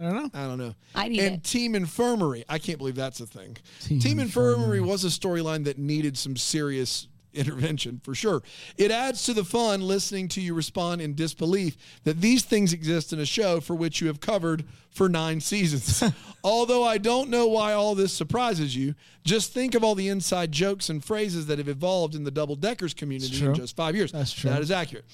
I 0.00 0.04
don't 0.04 0.14
know. 0.14 0.30
I 0.34 0.46
don't 0.46 0.58
know. 0.58 0.74
I'd 0.94 1.12
eat 1.12 1.20
and 1.20 1.34
it. 1.36 1.44
Team 1.44 1.74
Infirmary. 1.74 2.44
I 2.48 2.58
can't 2.58 2.76
believe 2.78 2.96
that's 2.96 3.20
a 3.20 3.26
thing. 3.26 3.56
Team 3.80 4.00
Team, 4.00 4.18
Infirmary 4.18 4.80
was 4.80 5.04
a 5.04 5.08
storyline 5.08 5.64
that 5.64 5.78
needed 5.78 6.18
some 6.18 6.36
serious 6.36 7.06
intervention 7.34 8.00
for 8.02 8.14
sure. 8.14 8.42
It 8.76 8.90
adds 8.90 9.24
to 9.24 9.34
the 9.34 9.44
fun 9.44 9.80
listening 9.80 10.28
to 10.28 10.40
you 10.40 10.54
respond 10.54 11.00
in 11.00 11.14
disbelief 11.14 11.76
that 12.04 12.20
these 12.20 12.42
things 12.42 12.72
exist 12.72 13.12
in 13.12 13.20
a 13.20 13.26
show 13.26 13.60
for 13.60 13.74
which 13.74 14.00
you 14.00 14.06
have 14.08 14.20
covered 14.20 14.64
for 14.90 15.08
nine 15.08 15.40
seasons. 15.40 16.02
Although 16.44 16.84
I 16.84 16.98
don't 16.98 17.30
know 17.30 17.46
why 17.46 17.72
all 17.72 17.94
this 17.94 18.12
surprises 18.12 18.76
you, 18.76 18.94
just 19.24 19.52
think 19.52 19.74
of 19.74 19.82
all 19.82 19.94
the 19.94 20.08
inside 20.08 20.52
jokes 20.52 20.88
and 20.88 21.04
phrases 21.04 21.46
that 21.46 21.58
have 21.58 21.68
evolved 21.68 22.14
in 22.14 22.24
the 22.24 22.30
double 22.30 22.56
deckers 22.56 22.94
community 22.94 23.44
in 23.44 23.54
just 23.54 23.76
five 23.76 23.96
years. 23.96 24.12
That's 24.12 24.32
true. 24.32 24.50
That 24.50 24.62
is 24.62 24.70
accurate. 24.70 25.04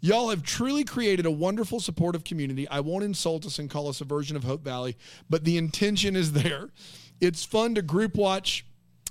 Y'all 0.00 0.28
have 0.28 0.42
truly 0.42 0.84
created 0.84 1.26
a 1.26 1.30
wonderful, 1.30 1.80
supportive 1.80 2.22
community. 2.22 2.68
I 2.68 2.80
won't 2.80 3.02
insult 3.02 3.46
us 3.46 3.58
and 3.58 3.68
call 3.68 3.88
us 3.88 4.00
a 4.00 4.04
version 4.04 4.36
of 4.36 4.44
Hope 4.44 4.62
Valley, 4.62 4.96
but 5.28 5.44
the 5.44 5.56
intention 5.56 6.14
is 6.14 6.32
there. 6.32 6.68
It's 7.20 7.44
fun 7.44 7.74
to 7.76 7.82
group 7.82 8.14
watch, 8.14 8.66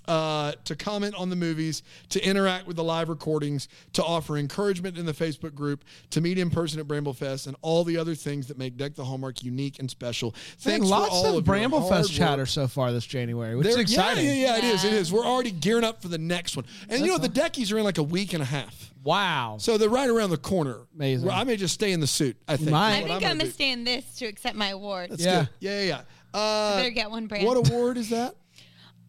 uh, 0.07 0.53
to 0.65 0.75
comment 0.75 1.15
on 1.15 1.29
the 1.29 1.35
movies, 1.35 1.83
to 2.09 2.23
interact 2.27 2.67
with 2.67 2.75
the 2.75 2.83
live 2.83 3.09
recordings, 3.09 3.67
to 3.93 4.03
offer 4.03 4.37
encouragement 4.37 4.97
in 4.97 5.05
the 5.05 5.13
Facebook 5.13 5.53
group, 5.55 5.83
to 6.11 6.21
meet 6.21 6.37
in 6.37 6.49
person 6.49 6.79
at 6.79 6.87
Bramblefest, 6.87 7.47
and 7.47 7.55
all 7.61 7.83
the 7.83 7.97
other 7.97 8.15
things 8.15 8.47
that 8.47 8.57
make 8.57 8.77
Deck 8.77 8.95
the 8.95 9.03
Hallmark 9.05 9.43
unique 9.43 9.79
and 9.79 9.89
special. 9.89 10.31
Man, 10.31 10.39
Thanks 10.59 10.87
lots 10.87 11.09
for 11.09 11.15
all 11.15 11.25
of 11.25 11.35
of 11.37 11.47
your 11.47 11.55
hard 11.57 11.71
Bramblefest 11.71 12.11
chatter 12.11 12.45
so 12.45 12.67
far 12.67 12.91
this 12.91 13.05
January, 13.05 13.55
which 13.55 13.67
is 13.67 13.73
There- 13.75 13.81
exciting. 13.81 14.25
Yeah, 14.25 14.33
yeah, 14.33 14.41
yeah, 14.53 14.57
it 14.57 14.63
is. 14.63 14.83
It 14.83 14.91
Yeah. 14.93 14.99
is. 14.99 15.11
We're 15.11 15.25
already 15.25 15.51
gearing 15.51 15.83
up 15.83 16.01
for 16.01 16.07
the 16.07 16.17
next 16.17 16.55
one. 16.55 16.65
And 16.89 17.01
you 17.01 17.07
know, 17.11 17.17
the 17.17 17.29
Deckies 17.29 17.71
are 17.71 17.77
in 17.77 17.83
like 17.83 17.97
a 17.97 18.03
week 18.03 18.33
and 18.33 18.41
a 18.41 18.45
half. 18.45 18.91
Wow. 19.03 19.57
So 19.59 19.77
they're 19.77 19.87
right 19.89 20.09
around 20.09 20.31
the 20.31 20.37
corner. 20.37 20.79
Amazing. 20.95 21.29
I 21.29 21.43
may 21.43 21.57
just 21.57 21.75
stay 21.75 21.91
in 21.91 21.99
the 21.99 22.07
suit. 22.07 22.37
I 22.47 22.57
think. 22.57 22.71
might. 22.71 22.89
I 22.89 22.93
think 22.95 23.07
gonna 23.07 23.15
I'm 23.15 23.21
gonna 23.37 23.43
do. 23.45 23.51
stay 23.51 23.71
in 23.71 23.83
this 23.83 24.03
to 24.15 24.25
accept 24.25 24.55
my 24.55 24.69
award. 24.69 25.11
That's 25.11 25.23
Yeah. 25.23 25.39
good. 25.41 25.49
Yeah, 25.59 25.79
yeah, 25.81 25.85
yeah. 26.33 26.39
Uh, 26.39 26.77
better 26.77 26.89
get 26.89 27.11
one, 27.11 27.27
Brand. 27.27 27.45
What 27.45 27.57
award 27.69 27.97
is 27.97 28.09
that? 28.09 28.35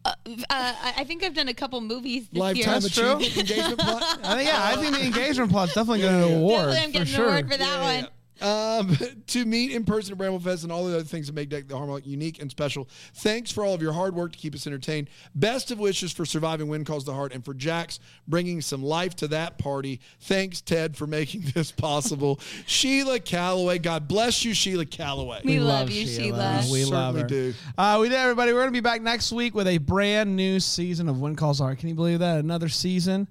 Uh, 0.07 0.13
I 0.49 0.93
I 0.97 1.03
think 1.03 1.23
I've 1.23 1.33
done 1.33 1.47
a 1.47 1.53
couple 1.53 1.79
movies 1.81 2.27
this 2.29 2.39
Lifetime 2.39 2.57
year. 2.57 2.79
That's 2.79 2.89
true. 2.95 3.15
achievement 3.17 3.37
engagement 3.49 3.79
plot. 3.79 4.03
I 4.23 4.35
think, 4.35 4.49
yeah, 4.49 4.63
I 4.63 4.75
think 4.75 4.95
the 4.95 5.03
engagement 5.05 5.51
plot's 5.51 5.73
definitely 5.73 6.01
going 6.01 6.21
to 6.29 6.35
award 6.35 6.65
Definitely 6.71 6.77
I'm 6.79 6.87
for 6.87 6.91
getting 6.93 7.07
sure. 7.13 7.25
an 7.25 7.29
award 7.31 7.51
for 7.51 7.57
that 7.57 7.81
one. 7.81 8.07
Um, 8.41 8.95
to 9.27 9.45
meet 9.45 9.71
in 9.71 9.83
person 9.83 10.13
at 10.13 10.17
Bramblefest 10.17 10.63
and 10.63 10.71
all 10.71 10.85
the 10.85 10.95
other 10.95 11.03
things 11.03 11.27
that 11.27 11.33
make 11.33 11.49
Deck 11.49 11.67
the 11.67 11.77
Hallmark 11.77 12.05
unique 12.05 12.41
and 12.41 12.49
special. 12.51 12.87
Thanks 13.15 13.51
for 13.51 13.63
all 13.65 13.73
of 13.73 13.81
your 13.81 13.93
hard 13.93 14.15
work 14.15 14.31
to 14.33 14.37
keep 14.37 14.53
us 14.55 14.67
entertained. 14.67 15.09
Best 15.35 15.71
of 15.71 15.79
wishes 15.79 16.11
for 16.11 16.25
surviving 16.25 16.67
When 16.67 16.85
Calls 16.85 17.05
the 17.05 17.13
Heart 17.13 17.33
and 17.33 17.43
for 17.43 17.53
Jax 17.53 17.99
bringing 18.27 18.61
some 18.61 18.83
life 18.83 19.15
to 19.17 19.27
that 19.29 19.57
party. 19.57 19.99
Thanks, 20.21 20.61
Ted, 20.61 20.95
for 20.95 21.07
making 21.07 21.45
this 21.55 21.71
possible. 21.71 22.39
Sheila 22.65 23.19
Calloway. 23.19 23.79
God 23.79 24.07
bless 24.07 24.45
you, 24.45 24.53
Sheila 24.53 24.85
Calloway. 24.85 25.41
We 25.43 25.59
love 25.59 25.89
you, 25.89 26.05
Sheila. 26.07 26.61
We 26.65 26.71
We 26.71 26.85
love 26.85 27.15
certainly 27.15 27.21
her. 27.21 27.27
do. 27.27 27.53
Uh, 27.77 27.97
we 28.01 28.09
did, 28.09 28.17
everybody. 28.17 28.53
We're 28.53 28.59
going 28.61 28.73
to 28.73 28.77
be 28.77 28.81
back 28.81 29.01
next 29.01 29.31
week 29.31 29.55
with 29.55 29.67
a 29.67 29.77
brand 29.79 30.35
new 30.35 30.59
season 30.59 31.09
of 31.09 31.19
When 31.19 31.35
Calls 31.35 31.59
Are. 31.61 31.75
Can 31.75 31.89
you 31.89 31.95
believe 31.95 32.19
that? 32.19 32.39
Another 32.39 32.69
season. 32.69 33.27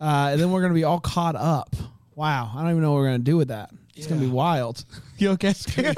Uh, 0.00 0.30
and 0.32 0.40
then 0.40 0.50
we're 0.50 0.60
going 0.60 0.72
to 0.72 0.74
be 0.78 0.84
all 0.84 0.98
caught 1.00 1.36
up. 1.36 1.76
Wow. 2.14 2.50
I 2.54 2.62
don't 2.62 2.70
even 2.70 2.82
know 2.82 2.92
what 2.92 2.98
we're 3.00 3.08
going 3.08 3.20
to 3.20 3.24
do 3.24 3.36
with 3.36 3.48
that. 3.48 3.70
It's 4.00 4.06
going 4.06 4.18
to 4.18 4.26
be 4.26 4.32
wild. 4.32 4.82
You 5.20 5.30
okay? 5.32 5.52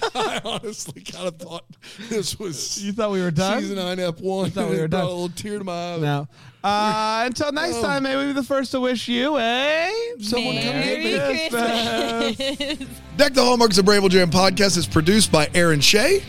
I 0.14 0.40
honestly 0.44 1.02
kind 1.02 1.26
of 1.26 1.36
thought 1.36 1.64
this 2.08 2.38
was 2.38 2.80
you 2.82 2.92
thought 2.92 3.10
we 3.10 3.20
were 3.20 3.32
done? 3.32 3.60
season 3.60 3.76
nine 3.76 3.98
F 3.98 4.20
one. 4.20 4.50
thought 4.50 4.70
we 4.70 4.76
were 4.78 4.84
It 4.84 4.90
done. 4.92 5.02
A 5.04 5.08
little 5.08 5.28
tear 5.30 5.58
to 5.58 5.64
my 5.64 5.94
eye. 5.94 5.98
No. 5.98 6.28
Uh, 6.62 7.22
until 7.24 7.50
next 7.52 7.76
Oh. 7.76 7.82
time, 7.82 8.02
may 8.02 8.14
we 8.16 8.26
be 8.26 8.32
the 8.34 8.42
first 8.42 8.70
to 8.72 8.80
wish 8.80 9.08
you 9.08 9.36
a 9.38 9.90
Someone 10.20 10.56
come 10.56 10.62
get 10.64 10.74
Merry 10.76 11.04
me. 11.04 11.48
Christmas. 11.48 12.88
Deck 13.16 13.32
the 13.32 13.42
Hallmarks 13.42 13.78
of 13.78 13.86
Bramble 13.86 14.10
Jam 14.10 14.30
podcast 14.30 14.76
is 14.76 14.86
produced 14.86 15.32
by 15.32 15.48
Aaron 15.54 15.80
Shea. 15.80 16.20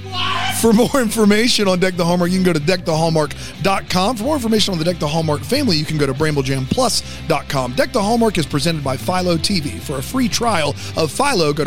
For 0.61 0.71
more 0.73 1.01
information 1.01 1.67
on 1.67 1.79
Deck 1.79 1.95
the 1.97 2.05
Hallmark, 2.05 2.31
you 2.31 2.37
can 2.41 2.45
go 2.45 2.53
to 2.53 2.59
deckthehallmark.com. 2.61 4.15
For 4.17 4.23
more 4.23 4.35
information 4.35 4.71
on 4.71 4.77
the 4.79 4.85
Deck 4.85 4.99
the 4.99 5.07
Hallmark 5.07 5.41
family, 5.41 5.75
you 5.75 5.83
can 5.85 5.97
go 5.97 6.05
to 6.05 6.13
bramblejamplus.com. 6.13 7.73
Deck 7.73 7.91
the 7.91 8.01
Hallmark 8.01 8.37
is 8.37 8.45
presented 8.45 8.83
by 8.85 8.95
Philo 8.97 9.35
TV. 9.37 9.79
For 9.81 9.97
a 9.97 10.01
free 10.03 10.29
trial 10.29 10.69
of 10.95 11.11
Philo, 11.11 11.51
go 11.53 11.63